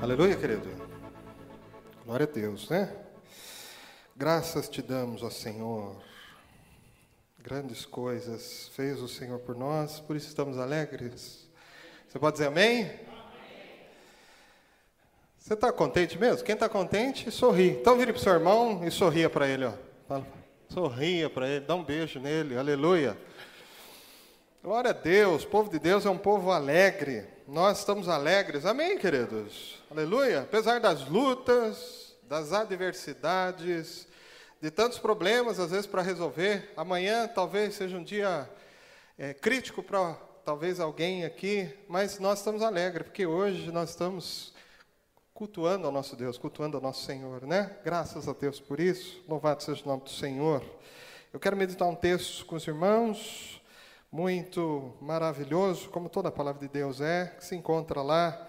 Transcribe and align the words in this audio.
Aleluia, 0.00 0.36
querido. 0.36 0.68
Glória 2.04 2.24
a 2.24 2.32
Deus, 2.32 2.68
né? 2.68 2.94
Graças 4.16 4.68
te 4.68 4.80
damos, 4.80 5.24
ó 5.24 5.30
Senhor. 5.30 5.96
Grandes 7.40 7.84
coisas 7.84 8.70
fez 8.76 9.00
o 9.00 9.08
Senhor 9.08 9.40
por 9.40 9.56
nós, 9.56 9.98
por 9.98 10.14
isso 10.14 10.28
estamos 10.28 10.56
alegres. 10.56 11.48
Você 12.06 12.16
pode 12.16 12.34
dizer 12.34 12.46
amém? 12.46 12.88
Você 15.36 15.54
está 15.54 15.72
contente 15.72 16.16
mesmo? 16.16 16.44
Quem 16.44 16.54
está 16.54 16.68
contente, 16.68 17.28
sorri. 17.32 17.70
Então 17.70 17.98
vire 17.98 18.12
para 18.12 18.20
o 18.20 18.22
seu 18.22 18.34
irmão 18.34 18.86
e 18.86 18.92
sorria 18.92 19.28
para 19.28 19.48
ele. 19.48 19.64
Ó. 19.64 19.72
Fala, 20.06 20.26
sorria 20.68 21.28
para 21.28 21.48
ele, 21.48 21.64
dá 21.66 21.74
um 21.74 21.82
beijo 21.82 22.20
nele. 22.20 22.56
Aleluia. 22.56 23.18
Glória 24.62 24.90
a 24.90 24.94
Deus, 24.94 25.42
o 25.42 25.48
povo 25.48 25.68
de 25.68 25.80
Deus 25.80 26.06
é 26.06 26.10
um 26.10 26.18
povo 26.18 26.52
alegre. 26.52 27.26
Nós 27.48 27.80
estamos 27.80 28.08
alegres, 28.08 28.64
amém, 28.64 28.96
queridos? 28.96 29.77
Aleluia. 29.90 30.42
Apesar 30.42 30.80
das 30.80 31.08
lutas, 31.08 32.14
das 32.24 32.52
adversidades, 32.52 34.06
de 34.60 34.70
tantos 34.70 34.98
problemas, 34.98 35.58
às 35.58 35.70
vezes, 35.70 35.86
para 35.86 36.02
resolver, 36.02 36.70
amanhã 36.76 37.26
talvez 37.26 37.74
seja 37.74 37.96
um 37.96 38.04
dia 38.04 38.50
é, 39.16 39.32
crítico 39.32 39.82
para 39.82 40.12
talvez 40.44 40.78
alguém 40.78 41.24
aqui, 41.24 41.74
mas 41.88 42.18
nós 42.18 42.40
estamos 42.40 42.60
alegres, 42.60 43.06
porque 43.06 43.24
hoje 43.24 43.72
nós 43.72 43.88
estamos 43.88 44.52
cultuando 45.32 45.86
ao 45.86 45.92
nosso 45.92 46.14
Deus, 46.14 46.36
cultuando 46.36 46.76
ao 46.76 46.82
nosso 46.82 47.06
Senhor, 47.06 47.46
né? 47.46 47.74
Graças 47.82 48.28
a 48.28 48.34
Deus 48.34 48.60
por 48.60 48.80
isso. 48.80 49.24
Louvado 49.26 49.62
seja 49.62 49.82
o 49.86 49.88
nome 49.88 50.02
do 50.02 50.10
Senhor. 50.10 50.62
Eu 51.32 51.40
quero 51.40 51.56
meditar 51.56 51.88
um 51.88 51.94
texto 51.94 52.44
com 52.44 52.56
os 52.56 52.66
irmãos 52.66 53.62
muito 54.12 54.92
maravilhoso, 55.00 55.88
como 55.88 56.10
toda 56.10 56.28
a 56.28 56.32
palavra 56.32 56.60
de 56.60 56.68
Deus 56.68 57.00
é, 57.00 57.34
que 57.38 57.44
se 57.46 57.56
encontra 57.56 58.02
lá 58.02 58.47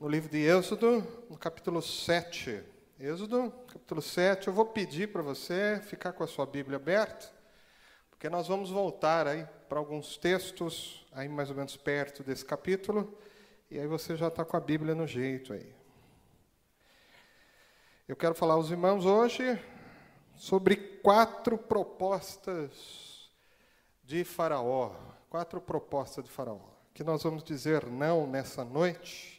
no 0.00 0.08
livro 0.08 0.30
de 0.30 0.38
Êxodo, 0.38 1.04
no 1.28 1.36
capítulo 1.36 1.82
7. 1.82 2.62
Êxodo, 3.00 3.52
capítulo 3.66 4.00
7. 4.00 4.46
Eu 4.46 4.52
vou 4.52 4.66
pedir 4.66 5.10
para 5.10 5.22
você 5.22 5.80
ficar 5.86 6.12
com 6.12 6.22
a 6.22 6.26
sua 6.26 6.46
Bíblia 6.46 6.76
aberta, 6.76 7.28
porque 8.08 8.28
nós 8.28 8.46
vamos 8.46 8.70
voltar 8.70 9.26
aí 9.26 9.44
para 9.68 9.80
alguns 9.80 10.16
textos, 10.16 11.04
aí 11.10 11.28
mais 11.28 11.50
ou 11.50 11.56
menos 11.56 11.76
perto 11.76 12.22
desse 12.22 12.44
capítulo, 12.44 13.18
e 13.68 13.78
aí 13.78 13.88
você 13.88 14.16
já 14.16 14.28
está 14.28 14.44
com 14.44 14.56
a 14.56 14.60
Bíblia 14.60 14.94
no 14.94 15.04
jeito 15.04 15.52
aí. 15.52 15.74
Eu 18.06 18.14
quero 18.14 18.36
falar 18.36 18.54
aos 18.54 18.70
irmãos 18.70 19.04
hoje 19.04 19.60
sobre 20.36 20.76
quatro 20.76 21.58
propostas 21.58 23.32
de 24.04 24.22
Faraó, 24.22 24.94
quatro 25.28 25.60
propostas 25.60 26.24
de 26.24 26.30
Faraó, 26.30 26.60
que 26.94 27.02
nós 27.02 27.24
vamos 27.24 27.42
dizer 27.42 27.84
não 27.84 28.28
nessa 28.28 28.64
noite, 28.64 29.37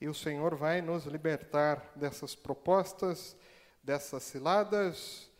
e 0.00 0.08
o 0.08 0.14
Senhor 0.14 0.54
vai 0.54 0.80
nos 0.80 1.04
libertar 1.04 1.92
dessas 1.94 2.34
propostas, 2.34 3.36
dessas 3.82 4.22
ciladas, 4.22 5.30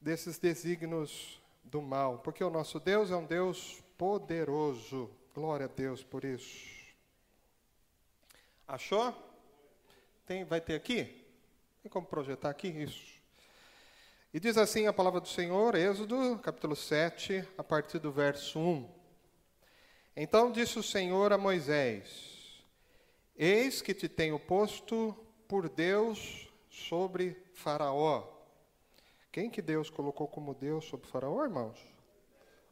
desses 0.00 0.38
desígnios 0.38 1.42
do 1.64 1.82
mal, 1.82 2.18
porque 2.18 2.44
o 2.44 2.50
nosso 2.50 2.78
Deus 2.78 3.10
é 3.10 3.16
um 3.16 3.24
Deus 3.24 3.82
poderoso. 3.98 5.10
Glória 5.34 5.66
a 5.66 5.68
Deus 5.68 6.04
por 6.04 6.24
isso. 6.24 6.94
Achou? 8.68 9.12
Tem, 10.24 10.44
vai 10.44 10.60
ter 10.60 10.74
aqui? 10.74 11.26
Tem 11.82 11.90
como 11.90 12.06
projetar 12.06 12.50
aqui? 12.50 12.68
Isso. 12.68 13.14
E 14.32 14.38
diz 14.38 14.56
assim 14.56 14.86
a 14.86 14.92
palavra 14.92 15.20
do 15.20 15.28
Senhor, 15.28 15.74
Êxodo, 15.74 16.38
capítulo 16.38 16.76
7, 16.76 17.46
a 17.58 17.64
partir 17.64 17.98
do 17.98 18.12
verso 18.12 18.58
1. 18.58 18.88
Então 20.16 20.52
disse 20.52 20.78
o 20.78 20.82
Senhor 20.82 21.32
a 21.32 21.38
Moisés: 21.38 22.33
Eis 23.36 23.82
que 23.82 23.92
te 23.92 24.08
tenho 24.08 24.38
posto 24.38 25.12
por 25.48 25.68
Deus 25.68 26.48
sobre 26.68 27.36
Faraó. 27.52 28.28
Quem 29.32 29.50
que 29.50 29.60
Deus 29.60 29.90
colocou 29.90 30.28
como 30.28 30.54
Deus 30.54 30.84
sobre 30.84 31.08
Faraó, 31.08 31.42
irmãos? 31.42 31.78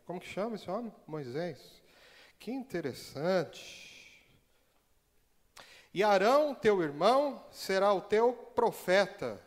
Como 0.06 0.20
que 0.20 0.26
chama 0.28 0.54
esse 0.54 0.70
homem? 0.70 0.92
Moisés. 1.04 1.82
Que 2.38 2.52
interessante. 2.52 4.30
E 5.92 6.04
Arão, 6.04 6.54
teu 6.54 6.80
irmão, 6.80 7.44
será 7.50 7.92
o 7.92 8.00
teu 8.00 8.32
profeta. 8.32 9.44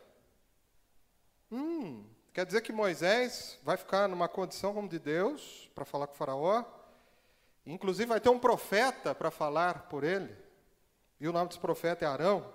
Hum, 1.50 2.04
quer 2.34 2.44
dizer 2.44 2.60
que 2.60 2.72
Moisés 2.72 3.58
vai 3.62 3.78
ficar 3.78 4.06
numa 4.06 4.28
condição 4.28 4.74
como 4.74 4.88
de 4.88 4.98
Deus 4.98 5.70
para 5.74 5.86
falar 5.86 6.06
com 6.08 6.12
o 6.12 6.16
Faraó. 6.16 6.62
Inclusive 7.64 8.06
vai 8.06 8.20
ter 8.20 8.28
um 8.28 8.38
profeta 8.38 9.14
para 9.14 9.30
falar 9.30 9.88
por 9.88 10.04
ele. 10.04 10.45
E 11.20 11.26
o 11.28 11.32
nome 11.32 11.48
desse 11.48 11.60
profeta 11.60 12.04
é 12.04 12.08
Arão. 12.08 12.52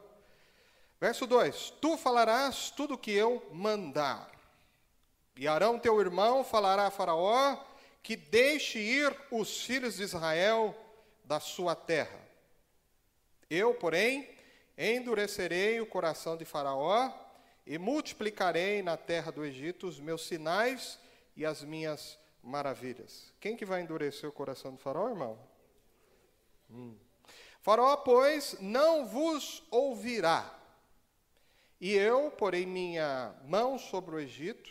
Verso 0.99 1.25
2: 1.25 1.73
Tu 1.81 1.97
falarás 1.97 2.71
tudo 2.71 2.93
o 2.93 2.97
que 2.97 3.11
eu 3.11 3.45
mandar. 3.51 4.31
E 5.35 5.47
Arão, 5.47 5.79
teu 5.79 5.99
irmão, 5.99 6.43
falará 6.43 6.87
a 6.87 6.91
Faraó 6.91 7.57
que 8.03 8.15
deixe 8.15 8.79
ir 8.79 9.15
os 9.29 9.63
filhos 9.63 9.95
de 9.95 10.03
Israel 10.03 10.75
da 11.23 11.39
sua 11.39 11.75
terra. 11.75 12.19
Eu, 13.49 13.73
porém, 13.73 14.29
endurecerei 14.77 15.79
o 15.79 15.85
coração 15.85 16.35
de 16.35 16.45
Faraó 16.45 17.11
e 17.65 17.77
multiplicarei 17.77 18.81
na 18.81 18.97
terra 18.97 19.31
do 19.31 19.45
Egito 19.45 19.87
os 19.87 19.99
meus 19.99 20.25
sinais 20.25 20.99
e 21.35 21.45
as 21.45 21.63
minhas 21.63 22.17
maravilhas. 22.43 23.33
Quem 23.39 23.55
que 23.55 23.65
vai 23.65 23.81
endurecer 23.81 24.27
o 24.27 24.33
coração 24.33 24.71
do 24.71 24.77
faraó, 24.77 25.09
irmão? 25.09 25.39
Hum. 26.69 26.95
Faraó, 27.61 27.95
pois, 27.97 28.57
não 28.59 29.05
vos 29.05 29.63
ouvirá. 29.69 30.59
E 31.79 31.93
eu 31.93 32.31
porei 32.31 32.65
minha 32.65 33.35
mão 33.45 33.77
sobre 33.77 34.15
o 34.15 34.19
Egito 34.19 34.69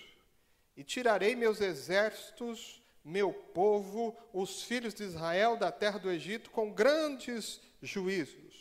e 0.76 0.84
tirarei 0.84 1.34
meus 1.34 1.60
exércitos, 1.60 2.82
meu 3.04 3.32
povo, 3.32 4.16
os 4.32 4.62
filhos 4.62 4.94
de 4.94 5.04
Israel 5.04 5.56
da 5.56 5.72
terra 5.72 5.98
do 5.98 6.10
Egito 6.10 6.50
com 6.50 6.72
grandes 6.72 7.60
juízos. 7.80 8.54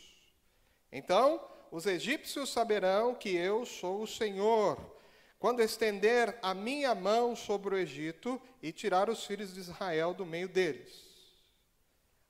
Então, 0.92 1.44
os 1.72 1.86
egípcios 1.86 2.50
saberão 2.50 3.14
que 3.14 3.36
eu 3.36 3.66
sou 3.66 4.02
o 4.02 4.08
Senhor, 4.08 4.80
quando 5.38 5.62
estender 5.62 6.38
a 6.42 6.54
minha 6.54 6.96
mão 6.96 7.36
sobre 7.36 7.76
o 7.76 7.78
Egito 7.78 8.42
e 8.62 8.72
tirar 8.72 9.10
os 9.10 9.26
filhos 9.26 9.54
de 9.54 9.60
Israel 9.60 10.14
do 10.14 10.26
meio 10.26 10.50
deles. 10.50 11.09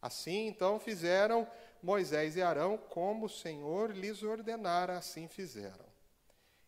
Assim, 0.02 0.48
então, 0.48 0.80
fizeram 0.80 1.48
Moisés 1.82 2.36
e 2.36 2.42
Arão 2.42 2.78
como 2.78 3.26
o 3.26 3.30
Senhor 3.30 3.92
lhes 3.92 4.24
ordenara, 4.24 4.98
assim 4.98 5.28
fizeram. 5.28 5.86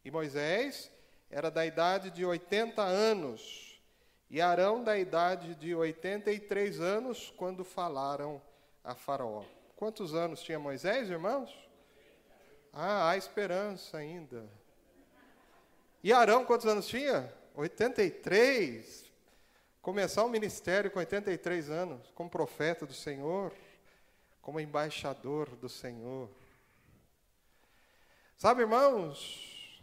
E 0.04 0.12
Moisés 0.12 0.92
era 1.30 1.50
da 1.50 1.66
idade 1.66 2.10
de 2.10 2.26
80 2.26 2.82
anos, 2.82 3.82
e 4.30 4.42
Arão 4.42 4.84
da 4.84 4.98
idade 4.98 5.56
de 5.56 5.76
83 5.76 6.80
anos, 6.80 7.34
quando 7.36 7.64
falaram 7.64 8.42
a 8.84 8.96
Faraó. 8.96 9.44
Quantos 9.76 10.14
anos 10.14 10.42
tinha 10.42 10.60
Moisés, 10.60 11.10
irmãos? 11.10 11.54
Ah, 12.72 13.10
há 13.10 13.18
esperança 13.18 13.98
ainda. 13.98 14.48
E 16.04 16.14
Arão, 16.14 16.46
quantos 16.46 16.66
anos 16.66 16.88
tinha? 16.88 17.32
83. 17.56 19.11
Começar 19.82 20.24
o 20.24 20.30
ministério 20.30 20.92
com 20.92 21.00
83 21.00 21.72
anos, 21.72 22.12
como 22.14 22.30
profeta 22.30 22.86
do 22.86 22.94
Senhor, 22.94 23.52
como 24.40 24.60
embaixador 24.60 25.56
do 25.56 25.68
Senhor. 25.68 26.30
Sabe, 28.38 28.62
irmãos, 28.62 29.82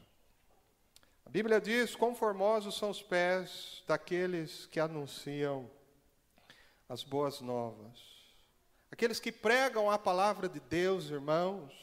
a 1.27 1.31
Bíblia 1.31 1.61
diz: 1.61 1.97
quão 1.97 2.15
formosos 2.15 2.79
são 2.79 2.91
os 2.91 3.03
pés 3.03 3.83
daqueles 3.89 4.67
que 4.67 4.79
anunciam 4.79 5.69
as 6.89 7.03
boas 7.03 7.41
novas. 7.41 7.99
Aqueles 8.93 9.19
que 9.19 9.33
pregam 9.33 9.91
a 9.91 9.99
palavra 9.99 10.49
de 10.49 10.61
Deus, 10.61 11.11
irmãos. 11.11 11.75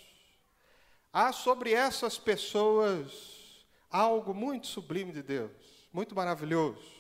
Há 1.12 1.34
sobre 1.34 1.74
essas 1.74 2.18
pessoas 2.18 3.66
algo 3.92 4.34
muito 4.34 4.68
sublime 4.68 5.12
de 5.12 5.22
Deus, 5.22 5.52
muito 5.92 6.16
maravilhoso. 6.16 6.95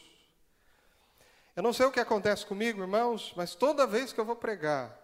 Eu 1.55 1.63
não 1.63 1.71
sei 1.71 1.85
o 1.85 1.91
que 1.91 2.01
acontece 2.01 2.45
comigo, 2.45 2.81
irmãos, 2.81 3.33
mas 3.37 3.55
toda 3.55 3.87
vez 3.87 4.11
que 4.11 4.19
eu 4.19 4.25
vou 4.25 4.35
pregar, 4.35 4.99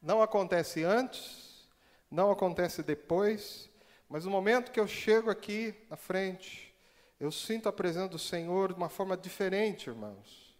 não 0.00 0.22
acontece 0.22 0.82
antes, 0.82 1.68
não 2.10 2.30
acontece 2.30 2.82
depois, 2.82 3.68
mas 4.08 4.24
no 4.24 4.30
momento 4.30 4.72
que 4.72 4.80
eu 4.80 4.88
chego 4.88 5.28
aqui 5.28 5.74
na 5.90 5.96
frente, 5.98 6.74
eu 7.20 7.30
sinto 7.30 7.68
a 7.68 7.72
presença 7.72 8.08
do 8.08 8.18
Senhor 8.18 8.72
de 8.72 8.78
uma 8.78 8.88
forma 8.88 9.18
diferente, 9.18 9.90
irmãos. 9.90 10.56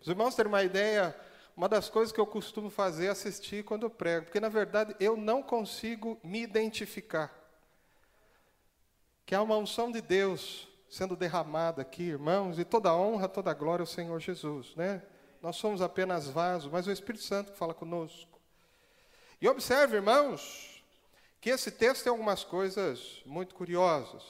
Os 0.00 0.08
irmãos 0.08 0.34
terem 0.34 0.50
uma 0.50 0.62
ideia, 0.62 1.14
uma 1.54 1.68
das 1.68 1.90
coisas 1.90 2.10
que 2.10 2.20
eu 2.20 2.26
costumo 2.26 2.70
fazer 2.70 3.08
é 3.08 3.10
assistir 3.10 3.62
quando 3.62 3.82
eu 3.82 3.90
prego, 3.90 4.24
porque 4.24 4.40
na 4.40 4.48
verdade 4.48 4.96
eu 4.98 5.18
não 5.18 5.42
consigo 5.42 6.18
me 6.24 6.40
identificar. 6.40 7.30
Que 9.26 9.34
há 9.34 9.42
uma 9.42 9.58
unção 9.58 9.92
de 9.92 10.00
Deus 10.00 10.66
sendo 10.88 11.16
derramada 11.16 11.82
aqui, 11.82 12.04
irmãos, 12.04 12.58
e 12.58 12.64
toda 12.64 12.94
honra, 12.94 13.28
toda 13.28 13.52
glória 13.52 13.82
ao 13.82 13.86
Senhor 13.86 14.18
Jesus, 14.20 14.74
né? 14.76 15.02
Nós 15.42 15.56
somos 15.56 15.82
apenas 15.82 16.28
vasos, 16.28 16.70
mas 16.70 16.86
o 16.86 16.92
Espírito 16.92 17.24
Santo 17.24 17.52
fala 17.52 17.74
conosco. 17.74 18.40
E 19.40 19.48
observe, 19.48 19.96
irmãos, 19.96 20.82
que 21.40 21.50
esse 21.50 21.70
texto 21.70 22.04
tem 22.04 22.10
algumas 22.10 22.42
coisas 22.42 23.22
muito 23.26 23.54
curiosas, 23.54 24.22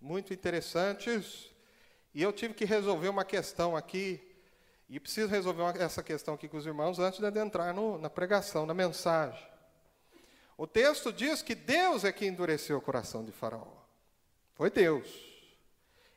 muito 0.00 0.34
interessantes, 0.34 1.50
e 2.12 2.22
eu 2.22 2.32
tive 2.32 2.54
que 2.54 2.64
resolver 2.64 3.08
uma 3.08 3.24
questão 3.24 3.76
aqui, 3.76 4.20
e 4.88 4.98
preciso 4.98 5.28
resolver 5.28 5.62
uma, 5.62 5.70
essa 5.70 6.02
questão 6.02 6.34
aqui 6.34 6.48
com 6.48 6.56
os 6.56 6.66
irmãos 6.66 6.98
antes 6.98 7.20
de 7.20 7.26
adentrar 7.26 7.72
no, 7.72 7.96
na 7.98 8.10
pregação, 8.10 8.66
na 8.66 8.74
mensagem. 8.74 9.48
O 10.56 10.66
texto 10.66 11.12
diz 11.12 11.40
que 11.40 11.54
Deus 11.54 12.04
é 12.04 12.12
que 12.12 12.26
endureceu 12.26 12.76
o 12.76 12.82
coração 12.82 13.24
de 13.24 13.32
Faraó. 13.32 13.84
Foi 14.54 14.68
Deus. 14.68 15.29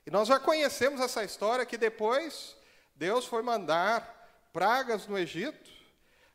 E 0.06 0.12
nós 0.12 0.28
já 0.28 0.40
conhecemos 0.40 1.00
essa 1.00 1.24
história 1.24 1.66
que 1.66 1.78
depois 1.78 2.56
Deus 2.96 3.26
foi 3.26 3.42
mandar 3.42 4.50
pragas 4.52 5.08
no 5.08 5.18
Egito 5.18 5.72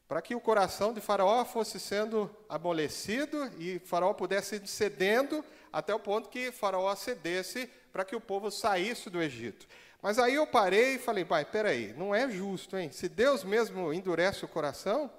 para 0.08 0.22
que 0.22 0.34
o 0.34 0.40
coração 0.40 0.94
de 0.94 1.02
Faraó 1.02 1.44
fosse 1.44 1.78
sendo 1.78 2.34
amolecido 2.48 3.50
e 3.58 3.78
Faraó 3.80 4.14
pudesse 4.14 4.66
cedendo 4.66 5.44
até 5.70 5.94
o 5.94 6.00
ponto 6.00 6.30
que 6.30 6.50
Faraó 6.50 6.94
cedesse 6.96 7.70
para 7.92 8.06
que 8.06 8.16
o 8.16 8.20
povo 8.20 8.50
saísse 8.50 9.10
do 9.10 9.20
Egito. 9.20 9.66
Mas 10.00 10.18
aí 10.18 10.36
eu 10.36 10.46
parei 10.46 10.94
e 10.94 10.98
falei, 10.98 11.24
pai, 11.24 11.44
peraí, 11.44 11.92
não 11.92 12.14
é 12.14 12.30
justo, 12.30 12.78
hein? 12.78 12.90
Se 12.90 13.08
Deus 13.08 13.44
mesmo 13.44 13.92
endurece 13.92 14.44
o 14.44 14.48
coração, 14.48 15.10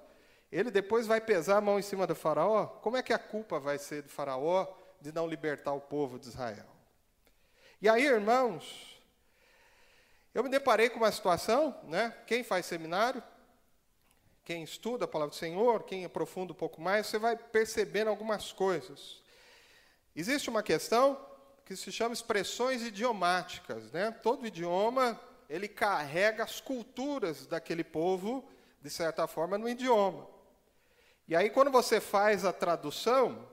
ele 0.50 0.70
depois 0.70 1.06
vai 1.06 1.20
pesar 1.20 1.58
a 1.58 1.60
mão 1.60 1.78
em 1.78 1.82
cima 1.82 2.06
do 2.06 2.14
faraó, 2.14 2.66
como 2.66 2.96
é 2.96 3.02
que 3.02 3.12
a 3.12 3.18
culpa 3.18 3.60
vai 3.60 3.78
ser 3.78 4.02
do 4.02 4.08
faraó 4.08 4.66
de 5.00 5.12
não 5.12 5.28
libertar 5.28 5.72
o 5.72 5.80
povo 5.80 6.18
de 6.18 6.28
Israel? 6.28 6.69
E 7.82 7.88
aí, 7.88 8.04
irmãos, 8.04 9.00
eu 10.34 10.44
me 10.44 10.50
deparei 10.50 10.90
com 10.90 10.98
uma 10.98 11.10
situação, 11.10 11.74
né? 11.84 12.14
Quem 12.26 12.44
faz 12.44 12.66
seminário, 12.66 13.22
quem 14.44 14.62
estuda 14.62 15.06
a 15.06 15.08
palavra 15.08 15.30
do 15.30 15.38
Senhor, 15.38 15.84
quem 15.84 16.04
aprofunda 16.04 16.52
um 16.52 16.56
pouco 16.56 16.78
mais, 16.78 17.06
você 17.06 17.18
vai 17.18 17.36
percebendo 17.36 18.08
algumas 18.08 18.52
coisas. 18.52 19.22
Existe 20.14 20.50
uma 20.50 20.62
questão 20.62 21.18
que 21.64 21.74
se 21.74 21.90
chama 21.90 22.12
expressões 22.12 22.82
idiomáticas, 22.82 23.90
né? 23.92 24.10
Todo 24.10 24.46
idioma 24.46 25.18
ele 25.48 25.66
carrega 25.66 26.44
as 26.44 26.60
culturas 26.60 27.46
daquele 27.46 27.82
povo 27.82 28.46
de 28.82 28.90
certa 28.90 29.26
forma 29.26 29.56
no 29.56 29.66
idioma. 29.66 30.28
E 31.26 31.34
aí, 31.34 31.48
quando 31.48 31.70
você 31.70 31.98
faz 31.98 32.44
a 32.44 32.52
tradução, 32.52 33.48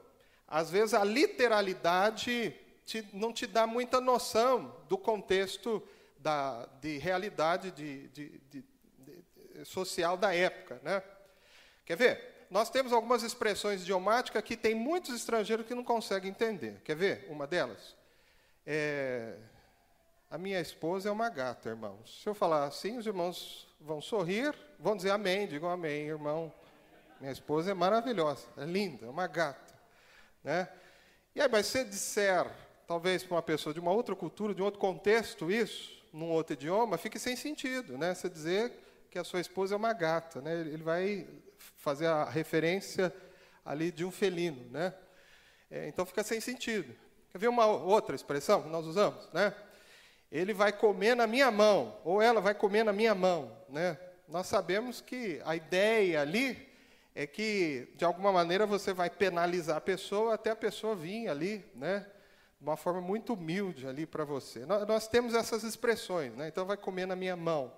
às 0.46 0.70
vezes 0.70 0.94
a 0.94 1.06
literalidade 1.06 2.54
te, 2.88 3.06
não 3.12 3.34
te 3.34 3.46
dá 3.46 3.68
muita 3.68 4.00
noção 4.00 4.74
do 4.88 4.98
contexto 4.98 5.84
da, 6.18 6.66
de 6.80 6.98
realidade 6.98 7.70
de, 7.72 8.08
de, 8.08 8.42
de, 8.50 8.64
social 9.66 10.16
da 10.16 10.34
época. 10.34 10.80
Né? 10.82 11.04
Quer 11.86 11.98
ver? 11.98 12.48
Nós 12.50 12.70
temos 12.70 12.94
algumas 12.94 13.24
expressões 13.24 13.82
idiomáticas 13.82 14.42
que 14.42 14.56
tem 14.56 14.74
muitos 14.74 15.14
estrangeiros 15.14 15.66
que 15.66 15.76
não 15.76 15.84
conseguem 15.84 16.32
entender. 16.32 16.82
Quer 16.86 16.96
ver 16.96 17.28
uma 17.30 17.46
delas? 17.46 17.94
É, 18.66 19.36
a 20.32 20.38
minha 20.38 20.62
esposa 20.62 21.10
é 21.10 21.12
uma 21.12 21.30
gata, 21.30 21.68
irmãos. 21.68 22.22
Se 22.24 22.30
eu 22.30 22.34
falar 22.34 22.64
assim, 22.64 22.98
os 22.98 23.06
irmãos 23.06 23.68
vão 23.82 24.02
sorrir, 24.02 24.56
vão 24.80 24.96
dizer 24.96 25.12
amém, 25.12 25.46
digam 25.46 25.70
amém, 25.70 26.08
irmão. 26.08 26.54
Minha 27.20 27.34
esposa 27.34 27.72
é 27.72 27.74
maravilhosa, 27.74 28.48
é 28.56 28.64
linda, 28.64 29.08
é 29.08 29.10
uma 29.10 29.28
gata. 29.28 29.76
Né? 30.42 30.70
E 31.36 31.42
aí, 31.42 31.50
mas 31.50 31.66
se 31.66 31.84
disser, 31.84 32.50
talvez 32.88 33.22
para 33.22 33.36
uma 33.36 33.42
pessoa 33.42 33.74
de 33.74 33.80
uma 33.80 33.92
outra 33.92 34.16
cultura, 34.16 34.56
de 34.56 34.62
um 34.62 34.66
outro 34.66 34.80
contexto, 34.80 35.52
isso, 35.52 36.02
num 36.14 36.30
outro 36.30 36.54
idioma, 36.54 36.98
fique 36.98 37.20
sem 37.20 37.36
sentido. 37.36 37.98
Né? 37.98 38.16
Você 38.16 38.30
dizer 38.30 38.72
que 39.12 39.20
a 39.20 39.24
sua 39.26 39.42
esposa 39.42 39.76
é 39.76 39.78
uma 39.78 39.92
gata. 39.92 40.42
Né? 40.42 40.62
Ele 40.62 40.78
vai 40.78 41.28
fazer 41.76 42.08
a 42.08 42.24
referência 42.24 43.14
ali 43.66 43.92
de 43.92 44.06
um 44.06 44.12
felino. 44.12 44.72
Né? 44.72 44.94
É, 45.70 45.88
então 45.90 46.06
fica 46.06 46.24
sem 46.24 46.40
sentido. 46.40 46.96
Quer 47.30 47.38
ver 47.38 47.50
uma 47.50 47.66
outra 47.66 48.16
expressão 48.16 48.64
que 48.64 48.70
nós 48.70 48.86
usamos? 48.86 49.30
Né? 49.34 49.54
Ele 50.32 50.54
vai 50.54 50.72
comer 50.72 51.14
na 51.14 51.28
minha 51.28 51.52
mão, 51.52 52.00
ou 52.06 52.22
ela 52.22 52.40
vai 52.40 52.56
comer 52.56 52.84
na 52.84 52.94
minha 52.94 53.14
mão. 53.14 53.52
Né? 53.68 53.98
Nós 54.30 54.48
sabemos 54.48 55.02
que 55.02 55.42
a 55.46 55.56
ideia 55.56 56.22
ali 56.22 56.68
é 57.14 57.28
que, 57.28 57.90
de 57.96 58.06
alguma 58.06 58.32
maneira, 58.32 58.66
você 58.66 58.94
vai 58.94 59.10
penalizar 59.10 59.78
a 59.78 59.82
pessoa 59.82 60.36
até 60.36 60.52
a 60.52 60.56
pessoa 60.56 60.96
vir 60.96 61.28
ali, 61.28 61.66
né? 61.74 62.06
Uma 62.60 62.76
forma 62.76 63.00
muito 63.00 63.34
humilde 63.34 63.88
ali 63.88 64.06
para 64.06 64.24
você. 64.24 64.66
Nós, 64.66 64.88
nós, 64.88 65.08
temos 65.08 65.36
essas 65.36 65.64
expressões, 65.64 66.34
né? 66.36 66.48
Então, 66.48 66.66
vai 66.66 66.76
comer 66.76 67.06
na 67.06 67.16
minha 67.16 67.36
mão. 67.36 67.72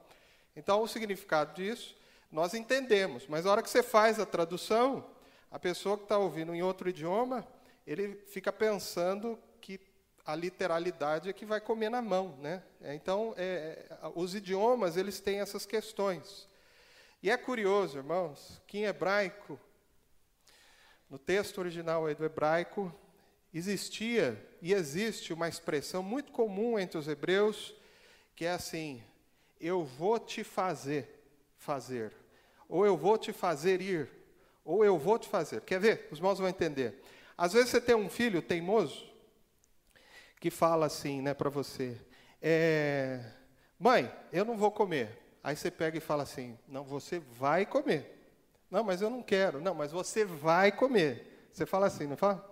Então, 0.56 0.82
o 0.82 0.88
significado 0.88 1.54
disso, 1.54 1.96
nós 2.32 2.54
entendemos. 2.54 3.28
Mas, 3.28 3.44
na 3.44 3.52
hora 3.52 3.62
que 3.62 3.70
você 3.70 3.84
faz 3.84 4.20
a 4.20 4.26
tradução, 4.26 5.06
a 5.52 5.60
pessoa 5.60 5.98
que 5.98 6.04
está 6.04 6.18
ouvindo 6.18 6.56
em 6.56 6.64
outro 6.64 6.90
idioma, 6.90 7.46
ele 7.86 8.16
fica 8.28 8.54
pensando 8.54 9.38
que 9.60 9.80
a 10.26 10.36
literalidade 10.36 11.30
é 11.30 11.34
que 11.34 11.46
vai 11.46 11.60
comer 11.60 11.90
na 11.90 12.02
mão, 12.02 12.38
né? 12.40 12.64
Então, 12.82 13.34
é, 13.36 13.86
os 14.16 14.36
idiomas, 14.36 14.96
eles 14.96 15.20
têm 15.20 15.42
essas 15.42 15.66
questões. 15.66 16.48
E 17.22 17.30
é 17.30 17.36
curioso, 17.36 17.98
irmãos, 17.98 18.62
que 18.66 18.78
em 18.78 18.86
hebraico, 18.86 19.60
no 21.10 21.18
texto 21.18 21.58
original 21.58 22.14
do 22.14 22.24
hebraico, 22.24 22.94
existia 23.54 24.44
e 24.62 24.74
existe 24.74 25.34
uma 25.34 25.48
expressão 25.48 26.04
muito 26.04 26.32
comum 26.32 26.78
entre 26.78 26.98
os 26.98 27.08
hebreus, 27.08 27.76
que 28.36 28.46
é 28.46 28.52
assim: 28.52 29.04
eu 29.60 29.84
vou 29.84 30.20
te 30.20 30.44
fazer 30.44 31.20
fazer, 31.60 32.14
ou 32.68 32.86
eu 32.86 32.98
vou 32.98 33.18
te 33.18 33.32
fazer 33.32 33.82
ir, 33.82 34.10
ou 34.64 34.84
eu 34.84 34.98
vou 34.98 35.20
te 35.20 35.28
fazer. 35.28 35.62
Quer 35.62 35.80
ver? 35.80 36.08
Os 36.10 36.18
irmãos 36.18 36.40
vão 36.40 36.48
entender. 36.48 37.04
Às 37.38 37.54
vezes 37.54 37.70
você 37.70 37.82
tem 37.82 37.96
um 37.96 38.10
filho 38.10 38.42
teimoso 38.42 39.08
que 40.40 40.50
fala 40.50 40.86
assim, 40.86 41.22
né, 41.22 41.34
para 41.34 41.50
você: 41.50 41.96
é, 42.42 43.24
mãe, 43.78 44.12
eu 44.32 44.46
não 44.46 44.58
vou 44.58 44.72
comer. 44.72 45.18
Aí 45.44 45.56
você 45.56 45.70
pega 45.70 45.98
e 45.98 46.02
fala 46.02 46.24
assim: 46.24 46.58
não, 46.68 46.84
você 46.84 47.20
vai 47.20 47.66
comer. 47.66 48.16
Não, 48.72 48.84
mas 48.84 49.02
eu 49.02 49.10
não 49.10 49.22
quero. 49.22 49.60
Não, 49.60 49.74
mas 49.74 49.92
você 49.92 50.24
vai 50.24 50.72
comer. 50.72 51.48
Você 51.52 51.66
fala 51.66 51.88
assim, 51.88 52.06
não 52.06 52.16
fala? 52.16 52.49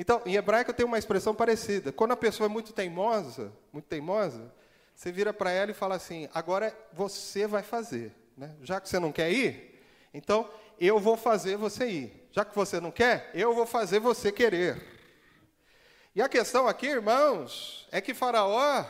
Então, 0.00 0.22
em 0.24 0.36
hebraico 0.36 0.72
tem 0.72 0.86
uma 0.86 0.96
expressão 0.96 1.34
parecida. 1.34 1.90
Quando 1.90 2.12
a 2.12 2.16
pessoa 2.16 2.46
é 2.46 2.48
muito 2.48 2.72
teimosa, 2.72 3.52
muito 3.72 3.86
teimosa, 3.86 4.54
você 4.94 5.10
vira 5.10 5.32
para 5.32 5.50
ela 5.50 5.72
e 5.72 5.74
fala 5.74 5.96
assim: 5.96 6.28
agora 6.32 6.72
você 6.92 7.48
vai 7.48 7.64
fazer. 7.64 8.14
Né? 8.36 8.54
Já 8.62 8.80
que 8.80 8.88
você 8.88 9.00
não 9.00 9.10
quer 9.10 9.32
ir, 9.32 9.82
então 10.14 10.48
eu 10.78 11.00
vou 11.00 11.16
fazer 11.16 11.56
você 11.56 11.88
ir. 11.88 12.28
Já 12.30 12.44
que 12.44 12.54
você 12.54 12.78
não 12.78 12.92
quer, 12.92 13.28
eu 13.34 13.52
vou 13.52 13.66
fazer 13.66 13.98
você 13.98 14.30
querer. 14.30 14.80
E 16.14 16.22
a 16.22 16.28
questão 16.28 16.68
aqui, 16.68 16.86
irmãos, 16.86 17.88
é 17.90 18.00
que 18.00 18.14
Faraó 18.14 18.84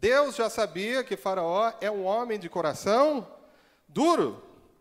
Deus 0.00 0.36
já 0.36 0.48
sabia 0.48 1.02
que 1.02 1.16
Faraó 1.16 1.72
é 1.80 1.90
um 1.90 2.04
homem 2.04 2.38
de 2.38 2.48
coração 2.48 3.28
duro. 3.88 4.40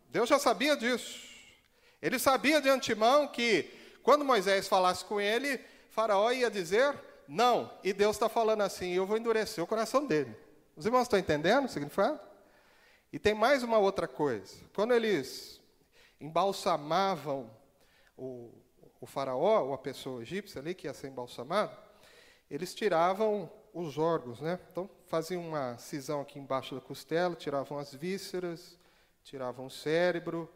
Deus 0.09 0.29
já 0.29 0.37
sabia 0.37 0.77
disso. 0.77 1.19
Ele 1.99 2.19
sabia 2.19 2.61
de 2.61 2.69
antemão 2.69 3.27
que, 3.27 3.67
quando 4.07 4.23
Moisés 4.23 4.69
falasse 4.69 5.03
com 5.03 5.19
ele, 5.19 5.59
Faraó 5.89 6.31
ia 6.31 6.49
dizer 6.49 6.97
não. 7.27 7.69
E 7.83 7.91
Deus 7.91 8.15
está 8.15 8.29
falando 8.29 8.61
assim: 8.61 8.93
eu 8.93 9.05
vou 9.05 9.17
endurecer 9.17 9.61
o 9.61 9.67
coração 9.67 10.07
dele. 10.07 10.33
Os 10.77 10.85
irmãos 10.85 11.01
estão 11.01 11.19
entendendo 11.19 11.65
o 11.65 11.67
significado? 11.67 12.17
E 13.11 13.19
tem 13.19 13.33
mais 13.33 13.63
uma 13.63 13.77
outra 13.77 14.07
coisa. 14.07 14.55
Quando 14.73 14.93
eles 14.93 15.59
embalsamavam 16.21 17.51
o, 18.15 18.49
o 19.01 19.05
faraó, 19.05 19.65
ou 19.65 19.73
a 19.73 19.77
pessoa 19.77 20.21
egípcia 20.21 20.61
ali 20.61 20.73
que 20.73 20.87
ia 20.87 20.93
ser 20.93 21.09
embalsamada, 21.09 21.77
eles 22.49 22.73
tiravam 22.73 23.51
os 23.73 23.97
órgãos, 23.97 24.39
né? 24.39 24.57
Então 24.71 24.89
faziam 25.07 25.45
uma 25.45 25.77
cisão 25.77 26.21
aqui 26.21 26.39
embaixo 26.39 26.73
da 26.73 26.79
costela, 26.79 27.35
tiravam 27.35 27.77
as 27.77 27.93
vísceras, 27.93 28.79
tiravam 29.21 29.65
o 29.65 29.69
cérebro, 29.69 30.49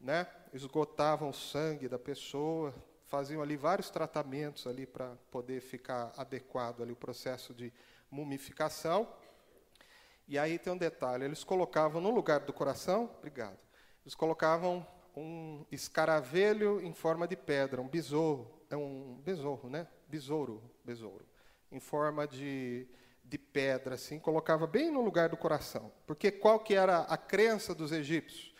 né? 0.00 0.24
Esgotavam 0.54 1.30
o 1.30 1.34
sangue 1.34 1.88
da 1.88 1.98
pessoa, 1.98 2.72
faziam 3.12 3.42
ali 3.42 3.58
vários 3.58 3.90
tratamentos 3.90 4.66
ali 4.66 4.86
para 4.86 5.14
poder 5.30 5.60
ficar 5.60 6.14
adequado 6.16 6.82
ali 6.82 6.92
o 6.92 6.96
processo 6.96 7.52
de 7.52 7.70
mumificação. 8.10 9.06
E 10.26 10.38
aí 10.38 10.58
tem 10.58 10.72
um 10.72 10.78
detalhe, 10.78 11.26
eles 11.26 11.44
colocavam 11.44 12.00
no 12.00 12.08
lugar 12.08 12.40
do 12.40 12.54
coração, 12.54 13.10
obrigado. 13.18 13.58
Eles 14.02 14.14
colocavam 14.14 14.86
um 15.14 15.62
escaravelho 15.70 16.80
em 16.80 16.94
forma 16.94 17.28
de 17.28 17.36
pedra, 17.36 17.82
um 17.82 17.88
besouro, 17.88 18.50
é 18.70 18.76
um 18.78 19.20
besouro, 19.22 19.68
né? 19.68 19.86
Besouro, 20.08 20.62
besouro 20.82 21.26
em 21.70 21.80
forma 21.80 22.26
de, 22.26 22.86
de 23.22 23.36
pedra, 23.36 23.96
assim, 23.96 24.18
colocava 24.18 24.66
bem 24.66 24.90
no 24.90 25.02
lugar 25.02 25.28
do 25.28 25.36
coração. 25.36 25.92
Porque 26.06 26.30
qual 26.30 26.60
que 26.60 26.74
era 26.74 27.00
a 27.00 27.18
crença 27.18 27.74
dos 27.74 27.92
egípcios? 27.92 28.54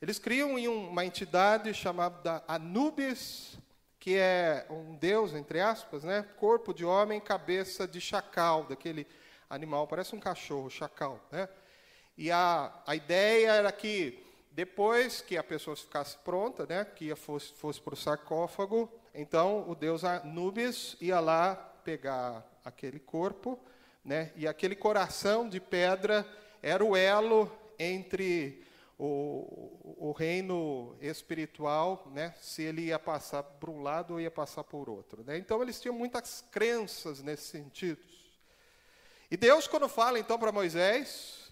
Eles 0.00 0.18
criam 0.18 0.58
em 0.58 0.68
uma 0.68 1.06
entidade 1.06 1.72
chamada 1.72 2.44
Anubis, 2.46 3.58
que 4.04 4.18
é 4.18 4.66
um 4.68 4.94
deus, 4.96 5.32
entre 5.32 5.60
aspas, 5.60 6.04
né? 6.04 6.26
corpo 6.36 6.74
de 6.74 6.84
homem, 6.84 7.18
cabeça 7.18 7.88
de 7.88 8.02
chacal, 8.02 8.64
daquele 8.64 9.06
animal, 9.48 9.86
parece 9.86 10.14
um 10.14 10.20
cachorro, 10.20 10.68
chacal. 10.68 11.18
Né? 11.32 11.48
E 12.14 12.30
a, 12.30 12.70
a 12.86 12.94
ideia 12.94 13.52
era 13.52 13.72
que 13.72 14.22
depois 14.50 15.22
que 15.22 15.38
a 15.38 15.42
pessoa 15.42 15.74
ficasse 15.74 16.18
pronta, 16.18 16.66
né, 16.66 16.84
que 16.84 17.14
fosse, 17.16 17.54
fosse 17.54 17.80
para 17.80 17.94
o 17.94 17.96
sarcófago, 17.96 18.92
então 19.14 19.64
o 19.70 19.74
deus 19.74 20.04
Anubis 20.04 20.98
ia 21.00 21.18
lá 21.18 21.54
pegar 21.82 22.46
aquele 22.62 22.98
corpo, 22.98 23.58
né? 24.04 24.32
E 24.36 24.46
aquele 24.46 24.76
coração 24.76 25.48
de 25.48 25.60
pedra 25.60 26.26
era 26.62 26.84
o 26.84 26.94
elo 26.94 27.50
entre 27.78 28.62
o, 29.04 30.08
o 30.08 30.12
reino 30.12 30.96
espiritual, 31.00 32.10
né? 32.12 32.34
Se 32.40 32.62
ele 32.62 32.86
ia 32.86 32.98
passar 32.98 33.42
por 33.42 33.68
um 33.68 33.82
lado 33.82 34.14
ou 34.14 34.20
ia 34.20 34.30
passar 34.30 34.64
por 34.64 34.88
outro, 34.88 35.22
né? 35.24 35.36
Então 35.36 35.62
eles 35.62 35.80
tinham 35.80 35.94
muitas 35.94 36.42
crenças 36.50 37.22
nesse 37.22 37.44
sentido. 37.44 38.02
E 39.30 39.36
Deus, 39.36 39.66
quando 39.66 39.88
fala 39.88 40.18
então 40.18 40.38
para 40.38 40.52
Moisés, 40.52 41.50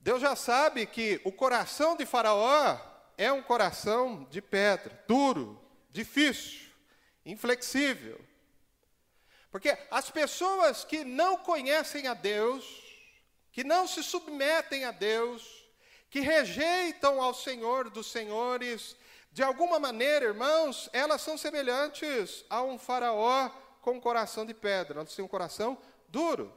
Deus 0.00 0.20
já 0.20 0.36
sabe 0.36 0.86
que 0.86 1.20
o 1.24 1.32
coração 1.32 1.96
de 1.96 2.04
Faraó 2.04 2.78
é 3.16 3.32
um 3.32 3.42
coração 3.42 4.24
de 4.30 4.42
pedra, 4.42 5.02
duro, 5.06 5.60
difícil, 5.90 6.70
inflexível. 7.24 8.20
Porque 9.50 9.76
as 9.90 10.10
pessoas 10.10 10.84
que 10.84 11.04
não 11.04 11.36
conhecem 11.36 12.06
a 12.06 12.14
Deus, 12.14 12.64
que 13.50 13.62
não 13.62 13.86
se 13.86 14.02
submetem 14.02 14.84
a 14.84 14.90
Deus, 14.90 15.61
que 16.12 16.20
rejeitam 16.20 17.22
ao 17.22 17.32
Senhor 17.32 17.88
dos 17.88 18.06
Senhores, 18.06 18.94
de 19.32 19.42
alguma 19.42 19.80
maneira, 19.80 20.26
irmãos, 20.26 20.90
elas 20.92 21.22
são 21.22 21.38
semelhantes 21.38 22.44
a 22.50 22.62
um 22.62 22.78
faraó 22.78 23.48
com 23.80 23.92
um 23.92 24.00
coração 24.00 24.44
de 24.44 24.52
pedra, 24.52 25.00
elas 25.00 25.14
têm 25.14 25.24
um 25.24 25.28
coração 25.28 25.78
duro. 26.08 26.52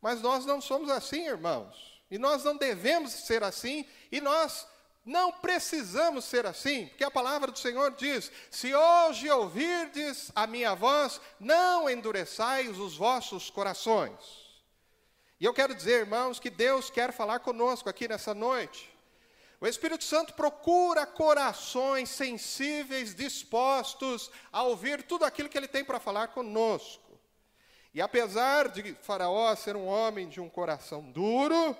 Mas 0.00 0.22
nós 0.22 0.46
não 0.46 0.60
somos 0.60 0.90
assim, 0.90 1.26
irmãos. 1.26 2.00
E 2.08 2.18
nós 2.18 2.44
não 2.44 2.56
devemos 2.56 3.10
ser 3.10 3.42
assim, 3.42 3.84
e 4.12 4.20
nós 4.20 4.64
não 5.04 5.32
precisamos 5.32 6.24
ser 6.24 6.46
assim, 6.46 6.86
porque 6.86 7.02
a 7.02 7.10
palavra 7.10 7.50
do 7.50 7.58
Senhor 7.58 7.90
diz: 7.96 8.30
Se 8.48 8.72
hoje 8.72 9.28
ouvirdes 9.28 10.30
a 10.36 10.46
minha 10.46 10.76
voz, 10.76 11.20
não 11.40 11.90
endureçais 11.90 12.78
os 12.78 12.96
vossos 12.96 13.50
corações. 13.50 14.41
E 15.42 15.44
eu 15.44 15.52
quero 15.52 15.74
dizer, 15.74 16.02
irmãos, 16.02 16.38
que 16.38 16.48
Deus 16.48 16.88
quer 16.88 17.12
falar 17.12 17.40
conosco 17.40 17.88
aqui 17.88 18.06
nessa 18.06 18.32
noite. 18.32 18.88
O 19.60 19.66
Espírito 19.66 20.04
Santo 20.04 20.34
procura 20.34 21.04
corações 21.04 22.10
sensíveis, 22.10 23.12
dispostos 23.12 24.30
a 24.52 24.62
ouvir 24.62 25.02
tudo 25.02 25.24
aquilo 25.24 25.48
que 25.48 25.58
ele 25.58 25.66
tem 25.66 25.84
para 25.84 25.98
falar 25.98 26.28
conosco. 26.28 27.18
E 27.92 28.00
apesar 28.00 28.68
de 28.68 28.94
Faraó 29.02 29.52
ser 29.56 29.74
um 29.74 29.84
homem 29.84 30.28
de 30.28 30.40
um 30.40 30.48
coração 30.48 31.10
duro, 31.10 31.76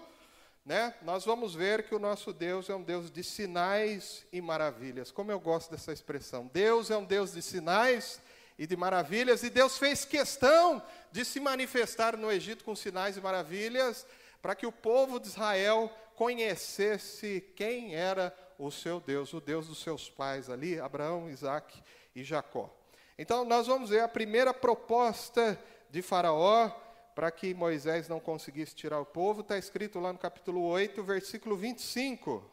né, 0.67 0.93
nós 1.03 1.25
vamos 1.25 1.55
ver 1.55 1.85
que 1.85 1.95
o 1.95 2.01
nosso 2.01 2.33
Deus 2.33 2.69
é 2.69 2.75
um 2.75 2.83
Deus 2.83 3.13
de 3.13 3.23
sinais 3.23 4.27
e 4.33 4.41
maravilhas. 4.41 5.13
Como 5.13 5.31
eu 5.31 5.39
gosto 5.39 5.71
dessa 5.71 5.93
expressão. 5.93 6.51
Deus 6.53 6.91
é 6.91 6.97
um 6.97 7.05
Deus 7.05 7.33
de 7.33 7.41
sinais 7.41 8.21
e 8.59 8.67
de 8.67 8.77
maravilhas, 8.77 9.43
e 9.43 9.51
Deus 9.51 9.79
fez 9.79 10.05
questão 10.05 10.83
de 11.11 11.25
se 11.25 11.41
manifestar 11.41 12.17
no 12.17 12.31
Egito 12.31 12.65
com 12.65 12.75
sinais 12.75 13.17
e 13.17 13.21
maravilhas, 13.21 14.07
para 14.41 14.55
que 14.55 14.67
o 14.67 14.73
povo 14.73 15.21
de 15.21 15.29
Israel 15.29 15.91
conhecesse 16.15 17.41
quem 17.57 17.95
era 17.95 18.35
o 18.59 18.71
seu 18.71 19.01
Deus, 19.01 19.33
o 19.33 19.41
Deus 19.41 19.67
dos 19.67 19.83
seus 19.83 20.09
pais 20.09 20.49
ali, 20.49 20.79
Abraão, 20.79 21.29
Isaac 21.29 21.83
e 22.15 22.23
Jacó. 22.23 22.71
Então, 23.19 23.45
nós 23.45 23.67
vamos 23.67 23.91
ver 23.91 24.01
a 24.01 24.09
primeira 24.09 24.55
proposta 24.55 25.59
de 25.91 26.03
Faraó 26.03 26.71
para 27.15 27.31
que 27.31 27.53
Moisés 27.53 28.09
não 28.09 28.19
conseguisse 28.19 28.75
tirar 28.75 29.01
o 29.01 29.07
povo, 29.07 29.43
está 29.43 29.59
escrito 29.59 30.01
lá 30.01 30.13
no 30.13 30.19
capítulo 30.19 30.63
8, 30.63 31.03
versículo 31.03 31.57
25. 31.57 32.51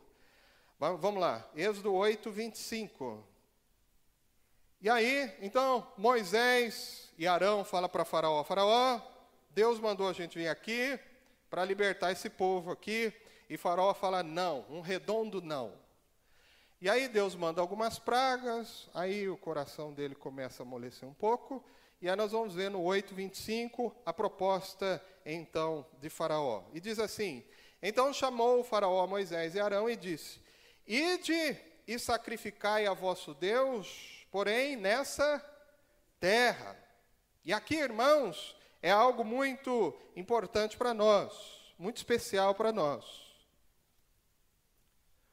Vamos 0.77 1.19
lá, 1.19 1.47
Êxodo 1.55 1.93
8, 1.93 2.29
25. 2.31 3.23
E 4.81 4.89
aí, 4.89 5.29
então, 5.41 5.85
Moisés 5.97 7.11
e 7.17 7.27
Arão 7.27 7.65
falam 7.65 7.89
para 7.89 8.05
Faraó: 8.05 8.43
Faraó, 8.45 9.01
Deus 9.49 9.77
mandou 9.77 10.07
a 10.07 10.13
gente 10.13 10.37
vir 10.37 10.47
aqui 10.47 10.97
para 11.49 11.65
libertar 11.65 12.13
esse 12.13 12.29
povo 12.29 12.71
aqui. 12.71 13.11
E 13.49 13.57
Faraó 13.57 13.93
fala: 13.93 14.23
não, 14.23 14.65
um 14.69 14.79
redondo 14.79 15.41
não. 15.41 15.73
E 16.79 16.89
aí 16.89 17.09
Deus 17.09 17.35
manda 17.35 17.59
algumas 17.59 17.99
pragas, 17.99 18.87
aí 18.93 19.27
o 19.27 19.35
coração 19.35 19.91
dele 19.91 20.15
começa 20.15 20.63
a 20.63 20.65
amolecer 20.65 21.09
um 21.09 21.13
pouco, 21.13 21.61
e 22.01 22.09
aí 22.09 22.15
nós 22.15 22.31
vamos 22.31 22.55
ver 22.55 22.69
no 22.69 22.81
8:25 22.81 23.93
a 24.05 24.13
proposta 24.13 25.03
então 25.25 25.85
de 25.99 26.09
Faraó. 26.09 26.63
E 26.73 26.79
diz 26.79 26.99
assim: 26.99 27.43
Então 27.83 28.13
chamou 28.13 28.61
o 28.61 28.63
Faraó 28.63 29.05
Moisés 29.05 29.55
e 29.55 29.59
Arão 29.59 29.89
e 29.89 29.97
disse: 29.97 30.39
Ide 30.87 31.59
e 31.85 31.99
sacrificai 31.99 32.87
a 32.87 32.93
vosso 32.93 33.33
Deus, 33.33 34.18
porém 34.31 34.75
nessa 34.75 35.43
terra. 36.19 36.77
E 37.43 37.53
aqui, 37.53 37.75
irmãos, 37.75 38.55
é 38.81 38.91
algo 38.91 39.23
muito 39.23 39.97
importante 40.15 40.77
para 40.77 40.93
nós, 40.93 41.33
muito 41.77 41.97
especial 41.97 42.53
para 42.55 42.71
nós. 42.71 43.05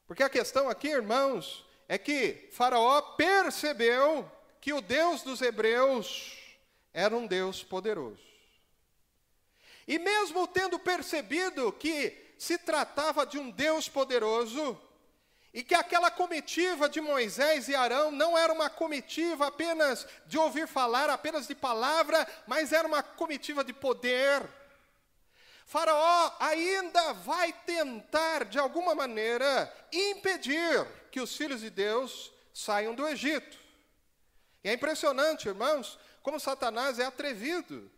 Porque 0.06 0.22
a 0.22 0.28
questão 0.28 0.68
aqui, 0.68 0.88
irmãos, 0.88 1.64
é 1.88 1.98
que 1.98 2.48
Faraó 2.52 3.00
percebeu 3.16 4.30
que 4.60 4.72
o 4.72 4.80
Deus 4.80 5.22
dos 5.22 5.42
hebreus 5.42 6.36
era 6.92 7.14
um 7.16 7.26
Deus 7.26 7.62
poderoso. 7.62 8.24
E 9.86 9.98
mesmo 9.98 10.48
tendo 10.48 10.78
percebido 10.78 11.72
que 11.72 12.34
se 12.38 12.58
tratava 12.58 13.24
de 13.24 13.38
um 13.38 13.50
Deus 13.50 13.88
poderoso, 13.88 14.80
e 15.56 15.64
que 15.64 15.74
aquela 15.74 16.10
comitiva 16.10 16.86
de 16.86 17.00
Moisés 17.00 17.66
e 17.66 17.74
Arão 17.74 18.10
não 18.10 18.36
era 18.36 18.52
uma 18.52 18.68
comitiva 18.68 19.46
apenas 19.46 20.06
de 20.26 20.36
ouvir 20.36 20.68
falar, 20.68 21.08
apenas 21.08 21.46
de 21.46 21.54
palavra, 21.54 22.28
mas 22.46 22.74
era 22.74 22.86
uma 22.86 23.02
comitiva 23.02 23.64
de 23.64 23.72
poder. 23.72 24.46
Faraó 25.64 26.36
ainda 26.38 27.14
vai 27.14 27.54
tentar, 27.64 28.44
de 28.44 28.58
alguma 28.58 28.94
maneira, 28.94 29.74
impedir 29.90 30.86
que 31.10 31.22
os 31.22 31.34
filhos 31.34 31.62
de 31.62 31.70
Deus 31.70 32.30
saiam 32.52 32.94
do 32.94 33.08
Egito. 33.08 33.56
E 34.62 34.68
é 34.68 34.74
impressionante, 34.74 35.48
irmãos, 35.48 35.98
como 36.22 36.38
Satanás 36.38 36.98
é 36.98 37.06
atrevido. 37.06 37.90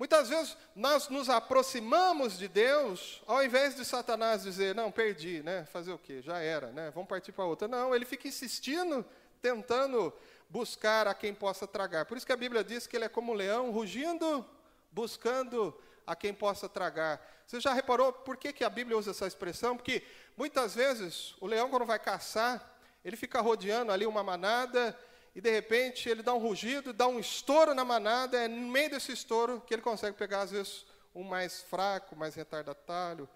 Muitas 0.00 0.30
vezes 0.30 0.56
nós 0.74 1.10
nos 1.10 1.28
aproximamos 1.28 2.38
de 2.38 2.48
Deus, 2.48 3.22
ao 3.26 3.44
invés 3.44 3.76
de 3.76 3.84
Satanás 3.84 4.42
dizer, 4.42 4.74
não, 4.74 4.90
perdi, 4.90 5.42
né? 5.42 5.66
Fazer 5.66 5.92
o 5.92 5.98
quê? 5.98 6.22
Já 6.22 6.38
era, 6.38 6.68
né? 6.68 6.90
Vamos 6.94 7.06
partir 7.06 7.32
para 7.32 7.44
outra. 7.44 7.68
Não, 7.68 7.94
ele 7.94 8.06
fica 8.06 8.26
insistindo, 8.26 9.04
tentando 9.42 10.10
buscar 10.48 11.06
a 11.06 11.12
quem 11.12 11.34
possa 11.34 11.66
tragar. 11.66 12.06
Por 12.06 12.16
isso 12.16 12.24
que 12.24 12.32
a 12.32 12.36
Bíblia 12.36 12.64
diz 12.64 12.86
que 12.86 12.96
ele 12.96 13.04
é 13.04 13.10
como 13.10 13.32
um 13.32 13.34
leão, 13.34 13.70
rugindo, 13.70 14.42
buscando 14.90 15.78
a 16.06 16.16
quem 16.16 16.32
possa 16.32 16.66
tragar. 16.66 17.20
Você 17.46 17.60
já 17.60 17.74
reparou 17.74 18.10
por 18.10 18.38
que, 18.38 18.54
que 18.54 18.64
a 18.64 18.70
Bíblia 18.70 18.96
usa 18.96 19.10
essa 19.10 19.26
expressão? 19.26 19.76
Porque 19.76 20.02
muitas 20.34 20.74
vezes 20.74 21.34
o 21.42 21.46
leão, 21.46 21.68
quando 21.68 21.84
vai 21.84 21.98
caçar, 21.98 22.74
ele 23.04 23.18
fica 23.18 23.42
rodeando 23.42 23.92
ali 23.92 24.06
uma 24.06 24.24
manada 24.24 24.98
e 25.34 25.40
de 25.40 25.50
repente 25.50 26.08
ele 26.08 26.22
dá 26.22 26.34
um 26.34 26.38
rugido, 26.38 26.92
dá 26.92 27.06
um 27.06 27.18
estouro 27.18 27.74
na 27.74 27.84
manada, 27.84 28.38
é 28.38 28.48
no 28.48 28.68
meio 28.68 28.90
desse 28.90 29.12
estouro 29.12 29.60
que 29.66 29.74
ele 29.74 29.82
consegue 29.82 30.16
pegar, 30.16 30.42
às 30.42 30.50
vezes, 30.50 30.84
um 31.14 31.22
mais 31.22 31.62
fraco, 31.62 32.16
mais 32.16 32.34
retardatário, 32.34 33.28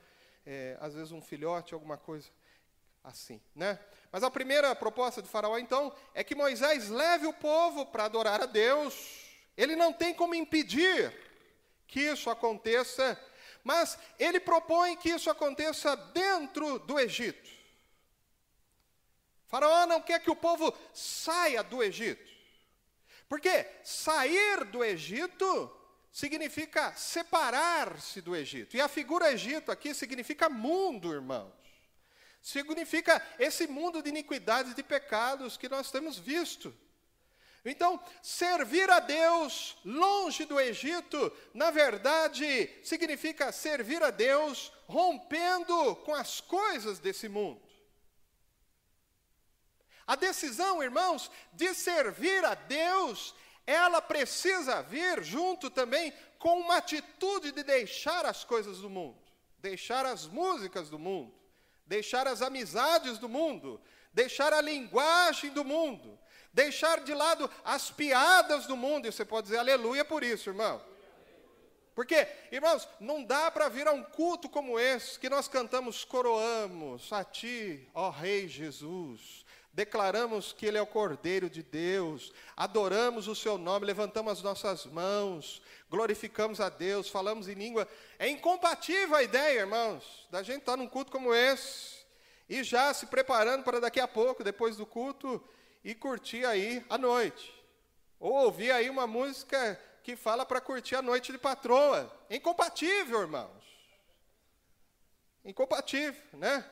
é, 0.46 0.76
às 0.80 0.94
vezes 0.94 1.12
um 1.12 1.22
filhote, 1.22 1.74
alguma 1.74 1.96
coisa 1.96 2.28
assim, 3.02 3.40
né? 3.54 3.78
Mas 4.10 4.22
a 4.22 4.30
primeira 4.30 4.74
proposta 4.74 5.20
de 5.20 5.28
Faraó, 5.28 5.58
então, 5.58 5.92
é 6.14 6.24
que 6.24 6.34
Moisés 6.34 6.88
leve 6.88 7.26
o 7.26 7.32
povo 7.32 7.86
para 7.86 8.04
adorar 8.04 8.40
a 8.42 8.46
Deus. 8.46 8.94
Ele 9.56 9.76
não 9.76 9.92
tem 9.92 10.14
como 10.14 10.34
impedir 10.34 11.12
que 11.86 12.00
isso 12.00 12.30
aconteça, 12.30 13.20
mas 13.62 13.98
ele 14.18 14.40
propõe 14.40 14.96
que 14.96 15.10
isso 15.10 15.28
aconteça 15.28 15.96
dentro 15.96 16.78
do 16.78 16.98
Egito. 16.98 17.50
Faraó 19.46 19.86
não 19.86 20.00
quer 20.00 20.20
que 20.20 20.30
o 20.30 20.36
povo 20.36 20.72
saia 20.92 21.62
do 21.62 21.82
Egito. 21.82 22.32
Porque 23.28 23.66
sair 23.82 24.64
do 24.64 24.84
Egito 24.84 25.70
significa 26.12 26.94
separar-se 26.94 28.20
do 28.20 28.36
Egito. 28.36 28.76
E 28.76 28.80
a 28.80 28.88
figura 28.88 29.32
Egito 29.32 29.72
aqui 29.72 29.92
significa 29.92 30.48
mundo, 30.48 31.12
irmãos. 31.12 31.52
Significa 32.40 33.20
esse 33.38 33.66
mundo 33.66 34.02
de 34.02 34.10
iniquidades 34.10 34.72
e 34.72 34.76
de 34.76 34.82
pecados 34.82 35.56
que 35.56 35.68
nós 35.68 35.90
temos 35.90 36.18
visto. 36.18 36.74
Então, 37.64 37.98
servir 38.22 38.90
a 38.90 39.00
Deus 39.00 39.78
longe 39.82 40.44
do 40.44 40.60
Egito, 40.60 41.32
na 41.54 41.70
verdade, 41.70 42.70
significa 42.84 43.50
servir 43.50 44.02
a 44.02 44.10
Deus 44.10 44.70
rompendo 44.86 45.96
com 46.04 46.14
as 46.14 46.42
coisas 46.42 46.98
desse 46.98 47.26
mundo. 47.26 47.63
A 50.06 50.16
decisão, 50.16 50.82
irmãos, 50.82 51.30
de 51.52 51.74
servir 51.74 52.44
a 52.44 52.54
Deus, 52.54 53.34
ela 53.66 54.02
precisa 54.02 54.82
vir 54.82 55.22
junto 55.22 55.70
também 55.70 56.12
com 56.38 56.60
uma 56.60 56.76
atitude 56.76 57.52
de 57.52 57.62
deixar 57.62 58.26
as 58.26 58.44
coisas 58.44 58.78
do 58.78 58.90
mundo, 58.90 59.18
deixar 59.58 60.04
as 60.04 60.26
músicas 60.26 60.90
do 60.90 60.98
mundo, 60.98 61.34
deixar 61.86 62.28
as 62.28 62.42
amizades 62.42 63.18
do 63.18 63.28
mundo, 63.28 63.80
deixar 64.12 64.52
a 64.52 64.60
linguagem 64.60 65.50
do 65.50 65.64
mundo, 65.64 66.18
deixar 66.52 67.00
de 67.00 67.14
lado 67.14 67.50
as 67.64 67.90
piadas 67.90 68.66
do 68.66 68.76
mundo, 68.76 69.08
e 69.08 69.12
você 69.12 69.24
pode 69.24 69.46
dizer 69.46 69.58
aleluia 69.58 70.04
por 70.04 70.22
isso, 70.22 70.50
irmão. 70.50 70.80
Porque, 71.94 72.26
irmãos, 72.50 72.88
não 72.98 73.22
dá 73.22 73.50
para 73.50 73.68
vir 73.68 73.86
a 73.86 73.92
um 73.92 74.02
culto 74.02 74.48
como 74.48 74.78
esse, 74.78 75.18
que 75.18 75.28
nós 75.28 75.46
cantamos, 75.46 76.04
coroamos 76.04 77.12
a 77.12 77.22
Ti, 77.22 77.88
ó 77.94 78.10
Rei 78.10 78.48
Jesus, 78.48 79.43
declaramos 79.74 80.52
que 80.52 80.64
Ele 80.64 80.78
é 80.78 80.82
o 80.82 80.86
Cordeiro 80.86 81.50
de 81.50 81.62
Deus, 81.62 82.32
adoramos 82.56 83.26
o 83.26 83.34
Seu 83.34 83.58
nome, 83.58 83.84
levantamos 83.84 84.32
as 84.32 84.42
nossas 84.42 84.86
mãos, 84.86 85.60
glorificamos 85.90 86.60
a 86.60 86.68
Deus, 86.68 87.08
falamos 87.08 87.48
em 87.48 87.54
língua. 87.54 87.86
É 88.18 88.28
incompatível 88.28 89.16
a 89.16 89.22
ideia, 89.22 89.60
irmãos, 89.60 90.26
da 90.30 90.42
gente 90.42 90.60
estar 90.60 90.76
num 90.76 90.86
culto 90.86 91.10
como 91.10 91.34
esse, 91.34 92.04
e 92.48 92.62
já 92.62 92.94
se 92.94 93.06
preparando 93.06 93.64
para 93.64 93.80
daqui 93.80 93.98
a 93.98 94.06
pouco, 94.06 94.44
depois 94.44 94.76
do 94.76 94.86
culto, 94.86 95.42
e 95.82 95.94
curtir 95.94 96.46
aí 96.46 96.84
a 96.88 96.96
noite. 96.96 97.52
Ou 98.20 98.32
ouvir 98.32 98.70
aí 98.70 98.88
uma 98.88 99.06
música 99.06 99.78
que 100.02 100.14
fala 100.14 100.46
para 100.46 100.60
curtir 100.60 100.94
a 100.94 101.02
noite 101.02 101.32
de 101.32 101.38
patroa. 101.38 102.10
Incompatível, 102.30 103.22
irmãos. 103.22 103.64
Incompatível, 105.44 106.22
né? 106.34 106.64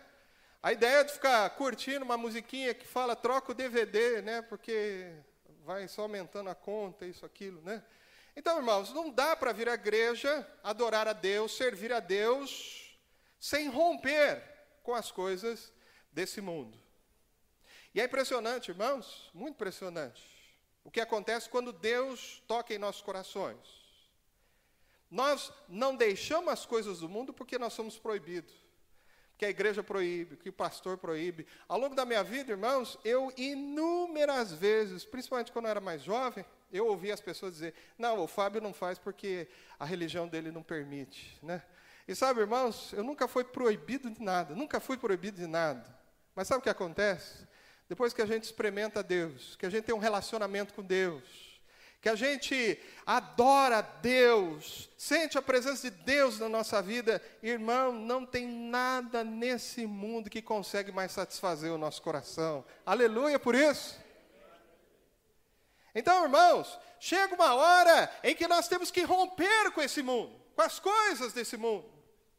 A 0.63 0.73
ideia 0.73 1.05
de 1.05 1.13
ficar 1.13 1.51
curtindo 1.51 2.05
uma 2.05 2.17
musiquinha 2.17 2.73
que 2.73 2.87
fala 2.87 3.17
troca 3.17 3.51
o 3.51 3.55
DVD, 3.55 4.23
né? 4.23 4.43
Porque 4.43 5.13
vai 5.65 5.89
só 5.89 6.03
aumentando 6.03 6.51
a 6.51 6.55
conta, 6.55 7.05
isso, 7.05 7.27
aquilo, 7.27 7.61
né? 7.63 7.83
Então, 8.37 8.59
irmãos, 8.59 8.93
não 8.93 9.11
dá 9.11 9.35
para 9.35 9.53
vir 9.53 9.69
à 9.69 9.75
igreja, 9.75 10.49
adorar 10.63 11.09
a 11.09 11.13
Deus, 11.13 11.57
servir 11.57 11.93
a 11.93 11.99
Deus, 11.99 12.97
sem 13.41 13.69
romper 13.69 14.41
com 14.85 14.95
as 14.95 15.11
coisas 15.11 15.73
desse 16.13 16.41
mundo. 16.41 16.79
E 17.93 18.01
é 18.01 18.05
impressionante, 18.05 18.71
irmãos, 18.71 19.31
muito 19.35 19.57
impressionante. 19.57 20.23
O 20.85 20.93
que 20.93 21.01
acontece 21.01 21.49
quando 21.49 21.73
Deus 21.73 22.41
toca 22.47 22.73
em 22.73 22.79
nossos 22.79 23.03
corações? 23.03 23.59
Nós 25.11 25.53
não 25.69 25.97
deixamos 25.97 26.53
as 26.53 26.65
coisas 26.65 27.01
do 27.01 27.09
mundo 27.09 27.33
porque 27.33 27.59
nós 27.59 27.73
somos 27.73 27.99
proibidos. 27.99 28.62
Que 29.43 29.47
a 29.47 29.51
igreja 29.51 29.83
proíbe, 29.83 30.37
que 30.37 30.51
o 30.51 30.53
pastor 30.53 30.97
proíbe. 30.97 31.45
Ao 31.67 31.77
longo 31.77 31.97
da 31.97 32.05
minha 32.05 32.23
vida, 32.23 32.53
irmãos, 32.53 32.97
eu 33.05 33.33
inúmeras 33.37 34.53
vezes, 34.53 35.05
principalmente 35.05 35.51
quando 35.51 35.65
eu 35.65 35.73
era 35.73 35.81
mais 35.81 36.01
jovem, 36.01 36.45
eu 36.73 36.87
ouvi 36.87 37.11
as 37.11 37.21
pessoas 37.21 37.55
dizer: 37.55 37.75
"Não, 37.99 38.21
o 38.21 38.29
Fábio 38.29 38.61
não 38.61 38.73
faz 38.73 39.01
porque 39.01 39.49
a 39.81 39.85
religião 39.85 40.29
dele 40.29 40.53
não 40.53 40.63
permite", 40.63 41.37
né? 41.43 41.61
E 42.07 42.15
sabe, 42.15 42.39
irmãos, 42.39 42.93
eu 42.93 43.03
nunca 43.03 43.27
fui 43.27 43.43
proibido 43.43 44.09
de 44.09 44.23
nada, 44.23 44.55
nunca 44.55 44.79
fui 44.79 44.97
proibido 44.97 45.41
de 45.41 45.49
nada. 45.49 45.85
Mas 46.37 46.47
sabe 46.47 46.61
o 46.61 46.63
que 46.63 46.71
acontece? 46.71 47.45
Depois 47.89 48.13
que 48.13 48.23
a 48.23 48.27
gente 48.27 48.45
experimenta 48.45 49.03
Deus, 49.03 49.57
que 49.57 49.67
a 49.67 49.71
gente 49.71 49.83
tem 49.83 49.93
um 49.93 49.99
relacionamento 49.99 50.73
com 50.73 50.85
Deus, 50.85 51.52
que 52.03 52.09
a 52.09 52.17
gente 52.17 52.77
adora 53.07 53.81
Deus, 53.81 54.91
sente 54.99 55.39
a 55.39 55.43
presença 55.43 55.89
de 55.89 55.97
Deus 55.99 56.37
na 56.41 56.49
nossa 56.49 56.83
vida, 56.83 57.23
irmão, 57.41 57.93
não 57.93 58.27
tem 58.27 58.45
nada 58.45 59.23
nesse 59.23 59.87
mundo 59.87 60.29
que 60.29 60.43
consegue 60.43 60.91
mais 60.91 61.13
satisfazer 61.13 61.71
o 61.73 61.79
nosso 61.79 62.03
coração. 62.03 62.65
Aleluia 62.85 63.39
por 63.39 63.55
isso. 63.55 63.97
Então, 65.95 66.25
irmãos, 66.25 66.77
chega 66.99 67.37
uma 67.37 67.55
hora 67.55 68.13
em 68.25 68.35
que 68.35 68.49
nós 68.49 68.67
temos 68.67 68.91
que 68.91 69.03
romper 69.03 69.71
com 69.71 69.81
esse 69.81 70.03
mundo, 70.03 70.35
com 70.57 70.63
as 70.63 70.81
coisas 70.81 71.33
desse 71.33 71.57
mundo, 71.57 71.89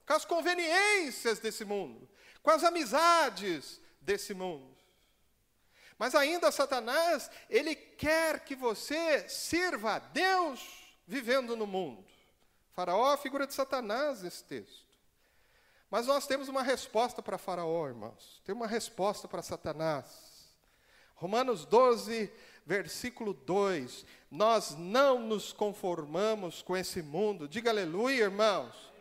com 0.05 0.11
as 0.11 0.25
conveniências 0.25 1.39
desse 1.39 1.63
mundo, 1.63 2.09
com 2.41 2.51
as 2.51 2.65
amizades 2.65 3.79
desse 4.01 4.33
mundo. 4.33 4.72
Mas 5.97 6.15
ainda 6.15 6.51
Satanás, 6.51 7.29
ele 7.49 7.75
quer 7.75 8.39
que 8.41 8.55
você 8.55 9.27
sirva 9.29 9.95
a 9.95 9.99
Deus 9.99 10.61
vivendo 11.07 11.55
no 11.55 11.67
mundo. 11.67 12.03
Faraó 12.71 13.11
é 13.11 13.13
a 13.13 13.17
figura 13.17 13.45
de 13.45 13.53
Satanás 13.53 14.21
nesse 14.21 14.43
texto. 14.43 14.83
Mas 15.89 16.07
nós 16.07 16.25
temos 16.25 16.47
uma 16.47 16.63
resposta 16.63 17.21
para 17.21 17.37
Faraó, 17.37 17.87
irmãos. 17.87 18.41
Tem 18.43 18.55
uma 18.55 18.65
resposta 18.65 19.27
para 19.27 19.43
Satanás. 19.43 20.33
Romanos 21.13 21.65
12, 21.65 22.31
versículo 22.65 23.33
2. 23.33 24.03
Nós 24.31 24.75
não 24.75 25.19
nos 25.19 25.53
conformamos 25.53 26.63
com 26.63 26.75
esse 26.75 27.03
mundo. 27.03 27.47
Diga 27.47 27.69
aleluia, 27.69 28.23
irmãos. 28.23 28.92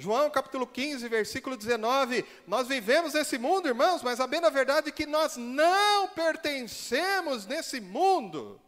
João 0.00 0.30
capítulo 0.30 0.64
15, 0.64 1.08
versículo 1.08 1.56
19. 1.56 2.24
Nós 2.46 2.68
vivemos 2.68 3.14
nesse 3.14 3.36
mundo, 3.36 3.66
irmãos, 3.66 4.00
mas 4.00 4.20
a 4.20 4.28
bem 4.28 4.40
na 4.40 4.48
verdade 4.48 4.90
é 4.90 4.92
que 4.92 5.04
nós 5.04 5.36
não 5.36 6.06
pertencemos 6.10 7.46
nesse 7.46 7.80
mundo. 7.80 8.60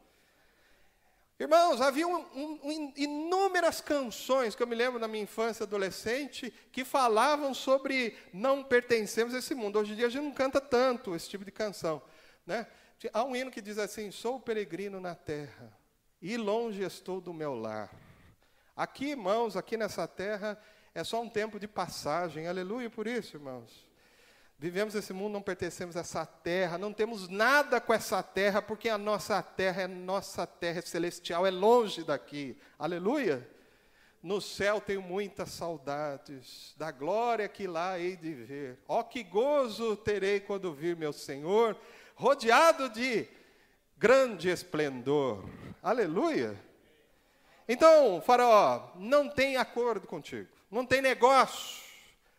Irmãos, 1.39 1.81
havia 1.81 2.09
um, 2.09 2.27
um, 2.35 2.93
inúmeras 2.97 3.81
canções 3.81 4.57
que 4.57 4.63
eu 4.63 4.67
me 4.67 4.75
lembro 4.75 4.99
na 4.99 5.07
minha 5.07 5.23
infância 5.23 5.63
adolescente 5.63 6.53
que 6.73 6.85
falavam 6.85 7.55
sobre 7.55 8.17
não 8.33 8.65
pertencemos 8.65 9.33
a 9.33 9.39
esse 9.39 9.55
mundo. 9.55 9.79
Hoje 9.79 9.93
em 9.93 9.97
dia 9.97 10.09
a 10.09 10.11
gente 10.11 10.25
não 10.25 10.33
canta 10.33 10.61
tanto 10.61 11.15
esse 11.15 11.31
tipo 11.31 11.45
de 11.45 11.53
canção. 11.53 12.03
Né? 12.45 12.67
Há 13.13 13.23
um 13.23 13.37
hino 13.37 13.53
que 13.53 13.63
diz 13.63 13.79
assim: 13.79 14.11
Sou 14.11 14.41
peregrino 14.41 14.99
na 14.99 15.15
terra 15.15 15.73
e 16.21 16.37
longe 16.37 16.83
estou 16.83 17.21
do 17.21 17.33
meu 17.33 17.55
lar. 17.55 17.89
Aqui, 18.75 19.11
irmãos, 19.11 19.57
aqui 19.57 19.77
nessa 19.77 20.09
terra, 20.09 20.61
é 20.95 21.05
só 21.05 21.23
um 21.23 21.29
tempo 21.29 21.59
de 21.59 21.69
passagem. 21.69 22.47
Aleluia 22.47 22.91
por 22.91 23.07
isso, 23.07 23.37
irmãos. 23.37 23.89
Vivemos 24.59 24.95
esse 24.95 25.13
mundo, 25.13 25.33
não 25.33 25.43
pertencemos 25.43 25.97
a 25.97 26.01
essa 26.01 26.27
terra, 26.27 26.77
não 26.77 26.93
temos 26.93 27.29
nada 27.29 27.81
com 27.81 27.95
essa 27.95 28.23
terra, 28.23 28.61
porque 28.61 28.91
a 28.91 28.99
nossa 28.99 29.43
terra 29.43 29.83
é 29.83 29.89
nossa 29.89 30.47
terra 30.47 30.83
celestial, 30.83 31.47
é 31.47 31.51
longe 31.51 32.05
daqui. 32.05 32.59
Aleluia. 32.79 33.49
No 34.23 34.39
céu 34.39 34.79
tenho 34.79 35.01
muitas 35.01 35.49
saudades 35.49 36.75
da 36.77 36.91
glória 36.91 37.49
que 37.49 37.67
lá 37.67 37.99
hei 37.99 38.17
de 38.17 38.35
ver. 38.35 38.79
Ó 38.87 39.01
oh, 39.01 39.05
que 39.05 39.23
gozo 39.23 39.97
terei 39.97 40.41
quando 40.41 40.75
vir 40.75 40.95
meu 40.95 41.13
Senhor, 41.13 41.75
rodeado 42.15 42.91
de 42.91 43.27
grande 43.97 44.51
esplendor. 44.51 45.43
Aleluia. 45.83 46.55
Então, 47.67 48.21
Faraó, 48.21 48.91
não 48.97 49.27
tem 49.27 49.57
acordo 49.57 50.07
contigo 50.07 50.60
não 50.71 50.87
tem 50.87 51.03
negócio. 51.03 51.81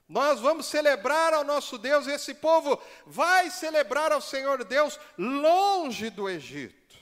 Nós 0.07 0.39
vamos 0.41 0.65
celebrar 0.65 1.33
ao 1.33 1.43
nosso 1.43 1.77
Deus, 1.77 2.05
e 2.05 2.11
esse 2.11 2.33
povo 2.33 2.79
vai 3.05 3.49
celebrar 3.49 4.11
ao 4.11 4.19
Senhor 4.19 4.63
Deus 4.63 4.99
longe 5.17 6.09
do 6.09 6.29
Egito. 6.29 6.97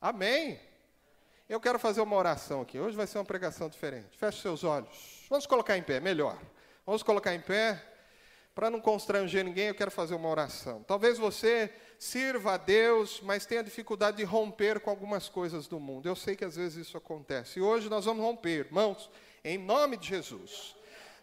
Amém? 0.00 0.58
Eu 1.46 1.60
quero 1.60 1.78
fazer 1.78 2.00
uma 2.00 2.16
oração 2.16 2.62
aqui. 2.62 2.78
Hoje 2.78 2.96
vai 2.96 3.06
ser 3.06 3.18
uma 3.18 3.24
pregação 3.24 3.68
diferente. 3.68 4.16
Feche 4.16 4.40
seus 4.40 4.64
olhos. 4.64 5.26
Vamos 5.28 5.46
colocar 5.46 5.76
em 5.76 5.82
pé, 5.82 6.00
melhor. 6.00 6.38
Vamos 6.86 7.02
colocar 7.02 7.34
em 7.34 7.40
pé. 7.40 7.82
Para 8.54 8.70
não 8.70 8.80
constranger 8.80 9.44
ninguém, 9.44 9.68
eu 9.68 9.74
quero 9.74 9.90
fazer 9.90 10.14
uma 10.14 10.28
oração. 10.28 10.82
Talvez 10.84 11.18
você 11.18 11.70
sirva 11.98 12.54
a 12.54 12.56
Deus, 12.56 13.20
mas 13.22 13.44
tenha 13.44 13.62
dificuldade 13.62 14.16
de 14.16 14.24
romper 14.24 14.80
com 14.80 14.88
algumas 14.88 15.28
coisas 15.28 15.66
do 15.66 15.78
mundo. 15.78 16.08
Eu 16.08 16.16
sei 16.16 16.36
que 16.36 16.44
às 16.44 16.56
vezes 16.56 16.86
isso 16.86 16.96
acontece. 16.96 17.58
E 17.58 17.62
hoje 17.62 17.90
nós 17.90 18.06
vamos 18.06 18.24
romper, 18.24 18.66
irmãos 18.66 19.10
em 19.44 19.58
nome 19.58 19.98
de 19.98 20.08
Jesus. 20.08 20.74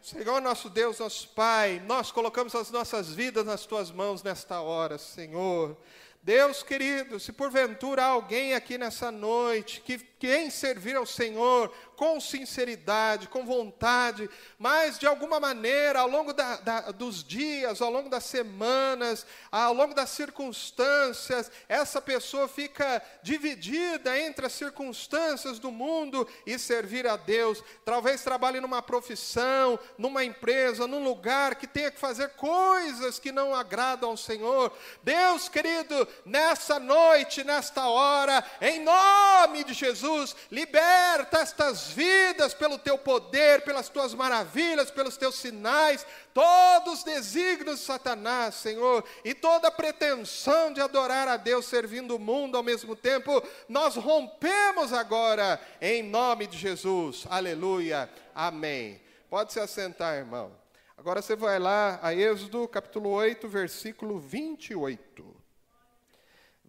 Senhor 0.02 0.40
nosso 0.42 0.70
Deus, 0.70 1.00
nosso 1.00 1.28
Pai, 1.30 1.82
nós 1.88 2.12
colocamos 2.12 2.54
as 2.54 2.70
nossas 2.70 3.14
vidas 3.14 3.46
nas 3.46 3.66
tuas 3.66 3.92
mãos 3.92 4.22
nesta 4.22 4.62
hora, 4.62 4.98
Senhor. 4.98 5.76
Deus 6.24 6.62
querido, 6.62 7.20
se 7.20 7.34
porventura 7.34 8.04
alguém 8.04 8.54
aqui 8.54 8.78
nessa 8.78 9.12
noite 9.12 9.82
que 9.82 9.98
quem 10.20 10.52
servir 10.52 10.96
ao 10.96 11.06
Senhor 11.06 11.74
com 12.02 12.20
sinceridade, 12.20 13.28
com 13.28 13.46
vontade, 13.46 14.28
mas 14.58 14.98
de 14.98 15.06
alguma 15.06 15.40
maneira, 15.40 16.00
ao 16.00 16.10
longo 16.10 16.34
da, 16.34 16.56
da, 16.56 16.82
dos 16.90 17.24
dias, 17.24 17.80
ao 17.80 17.92
longo 17.92 18.10
das 18.10 18.24
semanas, 18.24 19.24
ao 19.52 19.72
longo 19.72 19.94
das 19.94 20.10
circunstâncias, 20.10 21.52
essa 21.70 22.02
pessoa 22.02 22.48
fica 22.48 23.04
dividida 23.22 24.18
entre 24.20 24.48
as 24.48 24.54
circunstâncias 24.54 25.60
do 25.60 25.72
mundo 25.72 26.28
e 26.44 26.58
servir 26.58 27.06
a 27.06 27.16
Deus. 27.16 27.64
Talvez 27.86 28.24
trabalhe 28.24 28.60
numa 28.60 28.82
profissão, 28.82 29.78
numa 29.96 30.24
empresa, 30.24 30.88
num 30.88 31.04
lugar 31.04 31.54
que 31.54 31.68
tenha 31.68 31.92
que 31.92 32.00
fazer 32.00 32.30
coisas 32.30 33.20
que 33.20 33.32
não 33.32 33.54
agradam 33.54 34.10
ao 34.10 34.18
Senhor. 34.18 34.76
Deus 35.04 35.48
querido, 35.48 36.08
nessa 36.26 36.80
noite, 36.80 37.44
nesta 37.44 37.86
hora, 37.86 38.44
em 38.60 38.84
nome 38.84 39.64
de 39.64 39.74
Jesus, 39.76 40.36
liberta 40.50 41.42
estas 41.42 41.91
vidas 41.92 42.54
pelo 42.54 42.78
teu 42.78 42.98
poder, 42.98 43.62
pelas 43.62 43.90
tuas 43.90 44.14
maravilhas, 44.14 44.90
pelos 44.90 45.18
teus 45.18 45.36
sinais, 45.36 46.06
todos 46.34 47.00
os 47.00 47.04
desígnios 47.04 47.80
de 47.80 47.86
Satanás, 47.86 48.56
Senhor, 48.56 49.04
e 49.24 49.34
toda 49.34 49.70
pretensão 49.70 50.74
de 50.74 50.82
adorar 50.82 51.28
a 51.28 51.38
Deus 51.38 51.66
servindo 51.66 52.16
o 52.16 52.20
mundo 52.20 52.58
ao 52.58 52.64
mesmo 52.64 52.96
tempo, 52.96 53.44
nós 53.68 53.96
rompemos 53.96 54.94
agora, 54.94 55.60
em 55.80 56.02
nome 56.02 56.48
de 56.48 56.58
Jesus. 56.58 57.26
Aleluia. 57.30 58.10
Amém. 58.34 59.02
Pode 59.30 59.54
se 59.54 59.60
assentar, 59.60 60.16
irmão. 60.16 60.52
Agora 60.98 61.22
você 61.22 61.36
vai 61.36 61.60
lá 61.60 62.00
a 62.02 62.14
Êxodo 62.14 62.68
capítulo 62.68 63.10
8, 63.10 63.48
versículo 63.48 64.20
28 64.20 65.42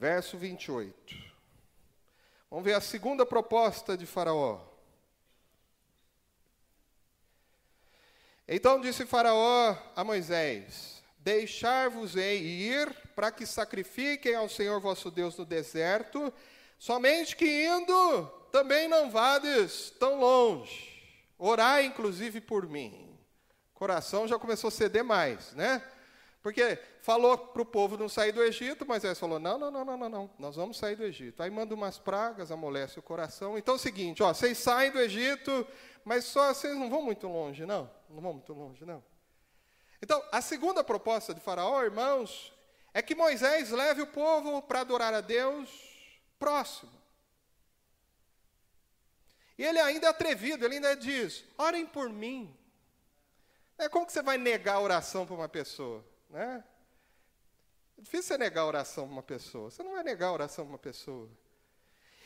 verso 0.02 0.36
28. 0.36 1.14
Vamos 2.50 2.64
ver 2.64 2.74
a 2.74 2.80
segunda 2.80 3.24
proposta 3.24 3.96
de 3.96 4.04
Faraó. 4.04 4.71
Então 8.46 8.80
disse 8.80 9.06
Faraó 9.06 9.76
a 9.94 10.02
Moisés: 10.02 11.02
Deixar-vos-ei 11.18 12.38
ir 12.38 12.92
para 13.14 13.30
que 13.30 13.46
sacrifiquem 13.46 14.34
ao 14.34 14.48
Senhor 14.48 14.80
vosso 14.80 15.10
Deus 15.10 15.36
no 15.36 15.44
deserto, 15.44 16.32
somente 16.78 17.36
que 17.36 17.66
indo 17.66 18.26
também 18.50 18.88
não 18.88 19.10
vades 19.10 19.90
tão 19.98 20.18
longe. 20.18 20.90
Orai 21.38 21.86
inclusive 21.86 22.40
por 22.40 22.68
mim. 22.68 23.18
O 23.74 23.78
coração 23.78 24.28
já 24.28 24.38
começou 24.38 24.68
a 24.68 24.72
ceder 24.72 25.04
mais, 25.04 25.52
né? 25.52 25.82
Porque 26.42 26.76
falou 27.02 27.38
para 27.38 27.62
o 27.62 27.64
povo 27.64 27.96
não 27.96 28.08
sair 28.08 28.32
do 28.32 28.42
Egito, 28.42 28.84
Moisés 28.84 29.18
falou: 29.18 29.38
não, 29.38 29.56
não, 29.58 29.70
não, 29.70 29.84
não, 29.84 29.96
não, 29.96 30.08
não, 30.08 30.30
nós 30.38 30.56
vamos 30.56 30.76
sair 30.76 30.96
do 30.96 31.04
Egito. 31.04 31.40
Aí 31.40 31.50
manda 31.50 31.72
umas 31.72 31.98
pragas, 31.98 32.50
amolece 32.50 32.98
o 32.98 33.02
coração. 33.02 33.56
Então 33.56 33.74
é 33.74 33.76
o 33.76 33.80
seguinte: 33.80 34.22
ó, 34.22 34.34
vocês 34.34 34.58
saem 34.58 34.90
do 34.90 34.98
Egito, 34.98 35.66
mas 36.04 36.24
só 36.24 36.52
vocês 36.52 36.76
não 36.76 36.90
vão 36.90 37.02
muito 37.02 37.28
longe, 37.28 37.64
não. 37.64 37.90
Não 38.08 38.20
vão 38.20 38.32
muito 38.34 38.52
longe, 38.52 38.84
não. 38.84 39.02
Então, 40.00 40.22
a 40.32 40.40
segunda 40.40 40.82
proposta 40.82 41.32
de 41.32 41.40
Faraó, 41.40 41.82
irmãos, 41.82 42.52
é 42.92 43.00
que 43.00 43.14
Moisés 43.14 43.70
leve 43.70 44.02
o 44.02 44.06
povo 44.06 44.60
para 44.62 44.80
adorar 44.80 45.14
a 45.14 45.20
Deus 45.20 45.70
próximo. 46.38 46.92
E 49.56 49.64
ele 49.64 49.78
ainda 49.78 50.08
é 50.08 50.10
atrevido, 50.10 50.64
ele 50.64 50.74
ainda 50.74 50.96
diz: 50.96 51.44
orem 51.56 51.86
por 51.86 52.08
mim. 52.08 52.56
É, 53.78 53.88
como 53.88 54.06
que 54.06 54.12
você 54.12 54.22
vai 54.22 54.36
negar 54.36 54.74
a 54.74 54.80
oração 54.80 55.24
para 55.24 55.34
uma 55.34 55.48
pessoa? 55.48 56.04
Né? 56.28 56.64
É 57.96 58.02
difícil 58.02 58.28
você 58.28 58.38
negar 58.38 58.62
a 58.62 58.66
oração 58.66 59.04
para 59.04 59.12
uma 59.12 59.22
pessoa. 59.22 59.70
Você 59.70 59.82
não 59.82 59.92
vai 59.92 60.02
negar 60.02 60.28
a 60.28 60.32
oração 60.32 60.64
para 60.64 60.72
uma 60.72 60.78
pessoa. 60.78 61.28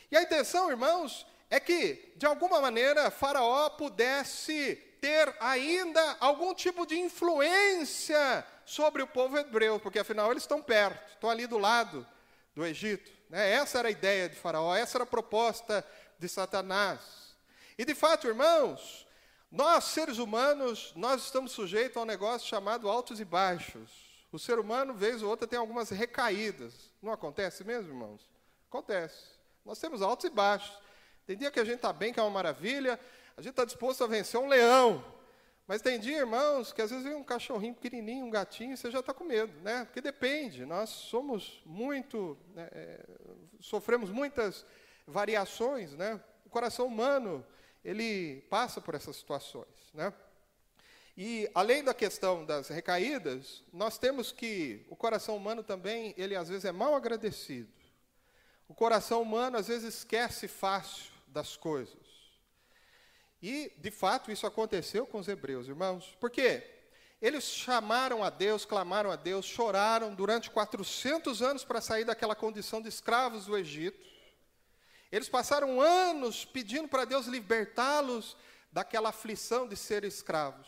E 0.09 0.17
a 0.17 0.21
intenção, 0.21 0.69
irmãos, 0.69 1.27
é 1.49 1.59
que, 1.59 2.13
de 2.15 2.25
alguma 2.25 2.59
maneira, 2.59 3.09
Faraó 3.09 3.69
pudesse 3.69 4.75
ter 4.99 5.35
ainda 5.39 6.17
algum 6.19 6.53
tipo 6.53 6.85
de 6.85 6.99
influência 6.99 8.45
sobre 8.65 9.01
o 9.01 9.07
povo 9.07 9.37
hebreu, 9.37 9.79
porque 9.79 9.99
afinal 9.99 10.31
eles 10.31 10.43
estão 10.43 10.61
perto, 10.61 11.13
estão 11.13 11.29
ali 11.29 11.47
do 11.47 11.57
lado 11.57 12.05
do 12.53 12.65
Egito. 12.65 13.11
Né? 13.29 13.51
Essa 13.51 13.79
era 13.79 13.87
a 13.87 13.91
ideia 13.91 14.27
de 14.27 14.35
Faraó, 14.35 14.75
essa 14.75 14.97
era 14.97 15.03
a 15.03 15.07
proposta 15.07 15.85
de 16.19 16.27
Satanás. 16.27 17.35
E 17.77 17.85
de 17.85 17.95
fato, 17.95 18.27
irmãos, 18.27 19.07
nós, 19.51 19.85
seres 19.85 20.17
humanos, 20.17 20.91
nós 20.95 21.23
estamos 21.23 21.51
sujeitos 21.53 21.95
a 21.95 22.01
um 22.01 22.05
negócio 22.05 22.47
chamado 22.47 22.89
altos 22.89 23.19
e 23.19 23.25
baixos. 23.25 24.07
O 24.31 24.37
ser 24.37 24.59
humano, 24.59 24.93
vez 24.93 25.23
ou 25.23 25.29
outra, 25.29 25.47
tem 25.47 25.57
algumas 25.57 25.89
recaídas. 25.89 26.91
Não 27.01 27.13
acontece 27.13 27.63
mesmo, 27.63 27.89
irmãos? 27.89 28.21
Acontece. 28.67 29.37
Nós 29.63 29.79
temos 29.79 30.01
altos 30.01 30.25
e 30.25 30.29
baixos. 30.29 30.77
Tem 31.27 31.35
dia 31.35 31.51
que 31.51 31.59
a 31.59 31.65
gente 31.65 31.75
está 31.75 31.91
bem, 31.91 32.13
que 32.13 32.21
é 32.21 32.23
uma 32.23 32.31
maravilha, 32.31 32.97
a 33.35 33.41
gente 33.41 33.51
está 33.51 33.65
disposto 33.65 34.01
a 34.01 34.07
vencer 34.07 34.39
um 34.39 34.47
leão. 34.47 35.03
Mas 35.67 35.81
tem 35.81 35.99
dia, 35.99 36.19
irmãos, 36.19 36.71
que 36.71 36.81
às 36.81 36.89
vezes 36.89 37.05
vem 37.05 37.15
um 37.15 37.23
cachorrinho 37.23 37.75
pequenininho, 37.75 38.25
um 38.25 38.29
gatinho, 38.29 38.77
você 38.77 38.89
já 38.89 39.01
está 39.01 39.13
com 39.13 39.25
medo, 39.25 39.51
né? 39.59 39.83
Porque 39.83 39.99
depende, 39.99 40.65
nós 40.65 40.89
somos 40.89 41.61
muito, 41.65 42.37
né, 42.55 42.69
é, 42.71 43.05
sofremos 43.59 44.09
muitas 44.09 44.65
variações, 45.05 45.91
né? 45.97 46.17
O 46.45 46.49
coração 46.49 46.87
humano, 46.87 47.45
ele 47.83 48.39
passa 48.49 48.79
por 48.79 48.95
essas 48.95 49.17
situações, 49.17 49.91
né? 49.93 50.13
E 51.17 51.49
além 51.53 51.83
da 51.83 51.93
questão 51.93 52.45
das 52.45 52.69
recaídas, 52.69 53.65
nós 53.73 53.97
temos 53.97 54.31
que 54.31 54.85
o 54.87 54.95
coração 54.95 55.35
humano 55.35 55.61
também, 55.61 56.13
ele 56.17 56.37
às 56.37 56.47
vezes 56.47 56.63
é 56.63 56.71
mal 56.71 56.95
agradecido. 56.95 57.73
O 58.65 58.73
coração 58.73 59.21
humano 59.21 59.57
às 59.57 59.67
vezes 59.67 59.95
esquece 59.95 60.47
fácil 60.47 61.16
das 61.27 61.55
coisas. 61.55 62.17
E, 63.41 63.71
de 63.77 63.91
fato, 63.91 64.31
isso 64.31 64.47
aconteceu 64.47 65.05
com 65.05 65.19
os 65.19 65.27
hebreus, 65.27 65.67
irmãos. 65.67 66.15
Por 66.19 66.31
quê? 66.31 66.63
Eles 67.21 67.45
chamaram 67.45 68.23
a 68.23 68.29
Deus, 68.29 68.65
clamaram 68.65 69.11
a 69.11 69.15
Deus, 69.15 69.45
choraram 69.45 70.13
durante 70.13 70.49
400 70.49 71.41
anos 71.41 71.63
para 71.63 71.81
sair 71.81 72.05
daquela 72.05 72.35
condição 72.35 72.81
de 72.81 72.89
escravos 72.89 73.45
do 73.45 73.57
Egito. 73.57 74.05
Eles 75.11 75.29
passaram 75.29 75.81
anos 75.81 76.45
pedindo 76.45 76.87
para 76.87 77.05
Deus 77.05 77.27
libertá-los 77.27 78.37
daquela 78.71 79.09
aflição 79.09 79.67
de 79.67 79.75
ser 79.75 80.03
escravos. 80.03 80.67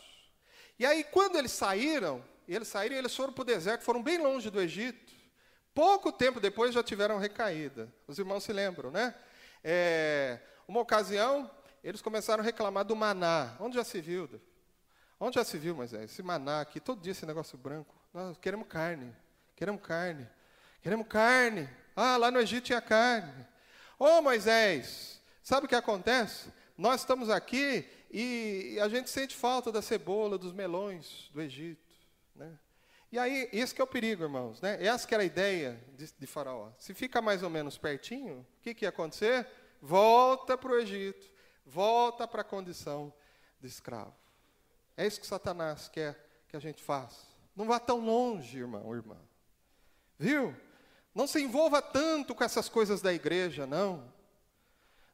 E 0.78 0.86
aí, 0.86 1.04
quando 1.04 1.38
eles 1.38 1.52
saíram, 1.52 2.24
eles 2.48 2.68
saíram 2.68 2.96
e 2.96 3.00
eles 3.00 3.16
foram 3.16 3.34
para 3.34 3.42
o 3.42 3.46
deserto, 3.46 3.84
foram 3.84 4.02
bem 4.02 4.18
longe 4.18 4.50
do 4.50 4.62
Egito. 4.62 5.14
Pouco 5.74 6.12
tempo 6.12 6.40
depois 6.40 6.74
já 6.74 6.82
tiveram 6.82 7.18
recaída. 7.20 7.94
Os 8.08 8.18
irmãos 8.18 8.44
se 8.44 8.52
lembram, 8.52 8.90
né? 8.90 9.14
É, 9.64 10.40
uma 10.68 10.82
ocasião, 10.82 11.50
eles 11.84 12.02
começaram 12.02 12.42
a 12.42 12.46
reclamar 12.46 12.86
do 12.86 12.96
maná. 12.96 13.56
Onde 13.60 13.76
já 13.76 13.84
se 13.84 14.00
viu? 14.02 14.30
Onde 15.20 15.36
já 15.36 15.44
se 15.44 15.58
viu, 15.58 15.76
Moisés? 15.76 16.12
Esse 16.12 16.24
maná 16.24 16.62
aqui, 16.62 16.80
todo 16.80 17.02
dia 17.02 17.12
esse 17.12 17.26
negócio 17.26 17.58
branco. 17.58 17.96
Nós 18.14 18.38
queremos 18.38 18.68
carne, 18.68 19.16
queremos 19.56 19.82
carne, 19.82 20.28
queremos 20.82 21.08
carne. 21.08 21.70
Ah, 21.96 22.18
lá 22.18 22.32
no 22.32 22.40
Egito 22.40 22.66
tinha 22.66 22.82
carne. 22.82 23.46
Ô 23.98 24.06
oh, 24.06 24.22
Moisés, 24.22 25.22
sabe 25.44 25.66
o 25.66 25.70
que 25.70 25.76
acontece? 25.76 26.52
Nós 26.78 27.02
estamos 27.02 27.30
aqui 27.30 27.86
e 28.10 28.80
a 28.82 28.88
gente 28.88 29.10
sente 29.10 29.36
falta 29.36 29.72
da 29.72 29.82
cebola, 29.82 30.38
dos 30.38 30.54
melões 30.54 31.30
do 31.34 31.42
Egito. 31.42 31.94
Né? 32.34 32.58
E 33.12 33.18
aí, 33.18 33.50
esse 33.52 33.74
que 33.74 33.82
é 33.82 33.84
o 33.84 33.88
perigo, 33.88 34.24
irmãos. 34.24 34.62
Né? 34.62 34.84
Essa 34.86 35.08
que 35.08 35.14
era 35.14 35.24
a 35.24 35.26
ideia 35.26 35.84
de, 35.96 36.12
de 36.18 36.28
Faraó. 36.28 36.72
Se 36.78 36.94
fica 36.94 37.22
mais 37.22 37.42
ou 37.42 37.50
menos 37.50 37.78
pertinho, 37.78 38.42
o 38.42 38.62
que, 38.62 38.74
que 38.74 38.86
ia 38.86 38.90
acontecer? 38.90 39.48
Volta 39.82 40.58
para 40.58 40.72
o 40.72 40.80
Egito, 40.80 41.26
volta 41.66 42.28
para 42.28 42.42
a 42.42 42.46
condição 42.46 43.14
de 43.60 43.68
escravo. 43.68 44.14
É 44.96 45.08
isso 45.08 45.20
que 45.20 45.26
Satanás 45.26 45.88
quer 45.88 46.44
que 46.48 46.56
a 46.56 46.60
gente 46.60 46.84
faça. 46.84 47.26
Não 47.56 47.66
vá 47.66 47.80
tão 47.80 48.00
longe, 48.00 48.58
irmão, 48.58 48.94
irmã. 48.94 49.18
Viu? 50.18 50.56
Não 51.16 51.26
se 51.26 51.42
envolva 51.42 51.82
tanto 51.82 52.36
com 52.36 52.44
essas 52.44 52.70
coisas 52.70 53.02
da 53.02 53.14
igreja, 53.14 53.66
não. 53.66 54.14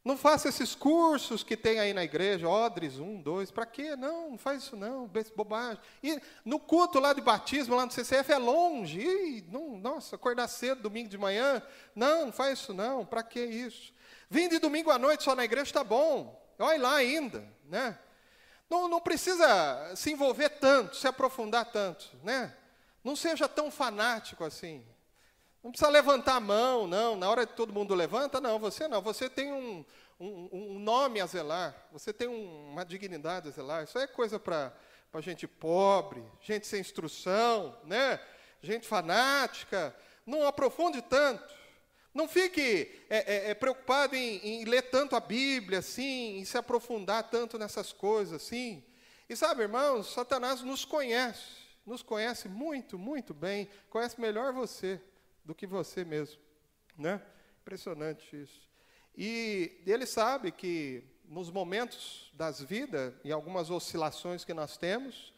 Não 0.05 0.15
faça 0.15 0.47
esses 0.47 0.75
cursos 0.75 1.43
que 1.43 1.57
tem 1.57 1.79
aí 1.79 1.91
na 1.91 2.03
igreja, 2.03 2.47
odres, 2.47 2.99
um, 2.99 3.19
dois, 3.19 3.49
para 3.49 3.65
quê? 3.65 3.95
Não, 3.95 4.29
não 4.29 4.37
faz 4.37 4.61
isso 4.61 4.77
não, 4.77 5.09
bobagem. 5.35 5.81
E 6.03 6.21
no 6.45 6.59
culto 6.59 6.99
lá 6.99 7.11
de 7.11 7.21
batismo, 7.21 7.75
lá 7.75 7.87
no 7.87 7.91
CCF, 7.91 8.31
é 8.31 8.37
longe. 8.37 9.43
Não, 9.49 9.79
nossa, 9.79 10.15
acordar 10.15 10.47
cedo, 10.47 10.83
domingo 10.83 11.09
de 11.09 11.17
manhã. 11.17 11.59
Não, 11.95 12.27
não 12.27 12.31
faz 12.31 12.59
isso 12.59 12.71
não, 12.71 13.03
para 13.03 13.23
que 13.23 13.43
isso? 13.43 13.91
Vim 14.29 14.47
de 14.47 14.59
domingo 14.59 14.91
à 14.91 14.99
noite 14.99 15.23
só 15.23 15.33
na 15.33 15.43
igreja, 15.43 15.63
está 15.63 15.83
bom. 15.83 16.39
Olha 16.59 16.83
lá 16.83 16.97
ainda, 16.97 17.43
né? 17.63 17.97
Não, 18.69 18.87
não 18.87 19.01
precisa 19.01 19.91
se 19.95 20.11
envolver 20.11 20.49
tanto, 20.49 20.95
se 20.95 21.07
aprofundar 21.07 21.65
tanto, 21.71 22.05
né? 22.23 22.55
Não 23.03 23.15
seja 23.15 23.47
tão 23.47 23.71
fanático 23.71 24.43
assim. 24.43 24.85
Não 25.65 25.71
precisa 25.71 25.89
levantar 25.89 26.35
a 26.35 26.39
mão, 26.39 26.85
não. 26.85 27.15
Na 27.15 27.27
hora 27.27 27.43
que 27.43 27.55
todo 27.55 27.73
mundo 27.73 27.95
levanta, 27.95 28.39
não. 28.39 28.59
Você 28.59 28.87
não. 28.87 29.01
Você 29.01 29.27
tem 29.27 29.51
um, 29.51 29.83
um, 30.19 30.49
um 30.53 30.79
nome 30.79 31.19
a 31.19 31.25
zelar. 31.25 31.75
Você 31.91 32.13
tem 32.13 32.27
um, 32.27 32.69
uma 32.69 32.85
dignidade 32.85 33.47
a 33.47 33.51
zelar. 33.51 33.83
Isso 33.83 33.97
é 33.97 34.05
coisa 34.05 34.39
para 34.39 34.71
gente 35.21 35.47
pobre, 35.47 36.23
gente 36.39 36.67
sem 36.67 36.79
instrução, 36.79 37.75
né? 37.83 38.19
gente 38.61 38.85
fanática. 38.85 39.95
Não 40.23 40.45
aprofunde 40.45 41.01
tanto. 41.01 41.51
Não 42.13 42.27
fique 42.27 43.03
é, 43.09 43.17
é, 43.17 43.49
é, 43.49 43.53
preocupado 43.55 44.15
em, 44.15 44.37
em, 44.45 44.65
ler 44.65 44.83
tanto 44.83 45.15
a 45.15 45.19
Bíblia, 45.19 45.79
assim, 45.79 46.37
em 46.37 46.45
se 46.45 46.59
aprofundar 46.59 47.31
tanto 47.31 47.57
nessas 47.57 47.91
coisas, 47.91 48.35
assim. 48.35 48.83
E 49.27 49.35
sabe, 49.35 49.63
irmãos, 49.63 50.13
Satanás 50.13 50.61
nos 50.61 50.85
conhece, 50.85 51.57
nos 51.83 52.03
conhece 52.03 52.47
muito, 52.47 52.99
muito 52.99 53.33
bem, 53.33 53.67
conhece 53.89 54.21
melhor 54.21 54.53
você 54.53 55.01
do 55.45 55.53
que 55.55 55.67
você 55.67 56.03
mesmo. 56.03 56.41
Né? 56.97 57.21
Impressionante 57.61 58.35
isso. 58.35 58.67
E 59.15 59.81
ele 59.85 60.05
sabe 60.05 60.51
que 60.51 61.03
nos 61.27 61.49
momentos 61.49 62.31
das 62.33 62.61
vidas, 62.61 63.13
em 63.23 63.31
algumas 63.31 63.69
oscilações 63.69 64.43
que 64.43 64.53
nós 64.53 64.77
temos, 64.77 65.33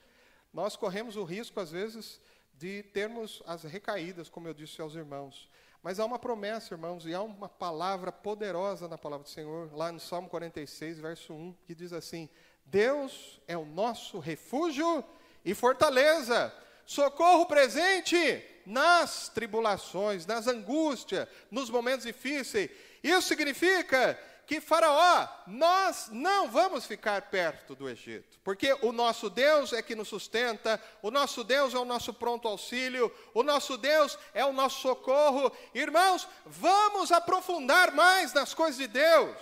nós 0.54 0.76
corremos 0.76 1.16
o 1.16 1.24
risco, 1.24 1.60
às 1.60 1.72
vezes, 1.72 2.20
de 2.56 2.84
termos 2.84 3.44
as 3.46 3.64
recaídas, 3.64 4.30
como 4.30 4.48
eu 4.48 4.54
disse 4.54 4.82
aos 4.82 4.96
irmãos. 4.96 5.50
Mas 5.84 6.00
há 6.00 6.06
uma 6.06 6.18
promessa, 6.18 6.74
irmãos, 6.74 7.06
e 7.06 7.14
há 7.14 7.22
uma 7.22 7.48
palavra 7.48 8.12
poderosa 8.12 8.88
na 8.88 8.98
palavra 8.98 9.24
do 9.24 9.30
Senhor, 9.30 9.72
lá 9.74 9.92
no 9.92 10.00
Salmo 10.00 10.28
46, 10.28 11.00
verso 11.00 11.34
1, 11.34 11.56
que 11.66 11.76
diz 11.76 11.94
assim: 11.94 12.28
Deus 12.66 13.40
é 13.48 13.56
o 13.56 13.66
nosso 13.66 14.18
refúgio 14.20 15.04
e 15.46 15.54
fortaleza, 15.54 16.54
socorro 16.86 17.46
presente 17.46 18.44
nas 18.68 19.30
tribulações, 19.30 20.26
nas 20.26 20.46
angústias, 20.46 21.26
nos 21.50 21.70
momentos 21.70 22.06
difíceis. 22.06 22.70
Isso 23.02 23.22
significa 23.30 24.20
que 24.46 24.60
Faraó, 24.60 25.28
nós 25.48 26.10
não 26.12 26.50
vamos 26.50 26.86
ficar 26.86 27.22
perto 27.24 27.76
do 27.76 27.90
Egito, 27.90 28.38
porque 28.44 28.78
o 28.82 28.92
nosso 28.92 29.30
Deus 29.30 29.72
é 29.72 29.82
que 29.82 29.96
nos 29.96 30.10
sustenta, 30.10 30.82
o 31.02 31.10
nosso 31.10 31.46
Deus 31.46 31.74
é 31.74 31.78
o 31.78 31.86
nosso 31.86 32.14
pronto 32.14 32.48
auxílio, 32.48 33.14
o 33.34 33.42
nosso 33.42 33.78
Deus 33.78 34.20
é 34.34 34.44
o 34.44 34.52
nosso 34.52 34.82
socorro. 34.82 35.50
Irmãos, 35.74 36.28
vamos 36.46 37.12
aprofundar 37.12 37.94
mais 37.94 38.34
nas 38.34 38.54
coisas 38.54 38.78
de 38.78 38.88
Deus. 38.88 39.38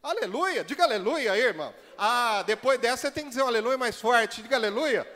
Aleluia, 0.00 0.62
diga 0.62 0.84
aleluia 0.84 1.32
aí, 1.32 1.40
irmão. 1.40 1.74
Ah, 1.98 2.44
depois 2.46 2.78
dessa 2.78 3.08
você 3.08 3.10
tem 3.10 3.24
que 3.24 3.30
dizer 3.30 3.42
um 3.42 3.48
aleluia 3.48 3.76
mais 3.76 4.00
forte, 4.00 4.40
diga 4.40 4.54
aleluia. 4.54 5.15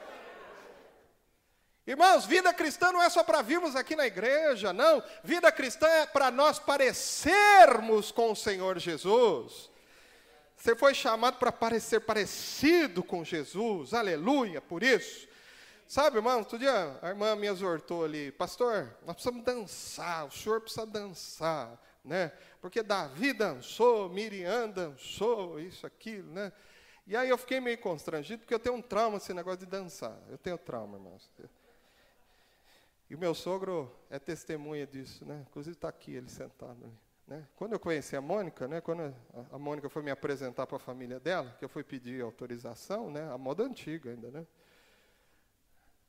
Irmãos, 1.86 2.26
vida 2.26 2.52
cristã 2.52 2.92
não 2.92 3.02
é 3.02 3.08
só 3.08 3.24
para 3.24 3.42
virmos 3.42 3.74
aqui 3.74 3.96
na 3.96 4.06
igreja, 4.06 4.72
não. 4.72 5.02
Vida 5.24 5.50
cristã 5.50 5.86
é 5.86 6.06
para 6.06 6.30
nós 6.30 6.58
parecermos 6.58 8.12
com 8.12 8.32
o 8.32 8.36
Senhor 8.36 8.78
Jesus. 8.78 9.70
Você 10.56 10.76
foi 10.76 10.92
chamado 10.92 11.38
para 11.38 11.50
parecer 11.50 12.00
parecido 12.00 13.02
com 13.02 13.24
Jesus, 13.24 13.94
aleluia, 13.94 14.60
por 14.60 14.82
isso. 14.82 15.26
Sabe, 15.88 16.18
irmão, 16.18 16.38
outro 16.38 16.58
dia 16.58 16.98
a 17.00 17.08
irmã 17.08 17.34
me 17.34 17.46
exortou 17.46 18.04
ali, 18.04 18.30
pastor, 18.30 18.94
nós 19.06 19.14
precisamos 19.14 19.42
dançar, 19.42 20.26
o 20.26 20.30
senhor 20.30 20.60
precisa 20.60 20.86
dançar, 20.86 21.80
né? 22.04 22.30
Porque 22.60 22.82
Davi 22.82 23.32
dançou, 23.32 24.08
Miriam 24.10 24.68
dançou, 24.68 25.58
isso, 25.58 25.86
aquilo, 25.86 26.30
né? 26.30 26.52
E 27.06 27.16
aí 27.16 27.28
eu 27.28 27.38
fiquei 27.38 27.58
meio 27.58 27.78
constrangido, 27.78 28.42
porque 28.42 28.54
eu 28.54 28.60
tenho 28.60 28.76
um 28.76 28.82
trauma 28.82 29.16
esse 29.16 29.34
negócio 29.34 29.58
de 29.58 29.66
dançar. 29.66 30.16
Eu 30.28 30.38
tenho 30.38 30.56
trauma, 30.56 30.96
irmãos. 30.96 31.28
E 33.10 33.14
o 33.16 33.18
meu 33.18 33.34
sogro 33.34 33.92
é 34.08 34.20
testemunha 34.20 34.86
disso, 34.86 35.24
né? 35.24 35.44
Inclusive 35.50 35.74
está 35.74 35.88
aqui 35.88 36.14
ele 36.14 36.28
sentado 36.28 36.84
ali. 36.84 36.96
Né? 37.26 37.44
Quando 37.56 37.72
eu 37.72 37.80
conheci 37.80 38.14
a 38.14 38.20
Mônica, 38.20 38.68
né? 38.68 38.80
Quando 38.80 39.12
a 39.50 39.58
Mônica 39.58 39.88
foi 39.88 40.00
me 40.04 40.12
apresentar 40.12 40.64
para 40.64 40.76
a 40.76 40.80
família 40.80 41.18
dela, 41.18 41.52
que 41.58 41.64
eu 41.64 41.68
fui 41.68 41.82
pedir 41.82 42.22
autorização, 42.22 43.10
né? 43.10 43.28
A 43.32 43.36
moda 43.36 43.64
antiga 43.64 44.10
ainda, 44.10 44.30
né? 44.30 44.46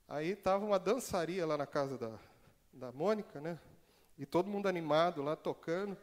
Aí 0.07 0.33
estava 0.33 0.63
uma 0.63 0.77
dançaria 0.77 1.43
lá 1.43 1.57
na 1.57 1.65
casa 1.65 1.97
da, 1.97 2.11
da 2.71 2.91
Mônica, 2.91 3.41
né? 3.41 3.57
E 4.15 4.25
todo 4.25 4.47
mundo 4.47 4.67
animado 4.67 5.23
lá 5.23 5.35
tocando. 5.35 5.97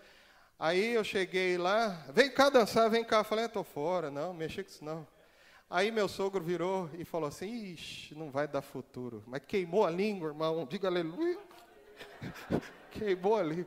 Aí 0.58 0.94
eu 0.94 1.04
cheguei 1.04 1.56
lá, 1.56 1.90
vem 2.12 2.28
cá 2.28 2.50
dançar, 2.50 2.90
vem 2.90 3.04
cá. 3.04 3.18
Eu 3.18 3.24
falei, 3.24 3.44
estou 3.44 3.62
fora, 3.62 4.10
não, 4.10 4.34
mexer 4.34 4.64
com 4.64 4.70
isso 4.70 4.84
não. 4.84 5.06
Aí 5.70 5.90
meu 5.90 6.08
sogro 6.08 6.42
virou 6.42 6.88
e 6.98 7.04
falou 7.04 7.28
assim: 7.28 7.72
Ixi, 7.72 8.14
não 8.14 8.30
vai 8.30 8.48
dar 8.48 8.62
futuro. 8.62 9.22
Mas 9.26 9.42
queimou 9.46 9.84
a 9.84 9.90
língua, 9.90 10.28
irmão. 10.28 10.66
Diga 10.68 10.88
aleluia. 10.88 11.38
queimou 12.90 13.36
a 13.36 13.42
língua. 13.42 13.66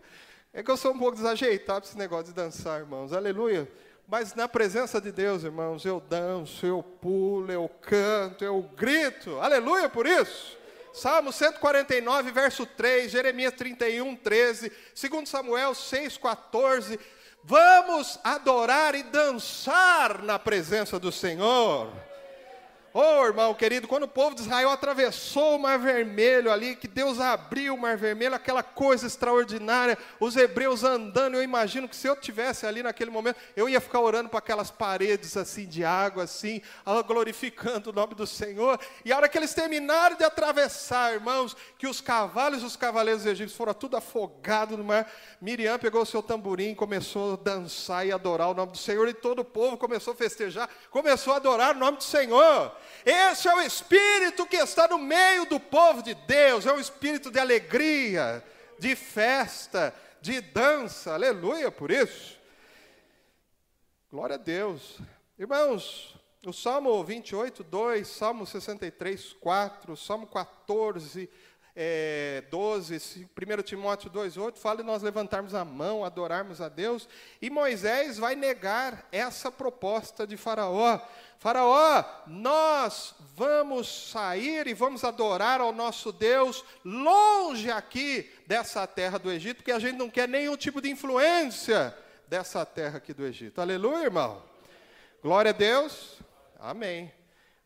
É 0.52 0.64
que 0.64 0.72
eu 0.72 0.78
sou 0.78 0.94
um 0.94 0.98
pouco 1.00 1.16
desajeitado 1.16 1.86
esse 1.86 1.98
negócio 1.98 2.26
de 2.26 2.34
dançar, 2.34 2.80
irmãos. 2.80 3.14
Aleluia. 3.14 3.72
Mas 4.08 4.34
na 4.34 4.48
presença 4.48 5.00
de 5.00 5.12
Deus, 5.12 5.44
irmãos, 5.44 5.86
eu 5.86 6.02
danço, 6.02 6.66
eu 6.66 6.82
pulo, 6.82 7.52
eu 7.52 7.70
canto, 7.70 8.44
eu 8.44 8.62
grito. 8.76 9.40
Aleluia 9.40 9.88
por 9.88 10.06
isso. 10.08 10.58
Salmo 10.92 11.32
149, 11.32 12.32
verso 12.32 12.66
3, 12.66 13.12
Jeremias 13.12 13.54
31, 13.54 14.16
13, 14.16 14.72
2 15.10 15.30
Samuel 15.30 15.74
6, 15.74 16.18
14. 16.18 17.00
Vamos 17.44 18.20
adorar 18.24 18.94
e 18.94 19.04
dançar 19.04 20.22
na 20.22 20.38
presença 20.38 21.00
do 21.00 21.12
Senhor. 21.12 21.90
Oh, 22.94 23.26
irmão 23.26 23.54
querido, 23.54 23.88
quando 23.88 24.04
o 24.04 24.08
povo 24.08 24.36
de 24.36 24.42
Israel 24.42 24.70
atravessou 24.70 25.56
o 25.56 25.60
Mar 25.60 25.80
Vermelho 25.80 26.52
ali, 26.52 26.76
que 26.76 26.90
Deus 26.90 27.22
abriu 27.22 27.74
o 27.74 27.78
Mar 27.78 27.96
Vermelho, 27.96 28.36
aquela 28.36 28.62
coisa 28.62 29.08
extraordinária, 29.08 29.98
os 30.20 30.36
hebreus 30.36 30.84
andando, 30.84 31.36
eu 31.36 31.44
imagino 31.44 31.88
que 31.88 31.96
se 31.96 32.06
eu 32.06 32.18
tivesse 32.18 32.66
ali 32.66 32.84
naquele 32.84 33.10
momento, 33.10 33.38
eu 33.56 33.70
ia 33.70 33.80
ficar 33.80 34.02
orando 34.02 34.28
para 34.28 34.40
aquelas 34.40 34.70
paredes 34.70 35.38
assim 35.38 35.66
de 35.66 35.86
água, 35.86 36.24
assim, 36.24 36.62
glorificando 37.08 37.92
o 37.92 37.94
nome 37.94 38.14
do 38.14 38.28
Senhor. 38.28 38.78
E 39.06 39.14
a 39.14 39.16
hora 39.16 39.30
que 39.30 39.38
eles 39.38 39.54
terminaram 39.54 40.18
de 40.18 40.26
atravessar, 40.26 41.14
irmãos, 41.14 41.56
que 41.78 41.88
os 41.88 42.02
cavalos 42.02 42.62
e 42.62 42.66
os 42.66 42.76
cavaleiros 42.76 43.26
egípcios 43.26 43.58
foram 43.58 43.74
tudo 43.74 43.96
afogados 43.96 44.78
no 44.78 44.84
mar, 44.84 45.10
Miriam 45.40 45.80
pegou 45.80 46.02
o 46.02 46.06
seu 46.06 46.22
tamborim, 46.22 46.76
começou 46.76 47.34
a 47.34 47.38
dançar 47.38 48.06
e 48.06 48.12
adorar 48.12 48.50
o 48.50 48.54
nome 48.54 48.74
do 48.74 48.78
Senhor, 48.78 49.08
e 49.08 49.14
todo 49.14 49.40
o 49.40 49.46
povo 49.46 49.78
começou 49.78 50.12
a 50.12 50.18
festejar, 50.18 50.70
começou 50.90 51.32
a 51.32 51.38
adorar 51.38 51.74
o 51.74 51.80
nome 51.80 51.98
do 51.98 52.04
Senhor. 52.04 52.81
Esse 53.06 53.48
é 53.48 53.56
o 53.56 53.62
espírito 53.62 54.46
que 54.46 54.58
está 54.58 54.88
no 54.88 54.98
meio 54.98 55.46
do 55.46 55.60
povo 55.60 56.02
de 56.02 56.14
Deus, 56.14 56.66
é 56.66 56.74
um 56.74 56.80
espírito 56.80 57.32
de 57.32 57.40
alegria, 57.40 58.44
de 58.80 58.96
festa, 58.96 59.94
de 60.22 60.42
dança, 60.42 61.14
aleluia 61.14 61.72
por 61.72 61.92
isso. 61.92 62.40
Glória 64.10 64.36
a 64.36 64.40
Deus. 64.40 65.00
Irmãos, 65.40 66.16
o 66.46 66.52
Salmo 66.52 67.04
28, 67.04 67.64
2, 67.64 68.08
Salmo 68.08 68.46
63, 68.46 69.34
4, 69.34 69.96
Salmo 69.96 70.28
14, 70.28 71.30
é, 71.76 72.44
12, 72.50 73.28
1 73.30 73.62
Timóteo 73.64 74.10
2, 74.10 74.38
8, 74.38 74.60
fala 74.60 74.78
de 74.78 74.84
nós 74.84 75.02
levantarmos 75.02 75.56
a 75.56 75.64
mão, 75.64 76.04
adorarmos 76.04 76.62
a 76.62 76.70
Deus, 76.70 77.08
e 77.42 77.50
Moisés 77.50 78.18
vai 78.18 78.36
negar 78.36 79.08
essa 79.12 79.52
proposta 79.52 80.28
de 80.28 80.38
Faraó. 80.38 81.00
Faraó, 81.40 82.04
nós 82.28 83.16
vamos 83.36 84.12
sair 84.12 84.68
e 84.68 84.74
vamos 84.74 85.04
adorar 85.04 85.60
ao 85.62 85.72
nosso 85.72 86.12
Deus 86.12 86.64
longe 86.84 87.72
aqui 87.72 88.30
dessa 88.46 88.86
terra 88.86 89.18
do 89.18 89.32
Egito, 89.32 89.58
porque 89.58 89.72
a 89.72 89.80
gente 89.80 89.98
não 89.98 90.10
quer 90.10 90.28
nenhum 90.28 90.56
tipo 90.56 90.82
de 90.82 90.90
influência 90.90 91.98
dessa 92.28 92.66
terra 92.66 92.98
aqui 92.98 93.14
do 93.14 93.26
Egito. 93.26 93.60
Aleluia, 93.60 94.04
irmão. 94.04 94.44
Glória 95.22 95.50
a 95.50 95.54
Deus. 95.54 96.20
Amém. 96.60 97.12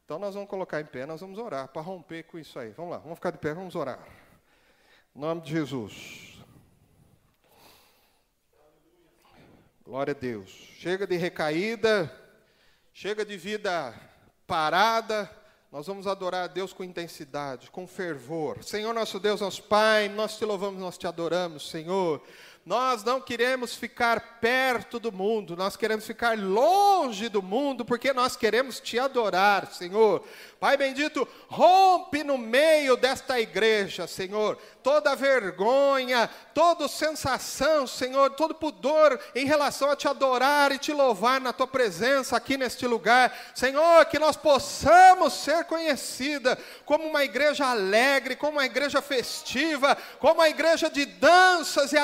Então 0.05 0.19
nós 0.19 0.35
vamos 0.35 0.47
colocar 0.47 0.79
em 0.79 0.85
pé, 0.85 1.03
nós 1.07 1.19
vamos 1.19 1.39
orar 1.39 1.67
para 1.67 1.81
romper 1.81 2.25
com 2.25 2.37
isso 2.37 2.59
aí. 2.59 2.69
Vamos 2.73 2.91
lá, 2.91 2.99
vamos 2.99 3.15
ficar 3.15 3.31
de 3.31 3.39
pé, 3.39 3.55
vamos 3.55 3.73
orar. 3.73 3.99
Em 5.15 5.19
nome 5.19 5.41
de 5.41 5.49
Jesus. 5.49 6.37
Glória 9.83 10.11
a 10.11 10.15
Deus. 10.15 10.51
Chega 10.77 11.07
de 11.07 11.15
recaída, 11.15 12.15
chega 12.93 13.25
de 13.25 13.35
vida 13.35 13.99
parada. 14.45 15.27
Nós 15.71 15.87
vamos 15.87 16.05
adorar 16.05 16.43
a 16.43 16.47
Deus 16.47 16.71
com 16.71 16.83
intensidade, 16.83 17.71
com 17.71 17.87
fervor. 17.87 18.63
Senhor 18.63 18.93
nosso 18.93 19.19
Deus, 19.19 19.41
nosso 19.41 19.63
Pai, 19.63 20.07
nós 20.07 20.37
te 20.37 20.45
louvamos, 20.45 20.79
nós 20.79 20.99
te 20.99 21.07
adoramos, 21.07 21.67
Senhor. 21.67 22.23
Nós 22.65 23.04
não 23.04 23.21
queremos 23.21 23.75
ficar 23.75 24.39
perto 24.41 24.99
do 24.99 25.12
mundo, 25.12 25.56
nós 25.56 25.78
queremos 25.78 26.04
ficar 26.04 26.36
longe 26.36 27.30
do 27.30 27.39
mundo, 27.39 27.86
porque 27.86 28.12
nós 28.12 28.36
queremos 28.36 28.80
te 28.80 28.97
adorar, 28.97 29.67
Senhor. 29.71 30.23
Pai 30.60 30.75
bendito, 30.75 31.28
rompe 31.47 32.23
no 32.23 32.39
meio 32.39 32.97
desta 32.97 33.39
igreja, 33.39 34.08
Senhor, 34.08 34.58
toda 34.82 35.15
vergonha, 35.15 36.28
toda 36.56 36.88
sensação, 36.88 37.86
Senhor, 37.86 38.32
todo 38.32 38.56
pudor 38.56 39.19
em 39.36 39.45
relação 39.45 39.91
a 39.91 39.95
te 39.95 40.08
adorar 40.08 40.71
e 40.71 40.80
te 40.80 40.91
louvar 40.91 41.39
na 41.39 41.54
tua 41.54 41.67
presença 41.67 42.36
aqui 42.36 42.58
neste 42.58 42.88
lugar. 42.88 43.32
Senhor, 43.54 44.06
que 44.06 44.17
nós 44.17 44.36
possamos 44.36 45.34
ser 45.34 45.65
conhecida 45.65 46.58
como 46.84 47.06
uma 47.06 47.23
igreja 47.23 47.67
alegre, 47.67 48.36
como 48.36 48.54
uma 48.54 48.65
igreja 48.65 49.04
festiva, 49.04 49.95
como 50.19 50.36
uma 50.36 50.49
igreja 50.49 50.89
de 50.89 51.06
danças 51.06 51.93
e 51.93 51.97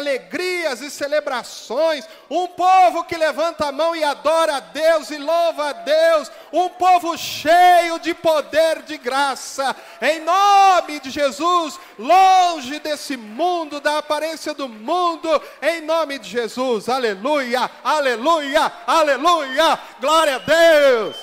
alegrias 0.51 0.81
e 0.81 0.89
celebrações, 0.89 2.07
um 2.29 2.47
povo 2.47 3.03
que 3.05 3.15
levanta 3.15 3.67
a 3.67 3.71
mão 3.71 3.95
e 3.95 4.03
adora 4.03 4.57
a 4.57 4.59
Deus 4.59 5.09
e 5.09 5.17
louva 5.17 5.69
a 5.69 5.73
Deus, 5.73 6.31
um 6.51 6.69
povo 6.69 7.17
cheio 7.17 7.99
de 7.99 8.13
poder 8.13 8.81
de 8.83 8.97
graça, 8.97 9.75
em 10.01 10.19
nome 10.19 10.99
de 10.99 11.09
Jesus, 11.09 11.79
longe 11.97 12.79
desse 12.79 13.15
mundo, 13.15 13.79
da 13.79 13.97
aparência 13.97 14.53
do 14.53 14.67
mundo, 14.67 15.29
em 15.61 15.81
nome 15.81 16.19
de 16.19 16.29
Jesus, 16.29 16.89
aleluia, 16.89 17.69
aleluia, 17.83 18.71
aleluia, 18.85 19.79
glória 19.99 20.35
a 20.35 20.39
Deus, 20.39 21.15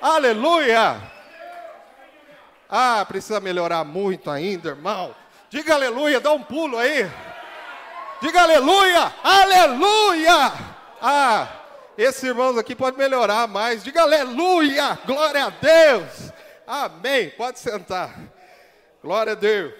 aleluia. 0.00 1.12
Ah, 2.68 3.04
precisa 3.06 3.38
melhorar 3.38 3.84
muito 3.84 4.30
ainda, 4.30 4.70
irmão. 4.70 5.14
Diga 5.50 5.74
aleluia, 5.74 6.18
dá 6.18 6.32
um 6.32 6.42
pulo 6.42 6.78
aí. 6.78 7.06
Diga 8.22 8.42
aleluia, 8.42 9.12
aleluia. 9.24 10.52
Ah, 11.00 11.64
esses 11.98 12.22
irmãos 12.22 12.56
aqui 12.56 12.72
pode 12.76 12.96
melhorar 12.96 13.48
mais. 13.48 13.82
Diga 13.82 14.02
aleluia, 14.02 14.96
glória 15.04 15.46
a 15.46 15.50
Deus. 15.50 16.32
Amém. 16.64 17.30
Pode 17.30 17.58
sentar. 17.58 18.16
Glória 19.02 19.32
a 19.32 19.34
Deus. 19.34 19.74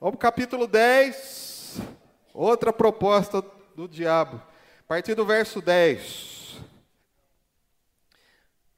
Vamos 0.00 0.20
capítulo 0.20 0.68
10. 0.68 1.80
Outra 2.32 2.72
proposta 2.72 3.44
do 3.74 3.88
diabo. 3.88 4.36
A 4.36 4.86
partir 4.86 5.16
do 5.16 5.26
verso 5.26 5.60
10. 5.60 6.60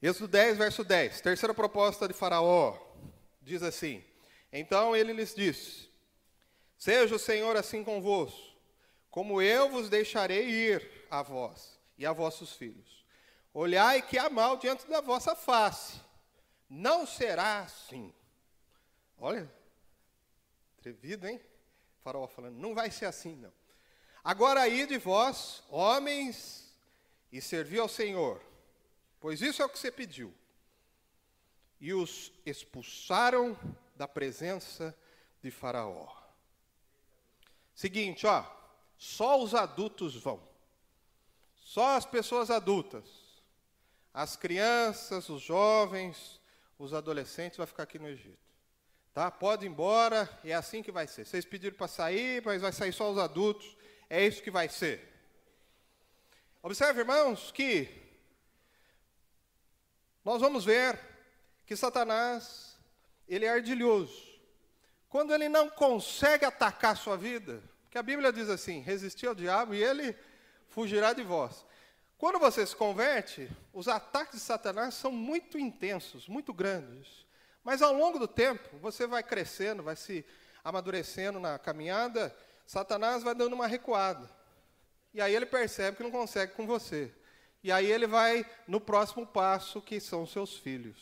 Êxodo 0.01 0.29
10, 0.29 0.57
verso 0.57 0.83
10. 0.83 1.21
Terceira 1.21 1.53
proposta 1.53 2.09
de 2.09 2.15
Faraó. 2.15 2.75
Diz 3.43 3.62
assim: 3.62 4.03
Então 4.51 4.97
ele 4.97 5.12
lhes 5.12 5.35
disse: 5.35 5.91
Seja 6.77 7.15
o 7.15 7.19
Senhor 7.19 7.57
assim 7.57 7.83
convosco, 7.83 8.55
como 9.11 9.41
eu 9.41 9.71
vos 9.71 9.89
deixarei 9.89 10.49
ir 10.49 11.07
a 11.11 11.23
vós 11.23 11.79
e 11.97 12.05
a 12.05 12.12
vossos 12.12 12.53
filhos: 12.53 13.05
Olhai 13.53 14.03
que 14.03 14.19
há 14.19 14.29
mal 14.29 14.57
diante 14.57 14.87
da 14.87 15.01
vossa 15.01 15.35
face. 15.35 16.01
Não 16.69 17.07
será 17.07 17.61
assim. 17.61 18.12
Olha, 19.19 19.51
atrevido, 20.79 21.27
hein? 21.27 21.41
Faraó 22.03 22.27
falando, 22.29 22.57
não 22.57 22.75
vai 22.75 22.91
ser 22.91 23.07
assim, 23.07 23.35
não. 23.37 23.53
Agora 24.23 24.61
aí 24.61 24.87
de 24.87 24.99
vós, 24.99 25.62
homens, 25.69 26.73
e 27.33 27.41
servi 27.41 27.79
ao 27.79 27.89
Senhor, 27.89 28.41
pois 29.21 29.41
isso 29.41 29.62
é 29.62 29.65
o 29.65 29.69
que 29.69 29.79
você 29.79 29.91
pediu. 29.91 30.33
E 31.81 31.93
os 31.93 32.33
expulsaram 32.45 33.59
da 33.95 34.07
presença 34.07 34.97
de 35.43 35.51
Faraó. 35.51 36.26
Seguinte, 37.77 38.27
ó, 38.27 38.43
só 38.97 39.39
os 39.39 39.55
adultos 39.55 40.17
vão. 40.17 40.43
Só 41.57 41.95
as 41.95 42.07
pessoas 42.07 42.51
adultas. 42.51 43.05
As 44.15 44.35
crianças, 44.35 45.29
os 45.29 45.43
jovens, 45.43 46.41
os 46.79 46.95
adolescentes 46.95 47.59
vão 47.59 47.67
ficar 47.67 47.83
aqui 47.83 47.99
no 47.99 48.09
Egito. 48.09 48.39
Tá? 49.12 49.31
Pode 49.31 49.67
ir 49.67 49.69
embora, 49.69 50.27
é 50.43 50.55
assim 50.55 50.83
que 50.83 50.91
vai 50.91 51.07
ser. 51.07 51.27
Vocês 51.27 51.45
pediram 51.45 51.77
para 51.77 51.87
sair, 51.87 52.43
mas 52.43 52.62
vai 52.62 52.73
sair 52.73 52.95
só 52.95 53.12
os 53.12 53.19
adultos. 53.19 53.77
É 54.09 54.27
isso 54.27 54.43
que 54.43 54.51
vai 54.51 54.71
ser. 54.71 55.12
Observe, 56.62 57.01
irmãos, 57.01 57.53
que 57.53 57.89
nós 60.25 60.41
vamos 60.41 60.65
ver 60.65 60.99
que 61.67 61.77
Satanás, 61.77 62.79
ele 63.29 63.45
é 63.45 63.51
ardilhoso. 63.51 64.36
Quando 65.17 65.33
ele 65.33 65.49
não 65.49 65.71
consegue 65.71 66.45
atacar 66.45 66.93
a 66.93 66.95
sua 66.95 67.17
vida, 67.17 67.63
que 67.91 67.97
a 67.97 68.03
Bíblia 68.03 68.31
diz 68.31 68.51
assim: 68.51 68.81
resistir 68.81 69.27
ao 69.27 69.35
diabo 69.35 69.75
e 69.75 69.83
ele 69.83 70.15
fugirá 70.69 71.15
de 71.15 71.23
vós. 71.23 71.65
Quando 72.19 72.39
você 72.39 72.67
se 72.67 72.77
converte, 72.77 73.51
os 73.73 73.89
ataques 73.89 74.35
de 74.35 74.41
Satanás 74.41 74.93
são 74.93 75.11
muito 75.11 75.59
intensos, 75.59 76.29
muito 76.29 76.53
grandes. 76.53 77.25
Mas 77.65 77.81
ao 77.81 77.95
longo 77.95 78.19
do 78.19 78.29
tempo, 78.29 78.77
você 78.77 79.07
vai 79.07 79.23
crescendo, 79.23 79.83
vai 79.83 79.97
se 79.97 80.23
amadurecendo 80.63 81.41
na 81.41 81.59
caminhada, 81.59 82.37
Satanás 82.67 83.23
vai 83.23 83.35
dando 83.35 83.55
uma 83.55 83.67
recuada. 83.67 84.31
E 85.15 85.21
aí 85.23 85.35
ele 85.35 85.47
percebe 85.47 85.97
que 85.97 86.03
não 86.03 86.11
consegue 86.11 86.53
com 86.53 86.67
você. 86.67 87.11
E 87.65 87.73
aí 87.73 87.91
ele 87.91 88.07
vai 88.07 88.45
no 88.69 88.83
próximo 88.83 89.27
passo, 89.27 89.81
que 89.81 89.99
são 89.99 90.27
seus 90.27 90.59
filhos. 90.59 90.99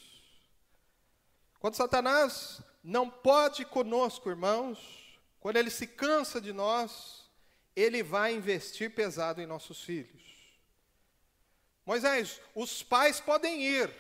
Quando 1.59 1.75
Satanás 1.75 2.63
não 2.85 3.09
pode 3.09 3.65
conosco, 3.65 4.29
irmãos, 4.29 4.79
quando 5.41 5.57
ele 5.57 5.71
se 5.71 5.87
cansa 5.87 6.39
de 6.39 6.53
nós, 6.53 7.25
ele 7.75 8.03
vai 8.03 8.35
investir 8.35 8.95
pesado 8.95 9.41
em 9.41 9.47
nossos 9.47 9.83
filhos. 9.83 10.23
Moisés, 11.87 12.41
os 12.55 12.83
pais 12.83 13.21
podem 13.21 13.63
ir, 13.63 13.91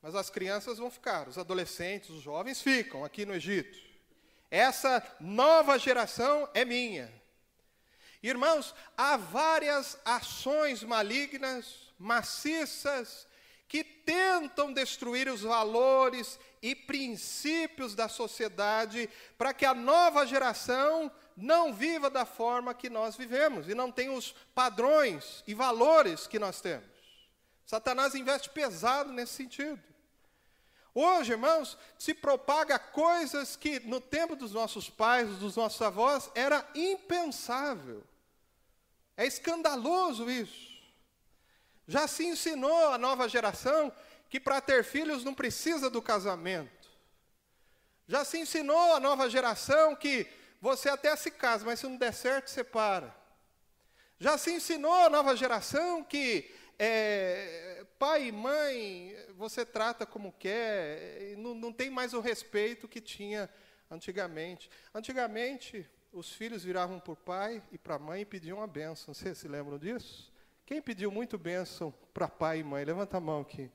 mas 0.00 0.14
as 0.14 0.30
crianças 0.30 0.78
vão 0.78 0.90
ficar, 0.90 1.28
os 1.28 1.36
adolescentes, 1.36 2.10
os 2.10 2.22
jovens 2.22 2.62
ficam 2.62 3.04
aqui 3.04 3.26
no 3.26 3.34
Egito. 3.34 3.76
Essa 4.48 5.04
nova 5.18 5.76
geração 5.76 6.48
é 6.54 6.64
minha. 6.64 7.12
Irmãos, 8.22 8.72
há 8.96 9.16
várias 9.16 9.98
ações 10.04 10.84
malignas, 10.84 11.92
maciças, 11.98 13.26
que 13.72 13.82
tentam 13.82 14.70
destruir 14.70 15.30
os 15.30 15.40
valores 15.40 16.38
e 16.60 16.74
princípios 16.74 17.94
da 17.94 18.06
sociedade 18.06 19.08
para 19.38 19.54
que 19.54 19.64
a 19.64 19.72
nova 19.72 20.26
geração 20.26 21.10
não 21.34 21.72
viva 21.72 22.10
da 22.10 22.26
forma 22.26 22.74
que 22.74 22.90
nós 22.90 23.16
vivemos 23.16 23.70
e 23.70 23.74
não 23.74 23.90
tenha 23.90 24.12
os 24.12 24.34
padrões 24.54 25.42
e 25.46 25.54
valores 25.54 26.26
que 26.26 26.38
nós 26.38 26.60
temos. 26.60 26.86
Satanás 27.64 28.14
investe 28.14 28.50
pesado 28.50 29.10
nesse 29.10 29.32
sentido. 29.32 29.82
Hoje, 30.94 31.32
irmãos, 31.32 31.78
se 31.98 32.12
propaga 32.12 32.78
coisas 32.78 33.56
que 33.56 33.80
no 33.80 34.02
tempo 34.02 34.36
dos 34.36 34.52
nossos 34.52 34.90
pais, 34.90 35.38
dos 35.38 35.56
nossos 35.56 35.80
avós, 35.80 36.30
era 36.34 36.62
impensável. 36.74 38.04
É 39.16 39.26
escandaloso 39.26 40.30
isso. 40.30 40.71
Já 41.92 42.08
se 42.08 42.24
ensinou 42.24 42.88
a 42.88 42.96
nova 42.96 43.28
geração 43.28 43.92
que 44.30 44.40
para 44.40 44.62
ter 44.62 44.82
filhos 44.82 45.24
não 45.24 45.34
precisa 45.34 45.90
do 45.90 46.00
casamento. 46.00 46.88
Já 48.08 48.24
se 48.24 48.38
ensinou 48.38 48.94
a 48.94 48.98
nova 48.98 49.28
geração 49.28 49.94
que 49.94 50.26
você 50.58 50.88
até 50.88 51.14
se 51.16 51.30
casa, 51.30 51.66
mas 51.66 51.80
se 51.80 51.86
não 51.86 51.98
der 51.98 52.14
certo, 52.14 52.48
separa. 52.48 53.14
Já 54.18 54.38
se 54.38 54.50
ensinou 54.52 54.94
a 54.94 55.10
nova 55.10 55.36
geração 55.36 56.02
que 56.02 56.50
é, 56.78 57.84
pai 57.98 58.28
e 58.28 58.32
mãe, 58.32 59.14
você 59.36 59.62
trata 59.62 60.06
como 60.06 60.32
quer, 60.32 61.36
não, 61.36 61.54
não 61.54 61.70
tem 61.74 61.90
mais 61.90 62.14
o 62.14 62.20
respeito 62.20 62.88
que 62.88 63.02
tinha 63.02 63.50
antigamente. 63.90 64.70
Antigamente, 64.94 65.86
os 66.10 66.32
filhos 66.32 66.64
viravam 66.64 66.98
para 66.98 67.12
o 67.12 67.16
pai 67.16 67.62
e 67.70 67.76
para 67.76 67.96
a 67.96 67.98
mãe 67.98 68.22
e 68.22 68.24
pediam 68.24 68.62
a 68.62 68.66
bênção. 68.66 69.12
Vocês 69.12 69.36
se 69.36 69.46
lembram 69.46 69.78
disso? 69.78 70.31
Quem 70.72 70.80
pediu 70.80 71.12
muito 71.12 71.36
bênção 71.36 71.92
para 72.14 72.26
pai 72.26 72.60
e 72.60 72.64
mãe? 72.64 72.82
Levanta 72.82 73.18
a 73.18 73.20
mão 73.20 73.42
aqui. 73.42 73.70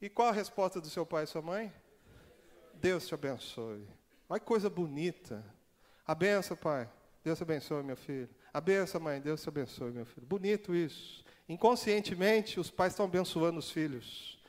E 0.00 0.08
qual 0.08 0.28
a 0.28 0.32
resposta 0.32 0.80
do 0.80 0.88
seu 0.88 1.04
pai 1.04 1.24
e 1.24 1.26
sua 1.26 1.42
mãe? 1.42 1.70
Deus 2.72 3.06
te 3.06 3.12
abençoe. 3.12 3.86
Olha 4.30 4.40
que 4.40 4.46
coisa 4.46 4.70
bonita. 4.70 5.44
A 6.06 6.14
benção, 6.14 6.56
pai. 6.56 6.88
Deus 7.22 7.36
te 7.36 7.42
abençoe, 7.42 7.82
meu 7.82 7.98
filho. 7.98 8.30
A 8.50 8.62
benção, 8.62 8.98
mãe. 8.98 9.20
Deus 9.20 9.42
te 9.42 9.48
abençoe, 9.50 9.92
meu 9.92 10.06
filho. 10.06 10.26
Bonito 10.26 10.74
isso. 10.74 11.22
Inconscientemente, 11.46 12.58
os 12.58 12.70
pais 12.70 12.94
estão 12.94 13.04
abençoando 13.04 13.58
os 13.58 13.70
filhos. 13.70 14.42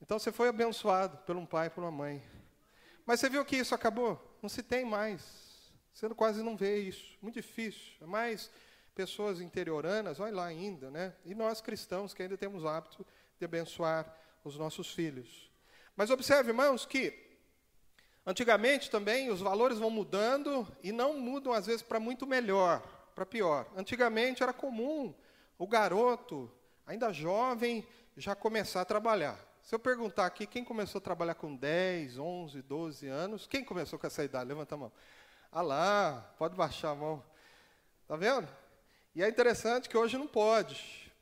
Então 0.00 0.18
você 0.18 0.32
foi 0.32 0.48
abençoado 0.48 1.16
por 1.18 1.36
um 1.36 1.46
pai 1.46 1.68
e 1.68 1.70
por 1.70 1.84
uma 1.84 1.92
mãe. 1.92 2.20
Mas 3.06 3.20
você 3.20 3.28
viu 3.28 3.44
que 3.44 3.54
isso 3.54 3.72
acabou? 3.72 4.20
Não 4.42 4.48
se 4.48 4.64
tem 4.64 4.84
mais. 4.84 5.70
Você 5.92 6.08
quase 6.08 6.42
não 6.42 6.56
vê 6.56 6.78
isso. 6.78 7.16
Muito 7.22 7.36
difícil. 7.36 7.92
É 8.00 8.04
mais 8.04 8.50
pessoas 8.94 9.40
interioranas, 9.40 10.20
olha 10.20 10.34
lá 10.34 10.46
ainda, 10.46 10.90
né? 10.90 11.14
E 11.24 11.34
nós 11.34 11.60
cristãos 11.60 12.12
que 12.12 12.22
ainda 12.22 12.36
temos 12.36 12.62
o 12.62 12.68
hábito 12.68 13.06
de 13.38 13.44
abençoar 13.44 14.14
os 14.44 14.56
nossos 14.56 14.92
filhos. 14.92 15.50
Mas 15.96 16.10
observe, 16.10 16.50
irmãos, 16.50 16.84
que 16.84 17.12
antigamente 18.24 18.90
também 18.90 19.30
os 19.30 19.40
valores 19.40 19.78
vão 19.78 19.90
mudando 19.90 20.66
e 20.82 20.92
não 20.92 21.18
mudam 21.18 21.52
às 21.52 21.66
vezes 21.66 21.82
para 21.82 22.00
muito 22.00 22.26
melhor, 22.26 22.80
para 23.14 23.26
pior. 23.26 23.66
Antigamente 23.76 24.42
era 24.42 24.52
comum 24.52 25.14
o 25.58 25.66
garoto, 25.66 26.50
ainda 26.86 27.12
jovem, 27.12 27.86
já 28.16 28.34
começar 28.34 28.82
a 28.82 28.84
trabalhar. 28.84 29.38
Se 29.62 29.74
eu 29.74 29.78
perguntar 29.78 30.26
aqui, 30.26 30.46
quem 30.46 30.64
começou 30.64 30.98
a 30.98 31.02
trabalhar 31.02 31.34
com 31.34 31.54
10, 31.54 32.18
11, 32.18 32.62
12 32.62 33.06
anos? 33.06 33.46
Quem 33.46 33.64
começou 33.64 33.98
com 33.98 34.06
essa 34.06 34.24
idade? 34.24 34.48
Levanta 34.48 34.74
a 34.74 34.78
mão. 34.78 34.92
Ah 35.50 35.62
lá, 35.62 36.34
pode 36.36 36.56
baixar 36.56 36.90
a 36.90 36.94
mão. 36.94 37.22
Está 38.02 38.16
vendo? 38.16 38.48
E 39.14 39.22
é 39.22 39.28
interessante 39.28 39.88
que 39.88 39.96
hoje 39.96 40.16
não 40.16 40.26
pode. 40.26 41.12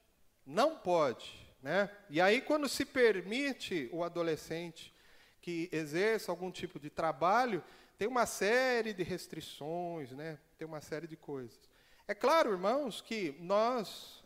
Não 0.46 0.76
pode. 0.76 1.38
Né? 1.62 1.90
E 2.09 2.20
aí, 2.20 2.40
quando 2.40 2.68
se 2.68 2.85
permite 2.85 3.88
o 3.92 4.03
adolescente 4.03 4.94
que 5.40 5.68
exerça 5.72 6.31
algum 6.31 6.50
tipo 6.50 6.79
de 6.79 6.88
trabalho, 6.88 7.62
tem 7.98 8.09
uma 8.09 8.26
série 8.26 8.92
de 8.92 9.03
restrições, 9.03 10.12
né? 10.12 10.38
tem 10.57 10.66
uma 10.66 10.81
série 10.81 11.07
de 11.07 11.16
coisas. 11.16 11.59
É 12.07 12.14
claro, 12.14 12.53
irmãos, 12.53 13.00
que 13.00 13.37
nós 13.40 14.20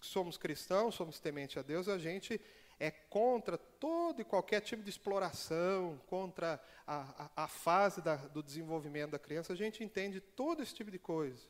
que 0.00 0.06
somos 0.06 0.36
cristãos, 0.36 0.94
somos 0.94 1.18
tementes 1.18 1.56
a 1.56 1.62
Deus, 1.62 1.88
a 1.88 1.96
gente 1.96 2.40
é 2.78 2.90
contra 2.90 3.56
todo 3.56 4.20
e 4.20 4.24
qualquer 4.24 4.60
tipo 4.60 4.82
de 4.82 4.90
exploração, 4.90 6.00
contra 6.06 6.60
a, 6.86 7.30
a, 7.36 7.44
a 7.44 7.48
fase 7.48 8.02
da, 8.02 8.16
do 8.16 8.42
desenvolvimento 8.42 9.12
da 9.12 9.18
criança, 9.18 9.52
a 9.52 9.56
gente 9.56 9.82
entende 9.82 10.20
todo 10.20 10.62
esse 10.62 10.74
tipo 10.74 10.90
de 10.90 10.98
coisa. 10.98 11.46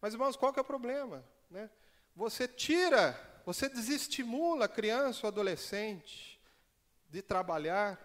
Mas, 0.00 0.12
irmãos, 0.12 0.36
qual 0.36 0.52
que 0.52 0.58
é 0.58 0.62
o 0.62 0.64
problema? 0.64 1.24
Né? 1.50 1.70
Você 2.14 2.46
tira, 2.48 3.18
você 3.44 3.68
desestimula 3.68 4.66
a 4.66 4.68
criança 4.68 5.26
ou 5.26 5.28
adolescente 5.28 6.40
de 7.08 7.22
trabalhar, 7.22 7.98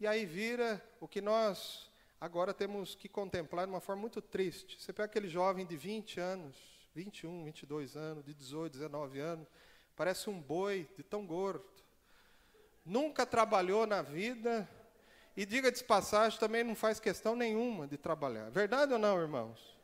e 0.00 0.06
aí 0.06 0.26
vira 0.26 0.82
o 1.00 1.06
que 1.06 1.20
nós 1.20 1.90
agora 2.20 2.54
temos 2.54 2.94
que 2.94 3.08
contemplar 3.08 3.66
de 3.66 3.72
uma 3.72 3.80
forma 3.80 4.02
muito 4.02 4.20
triste. 4.22 4.80
Você 4.80 4.92
pega 4.92 5.06
aquele 5.06 5.28
jovem 5.28 5.66
de 5.66 5.76
20 5.76 6.20
anos, 6.20 6.56
21, 6.94 7.44
22 7.44 7.96
anos, 7.96 8.24
de 8.24 8.32
18, 8.32 8.72
19 8.72 9.18
anos, 9.18 9.48
parece 9.96 10.30
um 10.30 10.40
boi 10.40 10.88
de 10.96 11.02
tão 11.02 11.26
gordo. 11.26 11.64
Nunca 12.84 13.26
trabalhou 13.26 13.86
na 13.86 14.02
vida 14.02 14.68
e, 15.36 15.46
diga 15.46 15.72
de 15.72 15.82
passagem, 15.82 16.38
também 16.38 16.62
não 16.62 16.74
faz 16.74 17.00
questão 17.00 17.34
nenhuma 17.34 17.86
de 17.86 17.96
trabalhar. 17.96 18.50
Verdade 18.50 18.92
ou 18.92 18.98
não, 18.98 19.20
irmãos? 19.20 19.76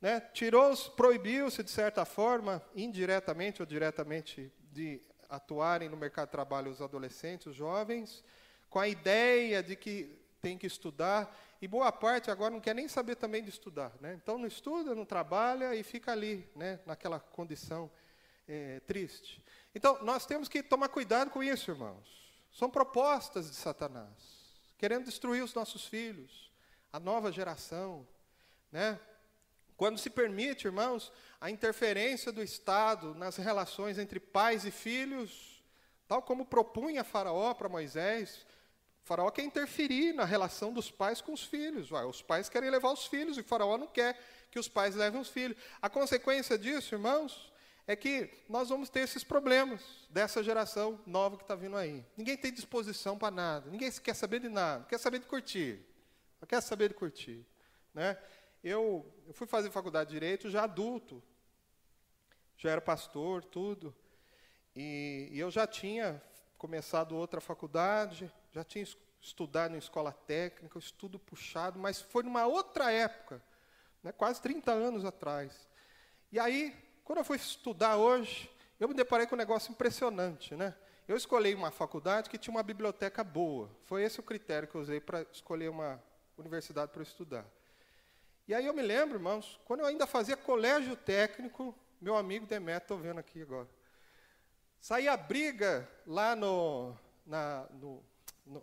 Né? 0.00 0.20
Tirou, 0.32 0.74
proibiu-se, 0.96 1.62
de 1.62 1.70
certa 1.70 2.04
forma, 2.04 2.62
indiretamente 2.74 3.60
ou 3.60 3.66
diretamente, 3.66 4.52
de 4.72 5.00
atuarem 5.28 5.88
no 5.88 5.96
mercado 5.96 6.28
de 6.28 6.32
trabalho 6.32 6.70
os 6.70 6.80
adolescentes, 6.80 7.46
os 7.46 7.56
jovens, 7.56 8.24
com 8.68 8.78
a 8.78 8.88
ideia 8.88 9.62
de 9.62 9.76
que 9.76 10.18
tem 10.40 10.56
que 10.56 10.66
estudar, 10.66 11.36
e 11.60 11.68
boa 11.68 11.92
parte 11.92 12.30
agora 12.30 12.50
não 12.50 12.60
quer 12.60 12.74
nem 12.74 12.88
saber 12.88 13.16
também 13.16 13.42
de 13.42 13.50
estudar. 13.50 13.92
Né? 14.00 14.14
Então 14.14 14.38
não 14.38 14.46
estuda, 14.46 14.94
não 14.94 15.04
trabalha 15.04 15.74
e 15.74 15.82
fica 15.82 16.12
ali, 16.12 16.48
né, 16.56 16.80
naquela 16.86 17.20
condição 17.20 17.90
é, 18.48 18.80
triste. 18.80 19.44
Então 19.74 20.02
nós 20.02 20.24
temos 20.24 20.48
que 20.48 20.62
tomar 20.62 20.88
cuidado 20.88 21.30
com 21.30 21.42
isso, 21.42 21.70
irmãos. 21.70 22.20
São 22.50 22.70
propostas 22.70 23.50
de 23.50 23.56
Satanás, 23.56 24.56
querendo 24.78 25.04
destruir 25.04 25.44
os 25.44 25.54
nossos 25.54 25.86
filhos, 25.86 26.50
a 26.92 26.98
nova 26.98 27.30
geração. 27.30 28.06
Né? 28.72 28.98
Quando 29.80 29.96
se 29.96 30.10
permite, 30.10 30.66
irmãos, 30.66 31.10
a 31.40 31.50
interferência 31.50 32.30
do 32.30 32.42
Estado 32.42 33.14
nas 33.14 33.38
relações 33.38 33.98
entre 33.98 34.20
pais 34.20 34.66
e 34.66 34.70
filhos, 34.70 35.64
tal 36.06 36.20
como 36.20 36.44
propunha 36.44 37.02
Faraó 37.02 37.54
para 37.54 37.66
Moisés, 37.66 38.44
faraó 39.02 39.30
quer 39.30 39.42
interferir 39.42 40.12
na 40.12 40.26
relação 40.26 40.70
dos 40.70 40.90
pais 40.90 41.22
com 41.22 41.32
os 41.32 41.44
filhos. 41.44 41.90
Os 41.90 42.20
pais 42.20 42.50
querem 42.50 42.68
levar 42.68 42.92
os 42.92 43.06
filhos 43.06 43.38
e 43.38 43.42
faraó 43.42 43.78
não 43.78 43.86
quer 43.86 44.20
que 44.50 44.58
os 44.58 44.68
pais 44.68 44.94
levem 44.94 45.18
os 45.18 45.30
filhos. 45.30 45.56
A 45.80 45.88
consequência 45.88 46.58
disso, 46.58 46.94
irmãos, 46.94 47.50
é 47.86 47.96
que 47.96 48.30
nós 48.50 48.68
vamos 48.68 48.90
ter 48.90 49.00
esses 49.00 49.24
problemas 49.24 49.80
dessa 50.10 50.42
geração 50.42 51.00
nova 51.06 51.38
que 51.38 51.44
está 51.44 51.54
vindo 51.54 51.78
aí. 51.78 52.04
Ninguém 52.18 52.36
tem 52.36 52.52
disposição 52.52 53.16
para 53.16 53.30
nada, 53.30 53.70
ninguém 53.70 53.90
quer 53.90 54.14
saber 54.14 54.40
de 54.40 54.50
nada, 54.50 54.84
quer 54.84 54.98
saber 54.98 55.20
de 55.20 55.26
curtir. 55.26 55.80
Quer 56.46 56.60
saber 56.60 56.88
de 56.88 56.96
curtir. 56.96 57.46
Né? 57.94 58.18
Eu, 58.62 59.06
eu 59.26 59.32
fui 59.32 59.46
fazer 59.46 59.70
faculdade 59.70 60.10
de 60.10 60.16
Direito 60.16 60.50
já 60.50 60.64
adulto, 60.64 61.22
já 62.56 62.70
era 62.70 62.80
pastor, 62.80 63.44
tudo, 63.44 63.94
e, 64.76 65.28
e 65.32 65.40
eu 65.40 65.50
já 65.50 65.66
tinha 65.66 66.22
começado 66.58 67.16
outra 67.16 67.40
faculdade, 67.40 68.30
já 68.52 68.62
tinha 68.62 68.84
estudado 69.20 69.74
em 69.74 69.78
escola 69.78 70.12
técnica, 70.12 70.78
estudo 70.78 71.18
puxado, 71.18 71.78
mas 71.78 72.02
foi 72.02 72.22
numa 72.22 72.46
outra 72.46 72.92
época, 72.92 73.42
né, 74.02 74.12
quase 74.12 74.42
30 74.42 74.70
anos 74.70 75.04
atrás. 75.04 75.68
E 76.30 76.38
aí, 76.38 76.76
quando 77.02 77.18
eu 77.18 77.24
fui 77.24 77.36
estudar 77.36 77.96
hoje, 77.96 78.50
eu 78.78 78.88
me 78.88 78.94
deparei 78.94 79.26
com 79.26 79.34
um 79.34 79.38
negócio 79.38 79.70
impressionante. 79.72 80.54
Né? 80.54 80.74
Eu 81.08 81.16
escolhi 81.16 81.54
uma 81.54 81.70
faculdade 81.70 82.30
que 82.30 82.38
tinha 82.38 82.54
uma 82.54 82.62
biblioteca 82.62 83.24
boa. 83.24 83.70
Foi 83.84 84.02
esse 84.02 84.20
o 84.20 84.22
critério 84.22 84.68
que 84.68 84.74
eu 84.74 84.80
usei 84.80 85.00
para 85.00 85.22
escolher 85.32 85.68
uma 85.68 86.02
universidade 86.38 86.92
para 86.92 87.02
estudar. 87.02 87.44
E 88.50 88.54
aí 88.54 88.66
eu 88.66 88.74
me 88.74 88.82
lembro, 88.82 89.16
irmãos, 89.16 89.60
quando 89.64 89.78
eu 89.78 89.86
ainda 89.86 90.08
fazia 90.08 90.36
colégio 90.36 90.96
técnico, 90.96 91.72
meu 92.00 92.16
amigo 92.16 92.46
Demetrio, 92.46 92.82
estou 92.82 92.98
vendo 92.98 93.20
aqui 93.20 93.42
agora, 93.42 93.68
saía 94.80 95.16
briga 95.16 95.88
lá 96.04 96.34
no, 96.34 96.92
na, 97.24 97.68
no, 97.70 98.04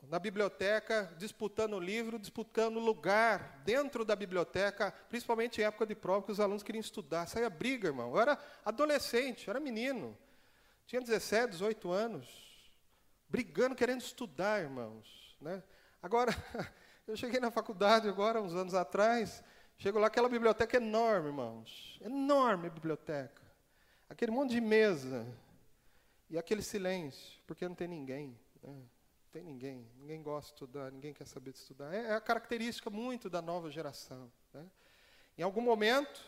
na 0.10 0.20
biblioteca, 0.20 1.16
disputando 1.18 1.80
livro, 1.80 2.20
disputando 2.20 2.80
lugar 2.80 3.62
dentro 3.64 4.04
da 4.04 4.14
biblioteca, 4.14 4.94
principalmente 5.08 5.62
em 5.62 5.64
época 5.64 5.86
de 5.86 5.96
prova, 5.96 6.26
que 6.26 6.34
os 6.34 6.42
alunos 6.42 6.64
queriam 6.64 6.82
estudar. 6.82 7.26
Saía 7.26 7.50
briga, 7.50 7.88
irmão. 7.88 8.14
Eu 8.14 8.20
era 8.20 8.38
adolescente, 8.66 9.48
eu 9.48 9.52
era 9.52 9.60
menino. 9.62 10.18
Tinha 10.86 11.00
17, 11.00 11.52
18 11.52 11.90
anos. 11.90 12.28
Brigando, 13.30 13.74
querendo 13.74 14.02
estudar, 14.02 14.62
irmãos. 14.62 15.38
Né? 15.40 15.64
Agora, 16.04 16.36
eu 17.08 17.16
cheguei 17.16 17.40
na 17.40 17.50
faculdade 17.50 18.10
agora, 18.10 18.42
uns 18.42 18.54
anos 18.54 18.74
atrás, 18.74 19.42
chego 19.78 20.00
lá, 20.00 20.08
aquela 20.08 20.30
biblioteca 20.30 20.78
enorme, 20.78 21.28
irmãos. 21.28 22.00
Enorme 22.02 22.70
biblioteca. 22.70 23.42
Aquele 24.10 24.32
monte 24.32 24.52
de 24.52 24.62
mesa. 24.62 25.26
E 26.30 26.38
aquele 26.38 26.62
silêncio, 26.62 27.40
porque 27.48 27.68
não 27.68 27.76
tem 27.76 27.88
ninguém. 27.88 28.38
Né? 28.62 28.84
tem 29.38 29.44
ninguém, 29.44 29.88
ninguém 30.00 30.24
gosta 30.24 30.50
de 30.50 30.56
estudar, 30.56 30.92
ninguém 30.92 31.14
quer 31.14 31.28
saber 31.28 31.52
de 31.52 31.60
estudar. 31.60 31.94
É, 31.94 32.08
é 32.08 32.14
a 32.16 32.22
característica 32.22 32.90
muito 32.90 33.30
da 33.30 33.40
nova 33.40 33.70
geração. 33.70 34.32
Né? 34.52 34.66
Em 35.38 35.44
algum 35.44 35.62
momento, 35.62 36.20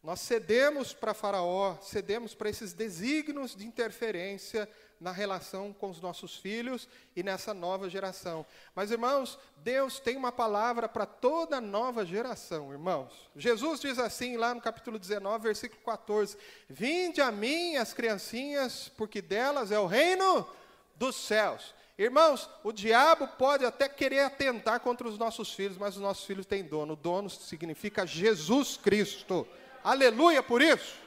nós 0.00 0.20
cedemos 0.20 0.94
para 0.94 1.12
Faraó, 1.12 1.76
cedemos 1.80 2.36
para 2.36 2.48
esses 2.48 2.72
desígnios 2.72 3.56
de 3.56 3.66
interferência 3.66 4.68
na 5.02 5.10
relação 5.10 5.72
com 5.72 5.90
os 5.90 6.00
nossos 6.00 6.36
filhos 6.36 6.88
e 7.16 7.24
nessa 7.24 7.52
nova 7.52 7.90
geração. 7.90 8.46
Mas, 8.72 8.92
irmãos, 8.92 9.36
Deus 9.56 9.98
tem 9.98 10.16
uma 10.16 10.30
palavra 10.30 10.88
para 10.88 11.04
toda 11.04 11.60
nova 11.60 12.06
geração, 12.06 12.70
irmãos. 12.70 13.28
Jesus 13.34 13.80
diz 13.80 13.98
assim, 13.98 14.36
lá 14.36 14.54
no 14.54 14.60
capítulo 14.60 15.00
19, 15.00 15.42
versículo 15.42 15.82
14: 15.84 16.38
Vinde 16.68 17.20
a 17.20 17.32
mim, 17.32 17.76
as 17.76 17.92
criancinhas, 17.92 18.88
porque 18.96 19.20
delas 19.20 19.72
é 19.72 19.78
o 19.78 19.86
reino 19.86 20.48
dos 20.94 21.16
céus. 21.16 21.74
Irmãos, 21.98 22.48
o 22.62 22.72
diabo 22.72 23.26
pode 23.26 23.64
até 23.64 23.88
querer 23.88 24.20
atentar 24.20 24.78
contra 24.80 25.08
os 25.08 25.18
nossos 25.18 25.52
filhos, 25.52 25.76
mas 25.76 25.96
os 25.96 26.02
nossos 26.02 26.24
filhos 26.24 26.46
têm 26.46 26.62
dono. 26.62 26.92
O 26.92 26.96
dono 26.96 27.28
significa 27.28 28.06
Jesus 28.06 28.76
Cristo. 28.76 29.46
Aleluia 29.82 30.44
por 30.44 30.62
isso. 30.62 31.02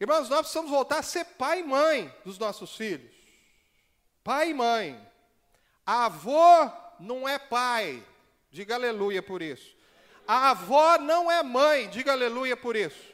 Irmãos, 0.00 0.30
nós 0.30 0.40
precisamos 0.40 0.70
voltar 0.70 1.00
a 1.00 1.02
ser 1.02 1.26
pai 1.26 1.60
e 1.60 1.62
mãe 1.62 2.14
dos 2.24 2.38
nossos 2.38 2.74
filhos. 2.74 3.14
Pai 4.24 4.50
e 4.50 4.54
mãe. 4.54 4.98
Avô 5.84 6.70
não 6.98 7.28
é 7.28 7.38
pai. 7.38 8.02
Diga 8.50 8.76
aleluia 8.76 9.22
por 9.22 9.42
isso. 9.42 9.76
A 10.26 10.50
avó 10.50 10.96
não 10.96 11.30
é 11.30 11.42
mãe. 11.42 11.90
Diga 11.90 12.12
aleluia 12.12 12.56
por 12.56 12.76
isso. 12.76 13.10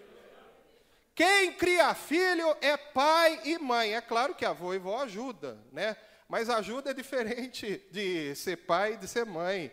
Quem 1.12 1.55
cria 1.55 1.93
filho 1.93 2.57
é 2.61 2.76
pai 2.76 3.41
e 3.45 3.59
mãe. 3.59 3.97
É 3.97 4.01
claro 4.01 4.34
que 4.34 4.45
avô 4.45 4.72
e 4.72 4.78
vó 4.78 5.03
ajuda, 5.03 5.59
né? 5.72 5.97
Mas 6.28 6.49
ajuda 6.49 6.91
é 6.91 6.95
diferente 6.95 7.82
de 7.91 8.32
ser 8.37 8.59
pai 8.59 8.93
e 8.93 8.97
de 8.99 9.09
ser 9.09 9.26
mãe. 9.26 9.72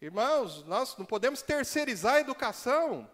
Irmãos, 0.00 0.64
nós 0.64 0.96
não 0.96 1.04
podemos 1.04 1.42
terceirizar 1.42 2.14
a 2.14 2.20
educação. 2.20 3.10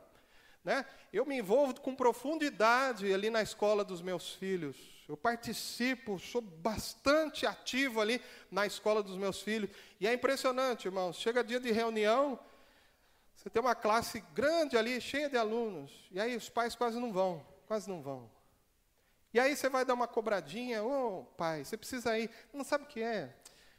Né? 0.64 0.84
Eu 1.12 1.24
me 1.24 1.36
envolvo 1.36 1.80
com 1.80 1.94
profundidade 1.94 3.12
ali 3.12 3.30
na 3.30 3.42
escola 3.42 3.84
dos 3.84 4.02
meus 4.02 4.32
filhos. 4.34 4.76
Eu 5.08 5.16
participo, 5.16 6.18
sou 6.18 6.42
bastante 6.42 7.46
ativo 7.46 8.00
ali 8.00 8.20
na 8.50 8.66
escola 8.66 9.02
dos 9.02 9.16
meus 9.16 9.40
filhos. 9.40 9.70
E 9.98 10.06
é 10.06 10.12
impressionante, 10.12 10.86
irmãos. 10.86 11.16
Chega 11.16 11.42
dia 11.42 11.58
de 11.58 11.70
reunião, 11.70 12.38
você 13.34 13.48
tem 13.48 13.62
uma 13.62 13.74
classe 13.74 14.20
grande 14.34 14.76
ali, 14.76 15.00
cheia 15.00 15.30
de 15.30 15.36
alunos. 15.36 15.90
E 16.10 16.20
aí 16.20 16.36
os 16.36 16.48
pais 16.48 16.74
quase 16.74 16.98
não 16.98 17.12
vão 17.12 17.44
quase 17.68 17.88
não 17.88 18.00
vão. 18.00 18.28
E 19.32 19.38
aí 19.38 19.54
você 19.54 19.68
vai 19.68 19.84
dar 19.84 19.92
uma 19.92 20.08
cobradinha, 20.08 20.82
ô 20.82 21.20
oh, 21.20 21.24
pai, 21.36 21.62
você 21.62 21.76
precisa 21.76 22.18
ir. 22.18 22.30
Não 22.52 22.64
sabe 22.64 22.84
o 22.84 22.86
que 22.86 23.02
é? 23.02 23.36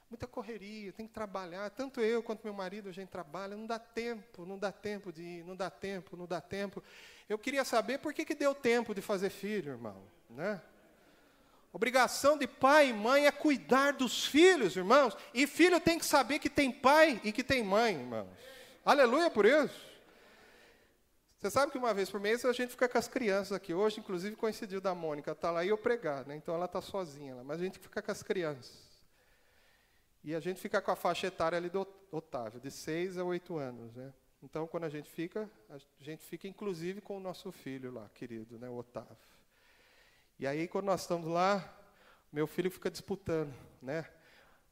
Muita 0.10 0.26
correria, 0.26 0.92
tem 0.92 1.06
que 1.06 1.14
trabalhar. 1.14 1.70
Tanto 1.70 2.02
eu 2.02 2.24
quanto 2.24 2.44
meu 2.44 2.54
marido, 2.54 2.90
a 2.90 2.92
gente 2.92 3.10
trabalha, 3.10 3.56
não 3.56 3.68
dá 3.68 3.78
tempo, 3.78 4.44
não 4.46 4.58
dá 4.58 4.72
tempo 4.72 5.14
de 5.14 5.22
ir, 5.22 5.44
não 5.44 5.56
dá 5.56 5.70
tempo, 5.70 6.18
não 6.18 6.26
dá 6.26 6.42
tempo. 6.42 6.84
Eu 7.28 7.38
queria 7.38 7.64
saber 7.64 8.00
por 8.00 8.12
que, 8.12 8.26
que 8.26 8.34
deu 8.34 8.56
tempo 8.56 8.96
de 8.96 9.02
fazer 9.02 9.30
filho, 9.30 9.74
irmão. 9.74 10.02
Né? 10.28 10.60
Obrigação 11.72 12.36
de 12.36 12.48
pai 12.48 12.90
e 12.90 12.94
mãe 12.94 13.28
é 13.28 13.32
cuidar 13.32 13.94
dos 13.94 14.26
filhos, 14.26 14.76
irmãos. 14.76 15.16
E 15.32 15.46
filho 15.46 15.80
tem 15.80 16.00
que 16.00 16.06
saber 16.06 16.40
que 16.40 16.50
tem 16.50 16.72
pai 16.72 17.22
e 17.24 17.32
que 17.32 17.44
tem 17.44 17.64
mãe, 17.64 17.94
irmãos. 17.94 18.28
Aleluia 18.84 19.30
por 19.30 19.46
isso. 19.46 19.88
Você 21.38 21.52
sabe 21.52 21.72
que 21.72 21.78
uma 21.78 21.94
vez 21.94 22.10
por 22.10 22.20
mês 22.20 22.44
a 22.44 22.52
gente 22.52 22.72
fica 22.72 22.90
com 22.90 22.98
as 22.98 23.08
crianças 23.08 23.52
aqui. 23.52 23.76
Hoje, 23.76 24.00
inclusive, 24.00 24.36
coincidiu 24.36 24.82
da 24.82 24.96
Mônica 24.96 25.32
estar 25.32 25.50
tá 25.50 25.52
lá 25.54 25.64
e 25.64 25.70
eu 25.70 25.78
pregar, 25.78 26.26
né? 26.26 26.36
então 26.36 26.56
ela 26.56 26.66
está 26.66 26.82
sozinha 26.82 27.36
lá. 27.36 27.44
Mas 27.44 27.62
a 27.62 27.64
gente 27.64 27.78
fica 27.78 28.02
com 28.02 28.12
as 28.12 28.24
crianças. 28.24 28.89
E 30.24 30.36
a 30.36 30.40
gente 30.40 30.60
fica 30.60 30.82
com 30.82 30.92
a 30.92 30.96
faixa 30.96 31.28
etária 31.28 31.58
ali 31.58 31.70
do 31.70 31.88
Otávio, 32.12 32.60
de 32.60 32.70
6 32.70 33.18
a 33.18 33.24
8 33.24 33.58
anos. 33.58 33.96
Né? 33.96 34.14
Então, 34.44 34.68
quando 34.68 34.84
a 34.84 34.90
gente 34.90 35.10
fica, 35.10 35.50
a 35.70 35.78
gente 36.00 36.26
fica 36.26 36.48
inclusive 36.48 37.02
com 37.02 37.18
o 37.18 37.20
nosso 37.20 37.52
filho 37.52 37.92
lá, 37.92 38.10
querido, 38.14 38.58
né? 38.60 38.70
o 38.70 38.78
Otávio. 38.78 39.18
E 40.38 40.48
aí, 40.48 40.68
quando 40.68 40.86
nós 40.86 41.02
estamos 41.02 41.28
lá, 41.28 41.78
meu 42.32 42.48
filho 42.48 42.70
fica 42.70 42.90
disputando. 42.90 43.54
Né? 43.82 44.06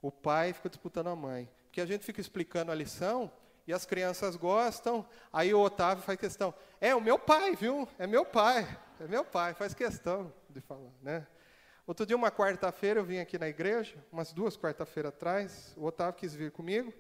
O 0.02 0.12
pai 0.12 0.54
fica 0.54 0.70
disputando 0.70 1.08
a 1.08 1.16
mãe. 1.16 1.50
Porque 1.66 1.82
a 1.82 1.86
gente 1.86 2.06
fica 2.06 2.22
explicando 2.22 2.72
a 2.72 2.76
lição 2.76 3.32
e 3.68 3.74
as 3.74 3.86
crianças 3.86 4.36
gostam. 4.36 5.06
Aí 5.32 5.54
o 5.54 5.60
Otávio 5.60 6.04
faz 6.04 6.18
questão: 6.20 6.54
é 6.80 6.96
o 6.96 7.02
meu 7.02 7.20
pai, 7.20 7.56
viu? 7.56 7.88
É 8.00 8.08
meu 8.08 8.26
pai, 8.26 8.66
é 9.00 9.08
meu 9.08 9.26
pai, 9.26 9.54
faz 9.54 9.74
questão 9.74 10.34
de 10.50 10.62
falar, 10.62 10.92
né? 11.02 11.28
Outro 11.88 12.06
dia, 12.06 12.18
uma 12.18 12.30
quarta-feira, 12.30 13.00
eu 13.00 13.06
vim 13.06 13.20
aqui 13.20 13.40
na 13.40 13.48
igreja, 13.48 13.96
umas 14.12 14.34
duas 14.34 14.58
quarta-feiras 14.58 15.14
atrás, 15.14 15.74
o 15.78 15.86
Otávio 15.86 16.16
quis 16.16 16.36
vir 16.36 16.52
comigo. 16.52 16.94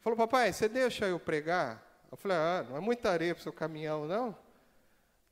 Falou, 0.00 0.14
papai, 0.14 0.52
você 0.52 0.68
deixa 0.68 1.06
eu 1.06 1.18
pregar? 1.18 1.82
Eu 2.10 2.18
falei, 2.18 2.36
ah, 2.36 2.66
não 2.68 2.76
é 2.76 2.80
muita 2.80 3.10
areia 3.10 3.34
para 3.34 3.40
o 3.40 3.42
seu 3.42 3.52
caminhão, 3.52 4.06
não? 4.06 4.36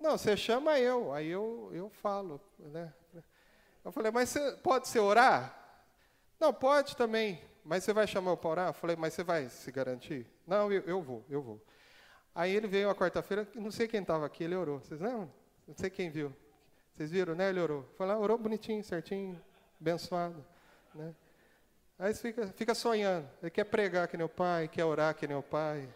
Não, 0.01 0.16
você 0.16 0.34
chama 0.39 0.80
eu, 0.80 1.12
aí 1.12 1.28
eu, 1.28 1.70
eu 1.74 1.91
falo, 1.91 2.41
né? 2.59 2.91
Eu 3.84 3.93
falei, 3.93 4.11
mas 4.11 4.30
você, 4.30 4.53
pode 4.62 4.89
ser 4.89 5.01
orar? 5.01 5.55
Não, 6.41 6.51
pode 6.55 6.97
também. 6.97 7.43
Mas 7.62 7.84
você 7.84 7.93
vai 7.93 8.07
chamar 8.07 8.30
eu 8.30 8.36
para 8.39 8.51
orar? 8.51 8.68
Eu 8.68 8.74
falei, 8.74 8.97
mas 8.97 9.12
você 9.12 9.22
vai 9.22 9.51
se 9.51 9.70
garantir? 9.70 10.26
Não, 10.47 10.72
eu, 10.72 10.82
eu 10.86 11.03
vou, 11.03 11.22
eu 11.28 11.43
vou. 11.43 11.62
Aí 12.34 12.57
ele 12.57 12.66
veio 12.66 12.89
a 12.89 12.95
quarta-feira, 12.95 13.47
não 13.55 13.70
sei 13.70 13.86
quem 13.86 14.01
estava 14.01 14.24
aqui, 14.24 14.45
ele 14.45 14.57
orou. 14.57 14.78
Vocês 14.78 14.99
lembram? 14.99 15.30
Não 15.66 15.74
sei 15.74 15.91
quem 15.91 16.09
viu. 16.09 16.34
Vocês 16.99 17.12
viram, 17.12 17.36
né? 17.36 17.49
Ele 17.49 17.61
orou. 17.61 17.88
Foi 17.96 18.09
lá, 18.09 18.18
orou 18.18 18.36
bonitinho, 18.36 18.82
certinho, 18.82 19.40
abençoado. 19.80 20.44
Né? 20.92 21.14
Aí 21.96 22.12
fica, 22.12 22.49
fica 22.57 22.74
sonhando. 22.74 23.30
Ele 23.40 23.53
quer 23.53 23.62
pregar 23.62 24.09
que 24.09 24.16
nem 24.16 24.26
o 24.26 24.28
pai, 24.28 24.66
quer 24.66 24.84
orar 24.84 25.14
que 25.14 25.24
nem 25.24 25.36
o 25.36 25.42
pai, 25.42 25.88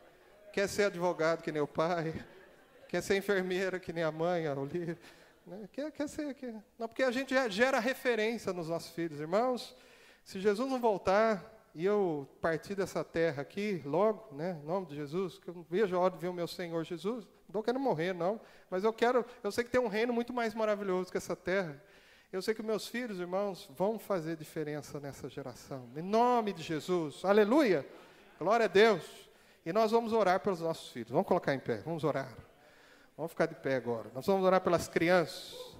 quer 0.52 0.68
ser 0.68 0.84
advogado 0.84 1.42
que 1.42 1.50
nem 1.50 1.60
o 1.60 1.66
pai, 1.66 2.24
quer 2.88 3.02
ser 3.02 3.16
enfermeira 3.16 3.80
que 3.80 3.92
nem 3.92 4.04
a 4.04 4.12
mãe, 4.12 4.46
a 4.46 4.54
Olívia. 4.54 4.96
Né? 5.44 5.68
Quer, 5.72 5.90
quer 5.90 6.08
ser. 6.08 6.34
Quer. 6.34 6.54
Não, 6.78 6.86
porque 6.86 7.02
a 7.02 7.10
gente 7.10 7.34
gera 7.50 7.80
referência 7.80 8.52
nos 8.52 8.68
nossos 8.68 8.92
filhos. 8.92 9.18
Irmãos, 9.18 9.76
se 10.22 10.38
Jesus 10.38 10.70
não 10.70 10.78
voltar 10.78 11.61
e 11.74 11.84
eu 11.84 12.28
partir 12.40 12.74
dessa 12.74 13.02
terra 13.02 13.42
aqui, 13.42 13.82
logo, 13.84 14.34
né, 14.34 14.58
em 14.62 14.66
nome 14.66 14.86
de 14.86 14.94
Jesus, 14.94 15.38
que 15.38 15.48
eu 15.48 15.54
não 15.54 15.62
vejo 15.62 15.96
a 15.96 16.00
hora 16.00 16.14
de 16.14 16.20
ver 16.20 16.28
o 16.28 16.32
meu 16.32 16.46
Senhor 16.46 16.84
Jesus, 16.84 17.24
não 17.24 17.46
estou 17.48 17.62
querendo 17.62 17.80
morrer, 17.80 18.12
não, 18.12 18.40
mas 18.70 18.84
eu 18.84 18.92
quero, 18.92 19.24
eu 19.42 19.50
sei 19.50 19.64
que 19.64 19.70
tem 19.70 19.80
um 19.80 19.88
reino 19.88 20.12
muito 20.12 20.32
mais 20.32 20.54
maravilhoso 20.54 21.10
que 21.10 21.16
essa 21.16 21.36
terra. 21.36 21.82
Eu 22.32 22.40
sei 22.40 22.54
que 22.54 22.62
meus 22.62 22.88
filhos, 22.88 23.20
irmãos, 23.20 23.68
vão 23.76 23.98
fazer 23.98 24.36
diferença 24.36 24.98
nessa 24.98 25.28
geração. 25.28 25.86
Em 25.94 26.00
nome 26.00 26.54
de 26.54 26.62
Jesus. 26.62 27.22
Aleluia. 27.26 27.86
Glória 28.38 28.64
a 28.64 28.68
Deus. 28.68 29.04
E 29.66 29.72
nós 29.72 29.90
vamos 29.90 30.14
orar 30.14 30.40
pelos 30.40 30.60
nossos 30.60 30.90
filhos. 30.90 31.10
Vamos 31.10 31.26
colocar 31.26 31.52
em 31.52 31.58
pé. 31.58 31.82
Vamos 31.84 32.04
orar. 32.04 32.34
Vamos 33.18 33.32
ficar 33.32 33.44
de 33.44 33.54
pé 33.54 33.76
agora. 33.76 34.10
Nós 34.14 34.26
vamos 34.26 34.46
orar 34.46 34.62
pelas 34.62 34.88
crianças. 34.88 35.71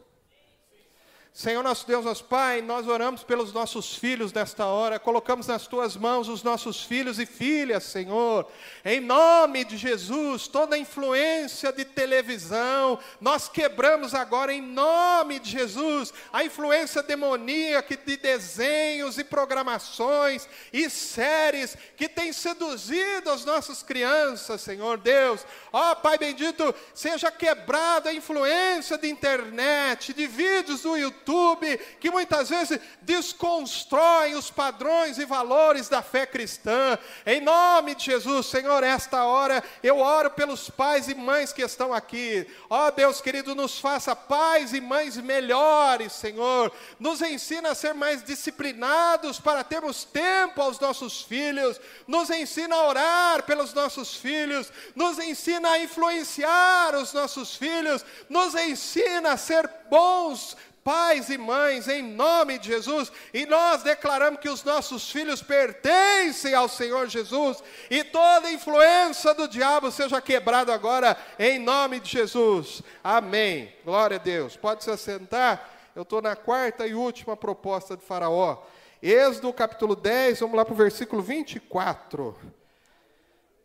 Senhor 1.35 1.63
nosso 1.63 1.87
Deus, 1.87 2.05
nosso 2.05 2.25
Pai, 2.25 2.61
nós 2.61 2.87
oramos 2.87 3.25
pelos 3.25 3.55
nossos 3.55 3.97
filhos 3.97 4.35
nesta 4.35 4.67
hora, 4.67 4.99
colocamos 4.99 5.47
nas 5.47 5.67
tuas 5.67 5.97
mãos 5.97 6.29
os 6.29 6.43
nossos 6.43 6.83
filhos 6.83 7.19
e 7.19 7.25
filhas, 7.25 7.85
Senhor, 7.85 8.47
em 8.85 9.01
nome 9.01 9.65
de 9.65 9.79
Jesus, 9.79 10.47
toda 10.47 10.77
influência 10.77 11.73
de 11.73 11.87
televisão, 11.87 12.99
nós 13.19 13.49
quebramos 13.49 14.15
agora 14.15 14.53
em 14.53 14.61
nome 14.61 15.39
de 15.39 15.53
Jesus 15.53 16.13
a 16.31 16.45
influência 16.45 17.03
demoníaca 17.03 17.97
de 17.97 18.19
desenhos 18.19 19.17
e 19.17 19.25
programações 19.25 20.47
e 20.71 20.91
séries 20.91 21.79
que 21.97 22.11
tem 22.11 22.31
seduzido 22.31 23.31
as 23.31 23.47
nossas 23.47 23.83
crianças, 23.83 24.61
Senhor 24.61 24.99
Deus, 24.99 25.47
ó 25.73 25.95
Pai 25.95 26.19
bendito, 26.19 26.75
seja 26.93 27.31
quebrada 27.31 28.11
a 28.11 28.15
influência 28.15 28.99
de 28.99 29.09
internet, 29.09 30.13
de 30.13 30.27
vídeos 30.27 30.83
do 30.83 30.95
YouTube 30.95 31.22
YouTube, 31.23 31.79
que 32.01 32.11
muitas 32.11 32.51
vezes 32.51 32.79
desconstroem 33.03 34.35
os 34.35 34.51
padrões 34.51 35.19
e 35.19 35.25
valores 35.25 35.89
da 35.89 36.03
fé 36.03 36.27
cristã. 36.27 36.99
Em 37.25 37.41
nome 37.41 37.95
de 37.95 38.07
Jesus, 38.07 38.47
Senhor, 38.47 38.83
esta 38.83 39.25
hora 39.25 39.63
eu 39.83 39.99
oro 39.99 40.31
pelos 40.31 40.69
pais 40.69 41.09
e 41.09 41.15
mães 41.15 41.53
que 41.53 41.63
estão 41.63 41.95
aqui. 41.95 42.47
Ó 42.69 42.91
Deus 42.91 43.21
querido, 43.21 43.55
nos 43.55 43.79
faça 43.79 44.15
pais 44.17 44.73
e 44.73 44.81
mães 44.81 45.17
melhores, 45.17 46.13
Senhor. 46.13 46.73
Nos 46.99 47.23
ensina 47.23 47.71
a 47.71 47.75
ser 47.75 47.95
mais 47.95 48.23
disciplinados 48.23 49.39
para 49.39 49.65
termos 49.65 50.05
tempo 50.05 50.61
aos 50.61 50.81
nossos 50.81 51.23
filhos. 51.23 51.81
Nos 52.07 52.31
ensina 52.31 52.75
a 52.75 52.89
orar 52.89 53.43
pelos 53.45 53.73
nossos 53.73 54.17
filhos. 54.17 54.73
Nos 54.95 55.19
ensina 55.19 55.71
a 55.71 55.79
influenciar 55.79 56.95
os 56.97 57.13
nossos 57.13 57.55
filhos. 57.55 58.05
Nos 58.29 58.55
ensina 58.55 59.33
a 59.33 59.37
ser 59.37 59.71
bons 59.89 60.57
pais 60.85 61.29
e 61.29 61.39
mães, 61.39 61.89
em 61.89 62.03
nome 62.03 62.59
de 62.59 62.69
Jesus, 62.69 63.13
e 63.33 63.47
nós 63.47 63.83
declaramos 63.83 64.41
que 64.41 64.49
os 64.49 64.65
nossos 64.65 65.11
filhos 65.11 65.43
pertencem 65.43 66.55
ao 66.55 66.69
Senhor 66.69 67.09
Jesus, 67.09 67.63
e 67.91 68.03
toda 68.05 68.51
influência 68.51 69.33
do 69.35 69.49
diabo 69.49 69.91
seja 69.91 70.21
quebrada 70.21 70.75
agora, 70.75 71.17
em 71.39 71.59
nome 71.59 72.01
de 72.01 72.11
Jesus. 72.11 72.83
Amém. 73.03 73.75
Glória 73.85 74.17
a 74.17 74.21
Deus. 74.21 74.57
Pode 74.57 74.85
se 74.85 74.91
assentar. 74.91 75.69
Eu 75.95 76.03
estou 76.03 76.23
na 76.23 76.35
quarta 76.35 76.87
e 76.87 76.95
última 76.95 77.37
proposta 77.37 77.97
de 77.97 78.05
Faraó. 78.05 78.63
Êxodo 79.03 79.53
capítulo 79.53 79.97
10, 79.97 80.41
vamos 80.41 80.57
lá 80.57 80.65
para 80.65 80.75
o 80.75 80.77
versículo 80.77 81.21
24. 81.21 82.37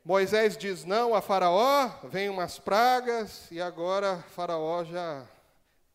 Moisés 0.03 0.57
diz 0.57 0.85
não 0.85 1.13
a 1.13 1.21
Faraó, 1.21 1.89
vem 2.05 2.29
umas 2.29 2.57
pragas, 2.57 3.45
e 3.51 3.61
agora 3.61 4.23
Faraó 4.33 4.83
já 4.83 5.23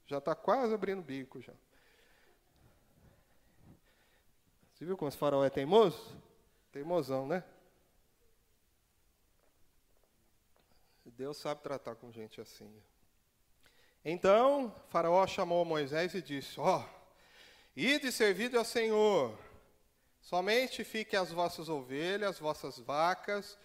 já 0.06 0.18
está 0.18 0.34
quase 0.34 0.74
abrindo 0.74 1.00
o 1.00 1.04
bico 1.04 1.40
já. 1.40 1.52
Você 4.74 4.84
viu 4.84 4.96
como 4.96 5.08
esse 5.08 5.18
farol 5.18 5.44
é 5.44 5.50
teimoso? 5.50 6.16
Teimosão, 6.72 7.26
né? 7.26 7.44
Deus 11.22 11.36
sabe 11.36 11.62
tratar 11.62 11.94
com 11.94 12.10
gente 12.10 12.40
assim. 12.40 12.68
Então, 14.04 14.74
Faraó 14.88 15.24
chamou 15.26 15.64
Moisés 15.64 16.14
e 16.14 16.22
disse: 16.22 16.58
Ó, 16.58 16.80
oh, 16.80 16.84
ide 17.76 18.10
servido 18.10 18.58
ao 18.58 18.64
Senhor, 18.64 19.38
somente 20.20 20.82
fiquem 20.82 21.18
as 21.18 21.30
vossas 21.30 21.68
ovelhas, 21.68 22.30
as 22.30 22.38
vossas 22.40 22.78
vacas, 22.78 23.56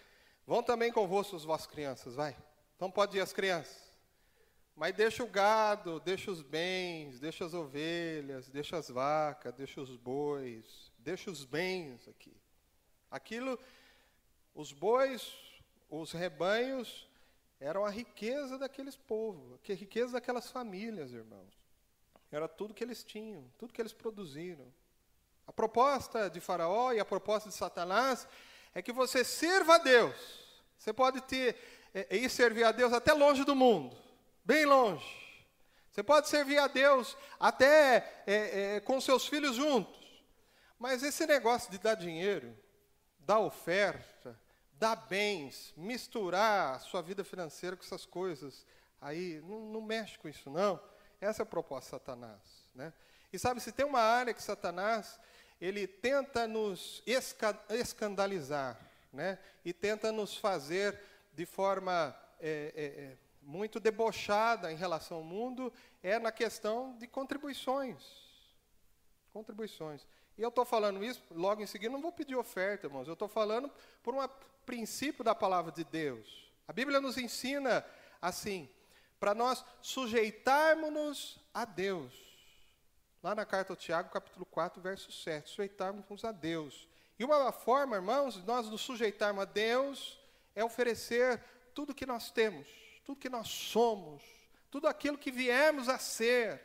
vão 0.45 0.61
também 0.61 0.91
convosco 0.91 1.35
as 1.35 1.43
vossas 1.43 1.65
crianças, 1.65 2.15
vai. 2.15 2.37
Então 2.75 2.91
pode 2.91 3.17
ir 3.17 3.21
as 3.21 3.33
crianças. 3.33 3.86
Mas 4.77 4.93
deixa 4.93 5.23
o 5.23 5.27
gado, 5.27 5.99
deixa 5.99 6.29
os 6.29 6.43
bens, 6.43 7.19
deixa 7.19 7.43
as 7.43 7.55
ovelhas, 7.55 8.47
deixa 8.47 8.77
as 8.77 8.89
vacas, 8.89 9.51
deixa 9.55 9.81
os 9.81 9.97
bois, 9.97 10.91
deixa 10.99 11.31
os 11.31 11.43
bens 11.43 12.07
aqui. 12.07 12.37
Aquilo, 13.09 13.57
os 14.53 14.71
bois, 14.71 15.33
os 15.89 16.11
rebanhos, 16.11 17.09
eram 17.59 17.83
a 17.83 17.89
riqueza 17.89 18.59
daqueles 18.59 18.95
povos, 18.95 19.59
a 19.67 19.73
riqueza 19.73 20.11
daquelas 20.11 20.51
famílias, 20.51 21.11
irmãos. 21.11 21.57
Era 22.31 22.47
tudo 22.47 22.75
que 22.75 22.83
eles 22.83 23.03
tinham, 23.03 23.51
tudo 23.57 23.73
que 23.73 23.81
eles 23.81 23.93
produziram. 23.93 24.71
A 25.47 25.51
proposta 25.51 26.29
de 26.29 26.39
Faraó 26.39 26.93
e 26.93 26.99
a 26.99 27.05
proposta 27.05 27.49
de 27.49 27.55
Satanás 27.55 28.27
é 28.75 28.83
que 28.83 28.93
você 28.93 29.23
sirva 29.23 29.73
a 29.73 29.79
Deus. 29.79 30.15
Você 30.77 30.93
pode 30.93 31.19
ter, 31.21 31.57
é, 31.95 32.15
ir 32.15 32.29
servir 32.29 32.63
a 32.63 32.71
Deus 32.71 32.93
até 32.93 33.11
longe 33.11 33.43
do 33.43 33.55
mundo 33.55 34.05
bem 34.47 34.65
longe. 34.65 35.05
Você 35.91 36.01
pode 36.01 36.29
servir 36.29 36.57
a 36.57 36.67
Deus 36.67 37.17
até 37.37 38.23
é, 38.25 38.75
é, 38.75 38.79
com 38.79 39.01
seus 39.01 39.27
filhos 39.27 39.57
juntos. 39.57 40.23
Mas 40.79 41.03
esse 41.03 41.27
negócio 41.27 41.69
de 41.69 41.77
dar 41.77 41.95
dinheiro, 41.95 42.57
dar 43.19 43.39
oferta, 43.39 44.39
dar 44.71 44.95
bens, 44.95 45.73
misturar 45.75 46.75
a 46.75 46.79
sua 46.79 47.01
vida 47.01 47.25
financeira 47.25 47.75
com 47.75 47.83
essas 47.83 48.05
coisas, 48.05 48.65
aí 49.01 49.41
não, 49.43 49.59
não 49.59 49.81
mexe 49.81 50.17
com 50.17 50.29
isso 50.29 50.49
não. 50.49 50.79
Essa 51.19 51.41
é 51.41 51.43
a 51.43 51.45
proposta 51.45 51.97
de 51.97 52.03
Satanás. 52.03 52.39
Né? 52.73 52.93
E 53.33 53.37
sabe, 53.37 53.59
se 53.59 53.73
tem 53.73 53.85
uma 53.85 53.99
área 53.99 54.33
que 54.33 54.41
Satanás, 54.41 55.19
ele 55.59 55.87
tenta 55.87 56.47
nos 56.47 57.03
esca 57.05 57.59
escandalizar, 57.71 58.79
né? 59.11 59.39
e 59.65 59.73
tenta 59.73 60.09
nos 60.09 60.37
fazer 60.37 60.97
de 61.33 61.45
forma 61.45 62.15
é, 62.39 62.71
é, 62.75 62.85
é 62.85 63.26
muito 63.47 63.79
debochada 63.79 64.73
em 64.73 64.75
relação 64.75 65.17
ao 65.17 65.23
mundo 65.23 65.71
é 66.03 66.19
na 66.19 66.33
questão 66.33 66.97
de 66.97 67.07
contribuições. 67.07 68.03
Contribuições. 69.31 70.05
E 70.37 70.41
eu 70.41 70.49
estou 70.49 70.65
falando 70.65 71.01
isso, 71.01 71.23
logo 71.31 71.61
em 71.61 71.65
seguida, 71.65 71.93
não 71.93 72.01
vou 72.01 72.11
pedir 72.11 72.35
oferta, 72.35 72.87
irmãos. 72.87 73.07
Eu 73.07 73.13
estou 73.13 73.29
falando 73.29 73.71
por 74.03 74.13
um 74.13 74.19
princípio 74.65 75.23
da 75.23 75.33
palavra 75.33 75.71
de 75.71 75.85
Deus. 75.85 76.51
A 76.67 76.73
Bíblia 76.73 76.99
nos 76.99 77.17
ensina 77.17 77.85
assim, 78.21 78.69
para 79.17 79.33
nós 79.33 79.63
sujeitarmos-nos 79.81 81.39
a 81.53 81.63
Deus. 81.63 82.13
Lá 83.23 83.33
na 83.33 83.45
carta 83.45 83.71
ao 83.71 83.77
Tiago, 83.77 84.09
capítulo 84.09 84.45
4, 84.45 84.81
verso 84.81 85.09
7. 85.09 85.49
Sujeitarmos-nos 85.49 86.25
a 86.25 86.33
Deus. 86.33 86.85
E 87.17 87.23
uma 87.23 87.53
forma, 87.53 87.95
irmãos, 87.95 88.33
de 88.33 88.45
nós 88.45 88.69
nos 88.69 88.81
sujeitarmos 88.81 89.41
a 89.41 89.45
Deus 89.45 90.19
é 90.53 90.65
oferecer 90.65 91.41
tudo 91.73 91.95
que 91.95 92.05
nós 92.05 92.29
temos 92.29 92.86
tudo 93.07 93.19
que 93.21 93.29
nós 93.29 93.47
somos, 93.47 94.21
tudo 94.69 94.85
aquilo 94.85 95.17
que 95.17 95.31
viemos 95.31 95.87
a 95.87 95.97
ser, 95.97 96.61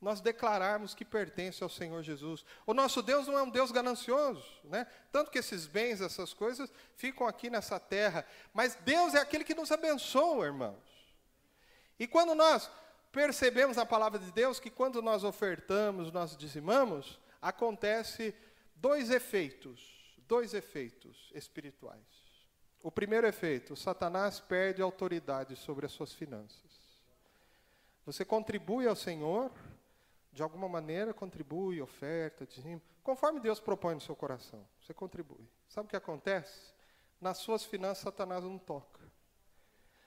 nós 0.00 0.18
declararmos 0.18 0.94
que 0.94 1.04
pertence 1.04 1.62
ao 1.62 1.68
Senhor 1.68 2.02
Jesus. 2.02 2.42
O 2.66 2.72
nosso 2.72 3.02
Deus 3.02 3.26
não 3.26 3.38
é 3.38 3.42
um 3.42 3.50
Deus 3.50 3.70
ganancioso, 3.70 4.42
né? 4.64 4.86
Tanto 5.12 5.30
que 5.30 5.38
esses 5.38 5.66
bens, 5.66 6.00
essas 6.00 6.32
coisas 6.32 6.72
ficam 6.96 7.26
aqui 7.26 7.50
nessa 7.50 7.78
terra, 7.78 8.26
mas 8.54 8.76
Deus 8.76 9.14
é 9.14 9.18
aquele 9.18 9.44
que 9.44 9.54
nos 9.54 9.70
abençoa, 9.70 10.46
irmãos. 10.46 11.14
E 11.98 12.06
quando 12.06 12.34
nós 12.34 12.70
percebemos 13.12 13.76
a 13.76 13.84
palavra 13.84 14.18
de 14.18 14.32
Deus 14.32 14.58
que 14.58 14.70
quando 14.70 15.02
nós 15.02 15.22
ofertamos, 15.22 16.10
nós 16.10 16.34
dizimamos, 16.34 17.20
acontece 17.42 18.34
dois 18.74 19.10
efeitos, 19.10 20.14
dois 20.26 20.54
efeitos 20.54 21.30
espirituais. 21.34 22.23
O 22.84 22.92
primeiro 22.92 23.26
efeito: 23.26 23.74
Satanás 23.74 24.40
perde 24.40 24.82
autoridade 24.82 25.56
sobre 25.56 25.86
as 25.86 25.92
suas 25.92 26.12
finanças. 26.12 26.60
Você 28.04 28.26
contribui 28.26 28.86
ao 28.86 28.94
Senhor, 28.94 29.50
de 30.30 30.42
alguma 30.42 30.68
maneira 30.68 31.14
contribui, 31.14 31.80
oferta, 31.80 32.44
dizimo, 32.44 32.82
conforme 33.02 33.40
Deus 33.40 33.58
propõe 33.58 33.94
no 33.94 34.02
seu 34.02 34.14
coração. 34.14 34.62
Você 34.82 34.92
contribui. 34.92 35.48
Sabe 35.66 35.86
o 35.86 35.88
que 35.88 35.96
acontece? 35.96 36.74
Nas 37.18 37.38
suas 37.38 37.64
finanças, 37.64 38.04
Satanás 38.04 38.44
não 38.44 38.58
toca. 38.58 39.00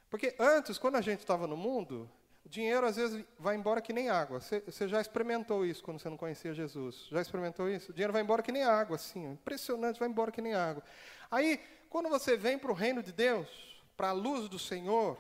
Porque 0.07 0.36
antes, 0.38 0.78
quando 0.78 0.97
a 0.97 1.01
gente 1.01 1.21
estava 1.21 1.47
no 1.47 1.57
mundo, 1.57 2.07
dinheiro 2.48 2.86
às 2.86 2.95
vezes 2.95 3.24
vai 3.39 3.56
embora 3.56 3.82
que 3.82 3.91
nem 3.91 4.10
água. 4.10 4.39
Você, 4.39 4.88
já 4.88 5.02
experimentou 5.02 5.66
isso 5.66 5.84
quando 5.84 6.00
você 6.00 6.10
não 6.10 6.18
conhecia 6.18 6.54
Jesus? 6.54 7.08
Já 7.12 7.22
experimentou 7.22 7.70
isso? 7.70 7.91
O 7.91 7.93
dinheiro 7.93 8.14
vai 8.14 8.22
embora 8.22 8.41
que 8.41 8.52
nem 8.52 8.64
água, 8.64 8.95
assim, 8.95 9.32
impressionante, 9.32 10.00
vai 10.00 10.08
embora 10.08 10.32
que 10.32 10.41
nem 10.41 10.54
água. 10.54 10.84
Aí, 11.30 11.60
quando 11.89 12.10
você 12.10 12.38
vem 12.38 12.58
para 12.58 12.72
o 12.72 12.74
reino 12.74 13.04
de 13.04 13.12
Deus, 13.12 13.48
para 13.95 14.10
a 14.10 14.14
luz 14.14 14.48
do 14.48 14.60
Senhor, 14.60 15.18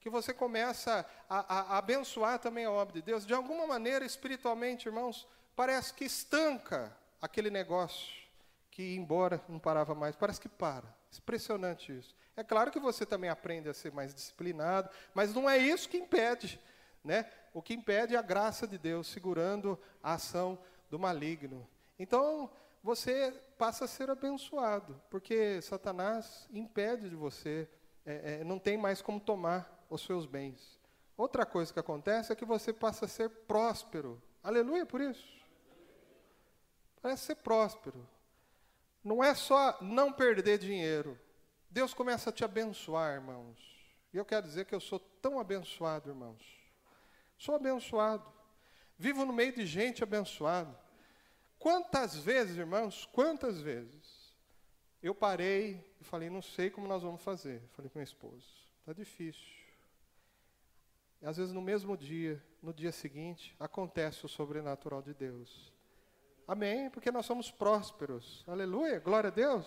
que 0.00 0.08
você 0.08 0.32
começa 0.32 1.06
a, 1.28 1.38
a, 1.38 1.60
a, 1.60 1.78
abençoar 1.78 2.38
também 2.38 2.64
a 2.64 2.70
obra 2.70 2.94
de 2.94 3.02
Deus, 3.02 3.26
de 3.26 3.34
alguma 3.34 3.66
maneira, 3.66 4.04
espiritualmente, 4.04 4.88
irmãos, 4.88 5.26
parece 5.54 5.92
que 5.92 6.04
estanca 6.04 6.96
aquele 7.20 7.50
negócio 7.50 8.19
que, 8.80 8.96
embora 8.96 9.42
não 9.46 9.58
parava 9.58 9.94
mais, 9.94 10.16
parece 10.16 10.40
que 10.40 10.48
para. 10.48 10.94
Impressionante 11.16 11.96
isso. 11.96 12.14
É 12.34 12.42
claro 12.42 12.70
que 12.70 12.80
você 12.80 13.04
também 13.04 13.28
aprende 13.28 13.68
a 13.68 13.74
ser 13.74 13.92
mais 13.92 14.14
disciplinado, 14.14 14.88
mas 15.12 15.34
não 15.34 15.50
é 15.50 15.58
isso 15.58 15.88
que 15.88 15.98
impede, 15.98 16.58
né? 17.04 17.30
O 17.52 17.60
que 17.60 17.74
impede 17.74 18.14
é 18.14 18.18
a 18.18 18.22
graça 18.22 18.66
de 18.66 18.78
Deus 18.78 19.06
segurando 19.08 19.78
a 20.02 20.14
ação 20.14 20.58
do 20.88 20.98
maligno. 20.98 21.68
Então, 21.98 22.50
você 22.82 23.32
passa 23.58 23.84
a 23.84 23.88
ser 23.88 24.08
abençoado, 24.08 25.00
porque 25.10 25.60
Satanás 25.60 26.48
impede 26.50 27.10
de 27.10 27.16
você, 27.16 27.68
é, 28.06 28.40
é, 28.40 28.44
não 28.44 28.58
tem 28.58 28.78
mais 28.78 29.02
como 29.02 29.20
tomar 29.20 29.84
os 29.90 30.02
seus 30.02 30.24
bens. 30.24 30.80
Outra 31.18 31.44
coisa 31.44 31.70
que 31.70 31.80
acontece 31.80 32.32
é 32.32 32.36
que 32.36 32.46
você 32.46 32.72
passa 32.72 33.04
a 33.04 33.08
ser 33.08 33.28
próspero. 33.28 34.22
Aleluia 34.42 34.86
por 34.86 35.02
isso. 35.02 35.28
Parece 37.02 37.26
ser 37.26 37.36
próspero. 37.36 38.08
Não 39.02 39.22
é 39.22 39.34
só 39.34 39.78
não 39.80 40.12
perder 40.12 40.58
dinheiro. 40.58 41.18
Deus 41.70 41.94
começa 41.94 42.30
a 42.30 42.32
te 42.32 42.44
abençoar, 42.44 43.14
irmãos. 43.14 43.58
E 44.12 44.16
eu 44.16 44.24
quero 44.24 44.46
dizer 44.46 44.64
que 44.66 44.74
eu 44.74 44.80
sou 44.80 44.98
tão 44.98 45.38
abençoado, 45.38 46.10
irmãos. 46.10 46.42
Sou 47.38 47.54
abençoado. 47.54 48.30
Vivo 48.98 49.24
no 49.24 49.32
meio 49.32 49.54
de 49.54 49.64
gente 49.64 50.02
abençoada. 50.02 50.78
Quantas 51.58 52.16
vezes, 52.16 52.56
irmãos, 52.56 53.08
quantas 53.12 53.60
vezes 53.60 54.34
eu 55.02 55.14
parei 55.14 55.94
e 56.00 56.04
falei, 56.04 56.28
não 56.28 56.42
sei 56.42 56.70
como 56.70 56.86
nós 56.86 57.02
vamos 57.02 57.22
fazer. 57.22 57.62
Falei 57.72 57.90
com 57.90 57.98
minha 57.98 58.04
esposa, 58.04 58.44
está 58.80 58.92
difícil. 58.92 59.60
E 61.22 61.26
às 61.26 61.36
vezes 61.36 61.52
no 61.52 61.60
mesmo 61.60 61.96
dia, 61.96 62.42
no 62.62 62.72
dia 62.72 62.92
seguinte, 62.92 63.54
acontece 63.58 64.24
o 64.24 64.28
sobrenatural 64.28 65.02
de 65.02 65.14
Deus. 65.14 65.69
Amém? 66.50 66.90
Porque 66.90 67.12
nós 67.12 67.26
somos 67.26 67.48
prósperos. 67.48 68.42
Aleluia, 68.44 68.98
glória 68.98 69.28
a 69.28 69.30
Deus. 69.30 69.64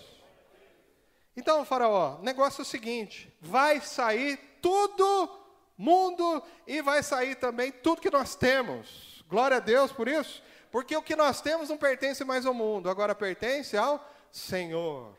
Então, 1.34 1.64
Faraó, 1.64 2.20
negócio 2.22 2.60
é 2.60 2.64
o 2.64 2.66
seguinte: 2.66 3.34
vai 3.40 3.80
sair 3.80 4.38
tudo 4.62 5.30
mundo 5.78 6.44
e 6.68 6.82
vai 6.82 7.02
sair 7.02 7.36
também 7.36 7.72
tudo 7.72 8.02
que 8.02 8.12
nós 8.12 8.36
temos. 8.36 9.24
Glória 9.30 9.56
a 9.56 9.60
Deus 9.62 9.94
por 9.94 10.10
isso, 10.10 10.44
porque 10.74 10.94
o 10.94 11.02
que 11.02 11.16
nós 11.16 11.40
temos 11.40 11.70
não 11.70 11.78
pertence 11.78 12.26
mais 12.26 12.46
ao 12.46 12.54
mundo, 12.54 12.90
agora 12.90 13.16
pertence 13.16 13.78
ao 13.78 14.06
Senhor. 14.30 15.16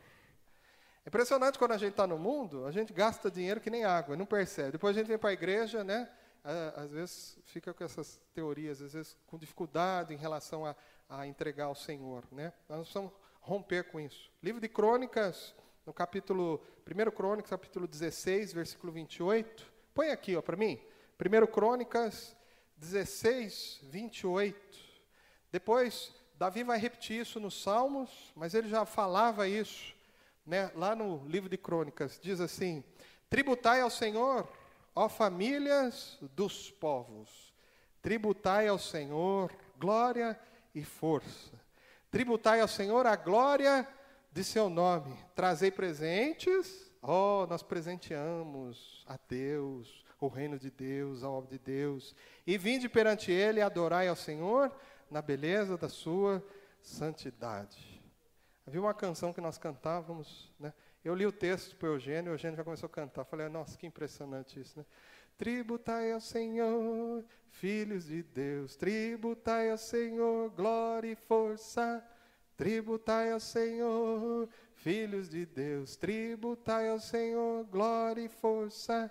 É 1.02 1.08
impressionante 1.08 1.58
quando 1.58 1.72
a 1.72 1.78
gente 1.78 1.92
está 1.92 2.06
no 2.06 2.18
mundo, 2.18 2.66
a 2.66 2.72
gente 2.72 2.92
gasta 2.92 3.30
dinheiro 3.30 3.58
que 3.58 3.70
nem 3.70 3.86
água, 3.86 4.18
não 4.18 4.26
percebe. 4.26 4.72
Depois 4.72 4.94
a 4.94 4.98
gente 4.98 5.08
vem 5.08 5.16
para 5.16 5.30
a 5.30 5.32
igreja, 5.32 5.82
né? 5.82 6.10
às 6.76 6.92
vezes 6.92 7.38
fica 7.44 7.72
com 7.72 7.82
essas 7.82 8.20
teorias, 8.34 8.82
às 8.82 8.92
vezes 8.92 9.16
com 9.26 9.38
dificuldade 9.38 10.12
em 10.12 10.16
relação 10.16 10.66
a, 10.66 10.76
a 11.09 11.26
entregar 11.26 11.66
ao 11.66 11.74
Senhor. 11.74 12.24
Né? 12.30 12.52
Nós 12.68 12.80
precisamos 12.80 13.12
romper 13.40 13.84
com 13.84 14.00
isso. 14.00 14.30
Livro 14.42 14.61
de 14.61 14.68
Crônicas, 14.68 15.55
no 15.86 15.92
capítulo, 15.92 16.61
1 16.86 17.11
Crônicas, 17.11 17.50
capítulo 17.50 17.86
16, 17.86 18.52
versículo 18.52 18.92
28. 18.92 19.72
Põe 19.94 20.11
aqui 20.11 20.40
para 20.42 20.57
mim. 20.57 20.80
1 21.18 21.46
Crônicas 21.46 22.36
16, 22.76 23.80
28. 23.84 24.78
Depois, 25.52 26.12
Davi 26.36 26.64
vai 26.64 26.78
repetir 26.78 27.20
isso 27.20 27.38
nos 27.38 27.62
Salmos, 27.62 28.32
mas 28.34 28.55
ele 28.55 28.68
já 28.68 28.84
falava 28.84 29.46
isso 29.46 29.94
né, 30.44 30.70
lá 30.74 30.96
no 30.96 31.26
livro 31.26 31.48
de 31.48 31.57
Crônicas. 31.57 32.18
Diz 32.20 32.40
assim: 32.40 32.82
Tributai 33.28 33.80
ao 33.80 33.90
Senhor 33.90 34.48
Ó 34.96 35.09
famílias 35.09 36.16
dos 36.36 36.70
povos, 36.70 37.52
tributai 38.00 38.68
ao 38.68 38.78
Senhor 38.78 39.52
glória 39.76 40.38
e 40.74 40.82
força. 40.82 41.52
Tributai 42.10 42.60
ao 42.60 42.68
Senhor 42.68 43.06
a 43.06 43.16
glória 43.16 43.86
de 44.32 44.42
seu 44.42 44.68
nome. 44.68 45.16
Trazei 45.34 45.70
presentes. 45.70 46.92
Oh, 47.00 47.46
nós 47.48 47.62
presenteamos 47.62 49.04
a 49.06 49.18
Deus, 49.28 50.04
o 50.18 50.26
reino 50.26 50.58
de 50.58 50.70
Deus, 50.70 51.22
a 51.22 51.28
obra 51.28 51.50
de 51.50 51.58
Deus. 51.58 52.14
E 52.46 52.56
vinde 52.56 52.88
perante 52.88 53.30
Ele 53.30 53.60
e 53.60 53.62
adorai 53.62 54.08
ao 54.08 54.16
Senhor 54.16 54.72
na 55.10 55.20
beleza 55.20 55.76
da 55.76 55.88
sua 55.88 56.44
santidade. 56.82 58.02
Havia 58.66 58.80
uma 58.80 58.94
canção 58.94 59.32
que 59.32 59.40
nós 59.40 59.58
cantávamos, 59.58 60.52
né? 60.58 60.72
Eu 61.04 61.14
li 61.14 61.26
o 61.26 61.32
texto 61.32 61.76
para 61.76 61.90
o 61.90 61.92
Eugênio, 61.92 62.32
o 62.32 62.34
Eugênio 62.34 62.56
já 62.56 62.64
começou 62.64 62.86
a 62.86 62.90
cantar. 62.90 63.24
Falei, 63.26 63.46
nossa, 63.48 63.76
que 63.76 63.86
impressionante 63.86 64.58
isso, 64.58 64.78
né? 64.78 64.86
Tributai 65.37 66.12
ao 66.12 66.20
Senhor, 66.20 67.24
filhos 67.49 68.07
de 68.07 68.22
Deus, 68.22 68.76
tributai 68.76 69.70
ao 69.70 69.78
Senhor, 69.78 70.51
glória 70.51 71.11
e 71.11 71.16
força. 71.16 72.05
Tributai 72.57 73.32
ao 73.32 73.41
Senhor, 73.41 74.49
filhos 74.76 75.28
de 75.28 75.45
Deus, 75.45 75.97
tributai 75.97 76.89
ao 76.89 77.01
Senhor, 77.01 77.64
glória 77.64 78.22
e 78.22 78.28
força. 78.28 79.11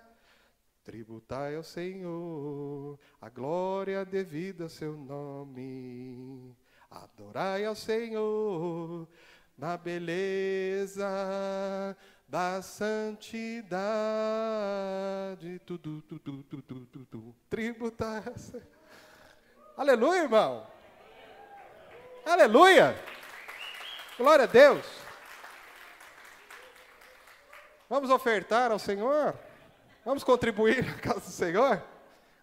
Tributai 0.81 1.55
ao 1.55 1.63
Senhor, 1.63 2.97
a 3.19 3.29
glória 3.29 4.05
devida 4.05 4.63
ao 4.63 4.69
seu 4.69 4.95
nome. 4.95 6.55
Adorai 6.89 7.65
ao 7.65 7.75
Senhor, 7.75 9.07
na 9.57 9.75
beleza 9.75 11.05
da 12.33 12.63
santidade. 12.63 13.61
Tudo, 15.67 16.01
tudo, 16.01 16.41
tudo, 16.43 16.63
tudo, 16.63 17.05
tudo. 17.05 17.35
Tributar. 17.47 18.23
Aleluia, 19.77 20.23
irmão. 20.23 20.65
Aleluia. 22.25 22.95
Glória 24.17 24.45
a 24.45 24.47
Deus. 24.47 24.83
Vamos 27.87 28.09
ofertar 28.09 28.71
ao 28.71 28.79
Senhor? 28.79 29.35
Vamos 30.03 30.23
contribuir 30.23 30.83
na 30.83 30.95
casa 30.97 31.19
do 31.19 31.27
Senhor? 31.27 31.83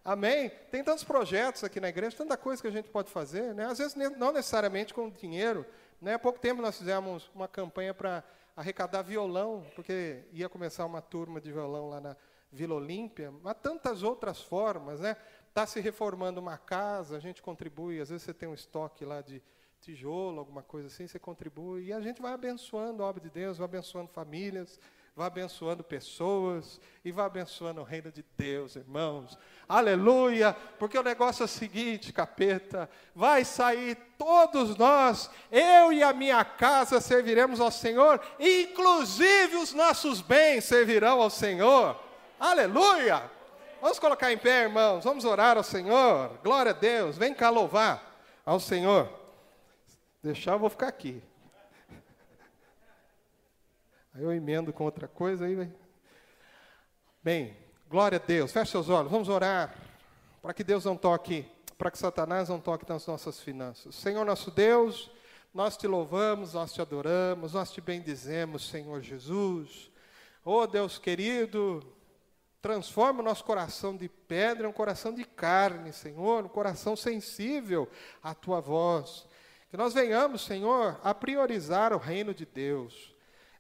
Amém? 0.04 0.50
Tem 0.70 0.84
tantos 0.84 1.02
projetos 1.02 1.64
aqui 1.64 1.80
na 1.80 1.88
igreja, 1.88 2.16
tanta 2.16 2.36
coisa 2.36 2.62
que 2.62 2.68
a 2.68 2.72
gente 2.72 2.88
pode 2.88 3.10
fazer, 3.10 3.52
né? 3.54 3.66
Às 3.66 3.78
vezes 3.78 3.96
não 4.16 4.30
necessariamente 4.32 4.94
com 4.94 5.10
dinheiro, 5.10 5.66
né, 6.00 6.14
há 6.14 6.18
pouco 6.18 6.38
tempo 6.38 6.62
nós 6.62 6.78
fizemos 6.78 7.28
uma 7.34 7.48
campanha 7.48 7.92
para 7.92 8.22
arrecadar 8.60 9.00
violão, 9.00 9.64
porque 9.74 10.22
ia 10.32 10.46
começar 10.46 10.84
uma 10.84 11.00
turma 11.00 11.40
de 11.40 11.50
violão 11.50 11.88
lá 11.88 11.98
na 11.98 12.16
Vila 12.52 12.74
Olímpia, 12.74 13.32
mas 13.42 13.56
tantas 13.62 14.02
outras 14.02 14.42
formas, 14.42 15.00
né? 15.00 15.16
Está 15.48 15.66
se 15.66 15.80
reformando 15.80 16.38
uma 16.38 16.58
casa, 16.58 17.16
a 17.16 17.20
gente 17.20 17.40
contribui, 17.40 18.00
às 18.00 18.10
vezes 18.10 18.22
você 18.22 18.34
tem 18.34 18.46
um 18.46 18.52
estoque 18.52 19.02
lá 19.02 19.22
de 19.22 19.42
tijolo, 19.80 20.38
alguma 20.38 20.62
coisa 20.62 20.88
assim, 20.88 21.06
você 21.06 21.18
contribui, 21.18 21.86
e 21.86 21.92
a 21.92 22.02
gente 22.02 22.20
vai 22.20 22.34
abençoando 22.34 23.02
a 23.02 23.06
obra 23.06 23.22
de 23.22 23.30
Deus, 23.30 23.56
vai 23.56 23.64
abençoando 23.64 24.10
famílias, 24.10 24.78
vai 25.20 25.26
abençoando 25.26 25.84
pessoas 25.84 26.80
e 27.04 27.12
vai 27.12 27.26
abençoando 27.26 27.82
o 27.82 27.84
reino 27.84 28.10
de 28.10 28.24
Deus, 28.38 28.74
irmãos. 28.74 29.38
Aleluia! 29.68 30.56
Porque 30.78 30.98
o 30.98 31.02
negócio 31.02 31.42
é 31.42 31.44
o 31.44 31.48
seguinte, 31.48 32.10
capeta: 32.10 32.88
vai 33.14 33.44
sair 33.44 33.98
todos 34.16 34.74
nós, 34.78 35.30
eu 35.52 35.92
e 35.92 36.02
a 36.02 36.14
minha 36.14 36.42
casa 36.42 37.02
serviremos 37.02 37.60
ao 37.60 37.70
Senhor, 37.70 38.18
inclusive 38.38 39.56
os 39.56 39.74
nossos 39.74 40.22
bens 40.22 40.64
servirão 40.64 41.20
ao 41.20 41.28
Senhor. 41.28 42.00
Aleluia! 42.38 43.30
Vamos 43.82 43.98
colocar 43.98 44.32
em 44.32 44.38
pé, 44.38 44.62
irmãos, 44.62 45.04
vamos 45.04 45.26
orar 45.26 45.58
ao 45.58 45.62
Senhor. 45.62 46.38
Glória 46.42 46.70
a 46.70 46.74
Deus, 46.74 47.18
vem 47.18 47.34
cá 47.34 47.50
louvar 47.50 48.22
ao 48.44 48.58
Senhor. 48.58 49.06
Deixar, 50.22 50.52
eu 50.52 50.58
vou 50.58 50.70
ficar 50.70 50.88
aqui. 50.88 51.22
Eu 54.20 54.30
emendo 54.34 54.70
com 54.70 54.84
outra 54.84 55.08
coisa 55.08 55.46
aí. 55.46 55.72
Bem, 57.22 57.56
glória 57.88 58.20
a 58.22 58.26
Deus. 58.26 58.52
Feche 58.52 58.70
seus 58.70 58.90
olhos, 58.90 59.10
vamos 59.10 59.30
orar 59.30 59.74
para 60.42 60.52
que 60.52 60.62
Deus 60.62 60.84
não 60.84 60.94
toque, 60.94 61.46
para 61.78 61.90
que 61.90 61.96
Satanás 61.96 62.50
não 62.50 62.60
toque 62.60 62.86
nas 62.86 63.06
nossas 63.06 63.40
finanças. 63.40 63.94
Senhor 63.94 64.26
nosso 64.26 64.50
Deus, 64.50 65.10
nós 65.54 65.74
te 65.74 65.86
louvamos, 65.86 66.52
nós 66.52 66.70
te 66.70 66.82
adoramos, 66.82 67.54
nós 67.54 67.72
te 67.72 67.80
bendizemos, 67.80 68.68
Senhor 68.68 69.00
Jesus. 69.00 69.90
Oh 70.44 70.66
Deus 70.66 70.98
querido, 70.98 71.82
transforma 72.60 73.20
o 73.20 73.24
nosso 73.24 73.42
coração 73.42 73.96
de 73.96 74.06
pedra 74.06 74.66
em 74.66 74.70
um 74.70 74.74
coração 74.74 75.14
de 75.14 75.24
carne, 75.24 75.94
Senhor, 75.94 76.44
um 76.44 76.48
coração 76.48 76.94
sensível 76.94 77.88
à 78.22 78.34
tua 78.34 78.60
voz. 78.60 79.26
Que 79.70 79.78
nós 79.78 79.94
venhamos, 79.94 80.44
Senhor, 80.44 81.00
a 81.02 81.14
priorizar 81.14 81.94
o 81.94 81.98
reino 81.98 82.34
de 82.34 82.44
Deus 82.44 83.09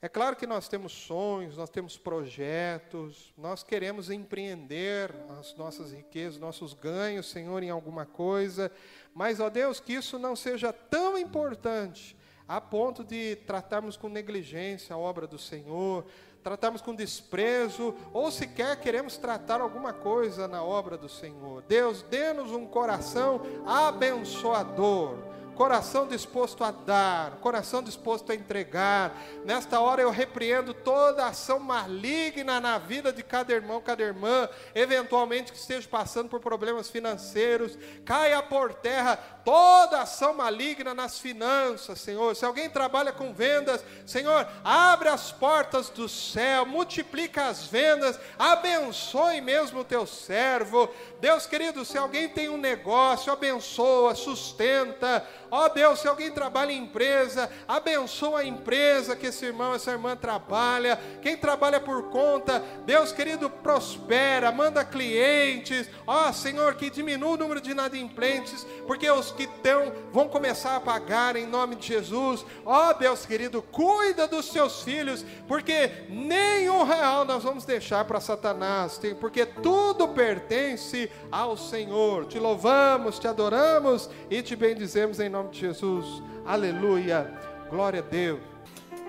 É 0.02 0.08
claro 0.08 0.34
que 0.34 0.46
nós 0.46 0.66
temos 0.66 0.92
sonhos, 0.92 1.58
nós 1.58 1.68
temos 1.68 1.98
projetos, 1.98 3.34
nós 3.36 3.62
queremos 3.62 4.10
empreender 4.10 5.14
as 5.38 5.54
nossas 5.56 5.92
riquezas, 5.92 6.40
nossos 6.40 6.72
ganhos, 6.72 7.28
Senhor, 7.28 7.62
em 7.62 7.68
alguma 7.68 8.06
coisa, 8.06 8.72
mas, 9.14 9.40
ó 9.40 9.50
Deus, 9.50 9.78
que 9.78 9.92
isso 9.92 10.18
não 10.18 10.34
seja 10.34 10.72
tão 10.72 11.18
importante 11.18 12.16
a 12.48 12.62
ponto 12.62 13.04
de 13.04 13.36
tratarmos 13.46 13.94
com 13.98 14.08
negligência 14.08 14.94
a 14.94 14.98
obra 14.98 15.26
do 15.26 15.38
Senhor, 15.38 16.06
tratarmos 16.42 16.80
com 16.80 16.94
desprezo, 16.94 17.94
ou 18.10 18.30
sequer 18.30 18.80
queremos 18.80 19.18
tratar 19.18 19.60
alguma 19.60 19.92
coisa 19.92 20.48
na 20.48 20.64
obra 20.64 20.96
do 20.96 21.10
Senhor. 21.10 21.62
Deus, 21.68 22.02
dê-nos 22.04 22.52
um 22.52 22.64
coração 22.64 23.42
abençoador 23.66 25.18
coração 25.60 26.06
disposto 26.06 26.64
a 26.64 26.70
dar, 26.70 27.32
coração 27.32 27.82
disposto 27.82 28.32
a 28.32 28.34
entregar. 28.34 29.14
Nesta 29.44 29.78
hora 29.78 30.00
eu 30.00 30.10
repreendo 30.10 30.72
toda 30.72 31.26
ação 31.26 31.58
maligna 31.58 32.58
na 32.58 32.78
vida 32.78 33.12
de 33.12 33.22
cada 33.22 33.52
irmão, 33.52 33.78
cada 33.78 34.02
irmã, 34.02 34.48
eventualmente 34.74 35.52
que 35.52 35.58
esteja 35.58 35.86
passando 35.86 36.30
por 36.30 36.40
problemas 36.40 36.88
financeiros. 36.88 37.76
Caia 38.06 38.42
por 38.42 38.72
terra 38.72 39.18
toda 39.44 40.02
ação 40.02 40.34
maligna 40.34 40.94
nas 40.94 41.18
finanças, 41.18 42.00
Senhor. 42.00 42.34
Se 42.34 42.44
alguém 42.44 42.68
trabalha 42.68 43.12
com 43.12 43.32
vendas, 43.32 43.84
Senhor, 44.06 44.46
abre 44.64 45.08
as 45.08 45.32
portas 45.32 45.88
do 45.88 46.08
céu, 46.08 46.66
multiplica 46.66 47.46
as 47.46 47.64
vendas, 47.66 48.18
abençoe 48.38 49.40
mesmo 49.40 49.80
o 49.80 49.84
teu 49.84 50.06
servo. 50.06 50.88
Deus 51.20 51.46
querido, 51.46 51.84
se 51.84 51.98
alguém 51.98 52.28
tem 52.28 52.48
um 52.48 52.56
negócio, 52.56 53.32
abençoa, 53.32 54.14
sustenta. 54.14 55.26
Ó 55.50 55.68
Deus, 55.68 56.00
se 56.00 56.08
alguém 56.08 56.30
trabalha 56.30 56.72
em 56.72 56.84
empresa, 56.84 57.50
abençoa 57.66 58.40
a 58.40 58.44
empresa 58.44 59.16
que 59.16 59.26
esse 59.26 59.44
irmão, 59.44 59.74
essa 59.74 59.90
irmã 59.90 60.16
trabalha. 60.16 60.98
Quem 61.20 61.36
trabalha 61.36 61.80
por 61.80 62.10
conta, 62.10 62.62
Deus 62.86 63.10
querido, 63.10 63.50
prospera, 63.50 64.52
manda 64.52 64.84
clientes. 64.84 65.88
Ó 66.06 66.32
Senhor, 66.32 66.74
que 66.76 66.88
diminua 66.88 67.30
o 67.30 67.36
número 67.36 67.60
de 67.60 67.72
inadimplentes, 67.72 68.64
porque 68.86 69.10
os 69.10 69.29
que 69.30 69.44
estão 69.44 69.92
vão 70.12 70.28
começar 70.28 70.76
a 70.76 70.80
pagar 70.80 71.36
em 71.36 71.46
nome 71.46 71.76
de 71.76 71.88
Jesus. 71.88 72.44
Ó 72.64 72.92
Deus 72.92 73.24
querido, 73.26 73.62
cuida 73.62 74.26
dos 74.26 74.46
seus 74.46 74.82
filhos, 74.82 75.24
porque 75.46 75.90
nenhum 76.08 76.84
real 76.84 77.24
nós 77.24 77.42
vamos 77.42 77.64
deixar 77.64 78.04
para 78.04 78.20
Satanás, 78.20 79.00
porque 79.20 79.46
tudo 79.46 80.08
pertence 80.08 81.10
ao 81.30 81.56
Senhor. 81.56 82.26
Te 82.26 82.38
louvamos, 82.38 83.18
te 83.18 83.28
adoramos 83.28 84.10
e 84.30 84.42
te 84.42 84.56
bendizemos 84.56 85.20
em 85.20 85.28
nome 85.28 85.50
de 85.50 85.60
Jesus. 85.60 86.22
Aleluia. 86.46 87.32
Glória 87.70 88.00
a 88.00 88.02
Deus. 88.02 88.40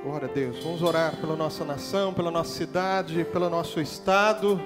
Glória 0.03 0.27
a 0.27 0.31
Deus. 0.31 0.63
Vamos 0.63 0.81
orar 0.81 1.15
pela 1.17 1.35
nossa 1.35 1.63
nação, 1.63 2.13
pela 2.13 2.31
nossa 2.31 2.51
cidade, 2.51 3.23
pelo 3.25 3.49
nosso 3.49 3.79
estado. 3.79 4.59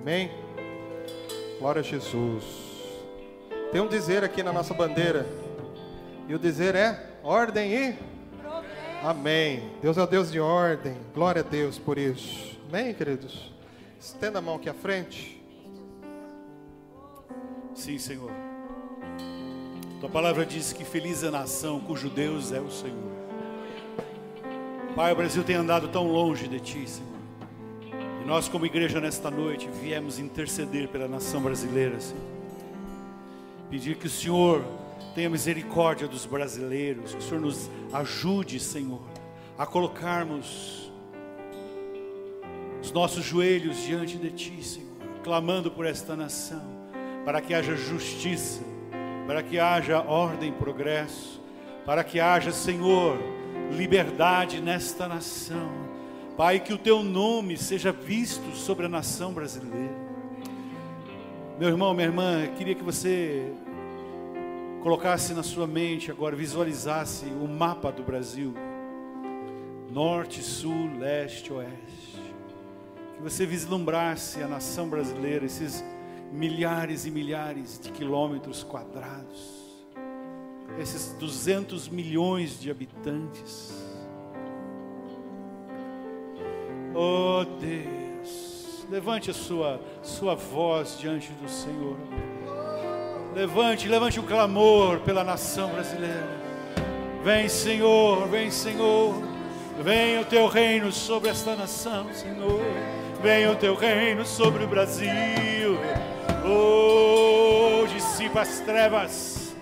Amém. 0.00 0.30
Glória 1.58 1.80
a 1.80 1.82
Jesus. 1.82 2.61
Tem 3.72 3.80
um 3.80 3.88
dizer 3.88 4.22
aqui 4.22 4.42
na 4.42 4.52
nossa 4.52 4.74
bandeira. 4.74 5.26
E 6.28 6.34
o 6.34 6.38
dizer 6.38 6.74
é 6.74 7.16
ordem 7.24 7.72
e 7.74 8.12
Amém. 9.02 9.68
Deus 9.82 9.98
é 9.98 10.02
o 10.02 10.06
Deus 10.06 10.30
de 10.30 10.38
ordem. 10.38 10.96
Glória 11.12 11.40
a 11.40 11.44
Deus 11.44 11.76
por 11.76 11.98
isso. 11.98 12.56
Amém, 12.68 12.94
queridos. 12.94 13.52
Estenda 13.98 14.38
a 14.38 14.42
mão 14.42 14.54
aqui 14.56 14.68
à 14.68 14.74
frente. 14.74 15.42
Sim, 17.74 17.98
Senhor. 17.98 18.30
Tua 20.00 20.08
palavra 20.08 20.46
diz 20.46 20.72
que 20.72 20.84
feliz 20.84 21.24
é 21.24 21.28
a 21.28 21.30
nação 21.32 21.80
cujo 21.80 22.08
Deus 22.08 22.52
é 22.52 22.60
o 22.60 22.70
Senhor. 22.70 23.10
Pai, 24.94 25.12
o 25.12 25.16
Brasil 25.16 25.42
tem 25.42 25.56
andado 25.56 25.88
tão 25.88 26.06
longe 26.06 26.46
de 26.46 26.60
Ti, 26.60 26.88
Senhor. 26.88 27.08
E 28.22 28.24
nós, 28.26 28.48
como 28.48 28.66
igreja, 28.66 29.00
nesta 29.00 29.30
noite, 29.30 29.68
viemos 29.80 30.18
interceder 30.18 30.88
pela 30.88 31.08
nação 31.08 31.40
brasileira, 31.40 31.98
Senhor. 31.98 32.41
Pedir 33.72 33.96
que 33.96 34.06
o 34.06 34.10
Senhor 34.10 34.62
tenha 35.14 35.30
misericórdia 35.30 36.06
dos 36.06 36.26
brasileiros, 36.26 37.14
que 37.14 37.20
o 37.20 37.22
Senhor 37.22 37.40
nos 37.40 37.70
ajude, 37.90 38.60
Senhor, 38.60 39.00
a 39.56 39.64
colocarmos 39.64 40.92
os 42.82 42.92
nossos 42.92 43.24
joelhos 43.24 43.82
diante 43.82 44.18
de 44.18 44.30
Ti, 44.30 44.62
Senhor, 44.62 44.90
clamando 45.24 45.70
por 45.70 45.86
esta 45.86 46.14
nação, 46.14 46.62
para 47.24 47.40
que 47.40 47.54
haja 47.54 47.74
justiça, 47.74 48.60
para 49.26 49.42
que 49.42 49.58
haja 49.58 50.02
ordem 50.02 50.50
e 50.50 50.52
progresso, 50.52 51.40
para 51.86 52.04
que 52.04 52.20
haja, 52.20 52.52
Senhor, 52.52 53.16
liberdade 53.70 54.60
nesta 54.60 55.08
nação. 55.08 55.70
Pai, 56.36 56.60
que 56.60 56.74
o 56.74 56.78
Teu 56.78 57.02
nome 57.02 57.56
seja 57.56 57.90
visto 57.90 58.54
sobre 58.54 58.84
a 58.84 58.88
nação 58.90 59.32
brasileira. 59.32 60.01
Meu 61.62 61.68
irmão, 61.68 61.94
minha 61.94 62.08
irmã, 62.08 62.44
queria 62.58 62.74
que 62.74 62.82
você 62.82 63.52
colocasse 64.82 65.32
na 65.32 65.44
sua 65.44 65.64
mente 65.64 66.10
agora, 66.10 66.34
visualizasse 66.34 67.26
o 67.26 67.46
mapa 67.46 67.92
do 67.92 68.02
Brasil: 68.02 68.52
norte, 69.88 70.42
sul, 70.42 70.98
leste, 70.98 71.52
oeste. 71.52 72.20
Que 73.14 73.22
você 73.22 73.46
vislumbrasse 73.46 74.42
a 74.42 74.48
nação 74.48 74.88
brasileira, 74.88 75.46
esses 75.46 75.84
milhares 76.32 77.06
e 77.06 77.12
milhares 77.12 77.78
de 77.78 77.92
quilômetros 77.92 78.64
quadrados, 78.64 79.86
esses 80.80 81.12
200 81.12 81.88
milhões 81.88 82.58
de 82.58 82.72
habitantes. 82.72 83.72
Oh 86.92 87.44
Deus, 87.60 88.51
levante 88.92 89.30
a 89.30 89.34
sua, 89.34 89.80
sua 90.02 90.34
voz 90.34 90.98
diante 90.98 91.32
do 91.32 91.48
Senhor. 91.48 91.96
Levante, 93.34 93.88
levante 93.88 94.20
o 94.20 94.22
clamor 94.22 95.00
pela 95.00 95.24
nação 95.24 95.70
brasileira. 95.70 96.28
Vem, 97.24 97.48
Senhor, 97.48 98.28
vem, 98.28 98.50
Senhor. 98.50 99.14
Venha 99.82 100.20
o 100.20 100.24
teu 100.26 100.46
reino 100.46 100.92
sobre 100.92 101.30
esta 101.30 101.56
nação, 101.56 102.12
Senhor 102.12 102.60
venha 103.22 103.52
o 103.52 103.56
teu 103.56 103.74
reino 103.74 104.26
sobre 104.26 104.64
o 104.64 104.66
Brasil. 104.66 105.78
Oh, 106.44 107.86
dissipa 107.86 108.40
as 108.40 108.60
trevas, 108.60 109.54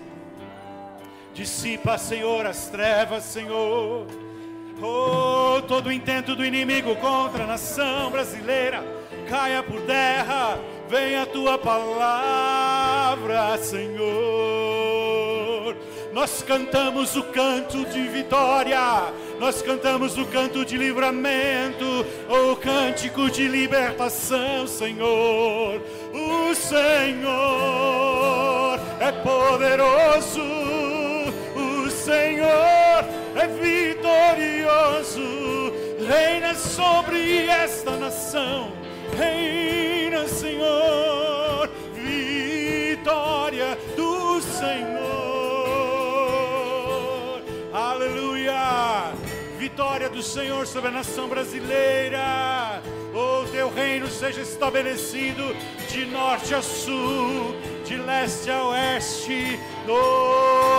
dissipa, 1.33 1.97
Senhor, 1.97 2.45
as 2.45 2.67
trevas, 2.69 3.23
Senhor. 3.23 4.07
Oh, 4.81 5.61
todo 5.61 5.87
o 5.87 5.91
intento 5.91 6.35
do 6.35 6.43
inimigo 6.43 6.95
contra 6.95 7.43
a 7.43 7.47
nação 7.47 8.09
brasileira 8.09 9.00
caia 9.31 9.63
por 9.63 9.81
terra. 9.81 10.59
Venha 10.87 11.23
a 11.23 11.25
tua 11.25 11.57
palavra, 11.57 13.57
Senhor. 13.57 14.05
Nós 16.11 16.43
cantamos 16.43 17.15
o 17.15 17.23
canto 17.23 17.83
de 17.85 18.07
vitória 18.09 19.11
nós 19.41 19.59
cantamos 19.59 20.15
o 20.19 20.25
canto 20.27 20.63
de 20.63 20.77
livramento, 20.77 22.05
o 22.29 22.55
cântico 22.55 23.27
de 23.31 23.47
libertação, 23.47 24.67
Senhor. 24.67 25.81
O 26.13 26.53
Senhor 26.53 27.19
é 28.99 29.11
poderoso, 29.11 30.43
o 31.55 31.89
Senhor 31.89 33.03
é 33.35 33.47
vitorioso, 33.47 35.23
reina 36.07 36.53
sobre 36.53 37.47
esta 37.47 37.97
nação, 37.97 38.71
reina, 39.21 40.27
Senhor, 40.27 41.69
vitória 41.93 43.77
do 43.95 44.41
Senhor. 44.41 45.01
vitória 49.71 50.09
do 50.09 50.21
Senhor 50.21 50.67
sobre 50.67 50.89
a 50.89 50.91
nação 50.91 51.27
brasileira. 51.27 52.81
O 53.13 53.47
teu 53.51 53.69
reino 53.73 54.07
seja 54.07 54.41
estabelecido 54.41 55.55
de 55.89 56.05
norte 56.05 56.53
a 56.53 56.61
sul, 56.61 57.55
de 57.91 57.97
leste 57.97 58.49
a 58.49 58.63
oeste, 58.67 59.59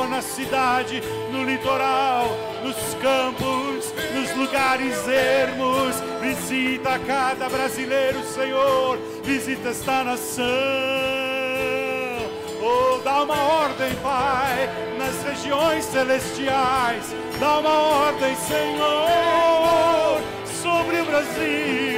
na 0.09 0.23
cidade, 0.23 1.03
no 1.31 1.45
litoral, 1.45 2.27
nos 2.65 2.95
campos, 3.03 3.93
nos 4.15 4.35
lugares 4.35 5.07
ermos. 5.07 5.97
Visita 6.23 6.99
cada 7.07 7.51
brasileiro, 7.51 8.23
Senhor. 8.25 8.99
Visita 9.23 9.69
esta 9.69 10.05
nação. 10.05 10.45
Oh, 12.63 12.99
dá 13.05 13.23
uma 13.23 13.43
ordem, 13.43 13.95
Pai, 13.97 14.71
nas 14.97 15.23
regiões 15.25 15.85
celestiais 15.85 17.13
Dá 17.39 17.59
uma 17.59 17.73
ordem, 17.73 18.37
Senhor, 18.37 20.21
sobre 20.63 21.01
o 21.01 21.05
Brasil. 21.05 21.92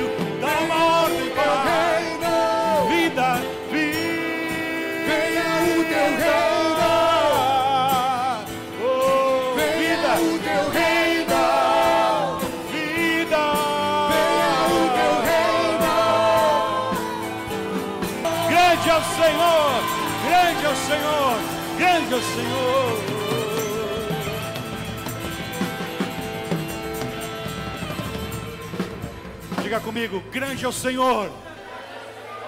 Diga 29.74 29.86
comigo, 29.86 30.20
grande 30.30 30.64
é 30.64 30.68
o 30.68 30.72
Senhor. 30.72 31.28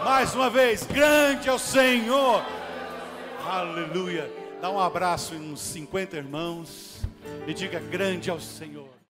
Mais 0.04 0.32
uma 0.32 0.48
vez, 0.48 0.84
grande 0.84 1.48
é 1.48 1.52
o 1.52 1.58
Senhor. 1.58 2.40
Aleluia. 3.44 4.30
Dá 4.62 4.70
um 4.70 4.78
abraço 4.78 5.34
em 5.34 5.40
uns 5.52 5.60
50 5.60 6.16
irmãos 6.16 7.00
e 7.44 7.52
diga: 7.52 7.80
grande 7.80 8.30
é 8.30 8.32
o 8.32 8.38
Senhor. 8.38 8.95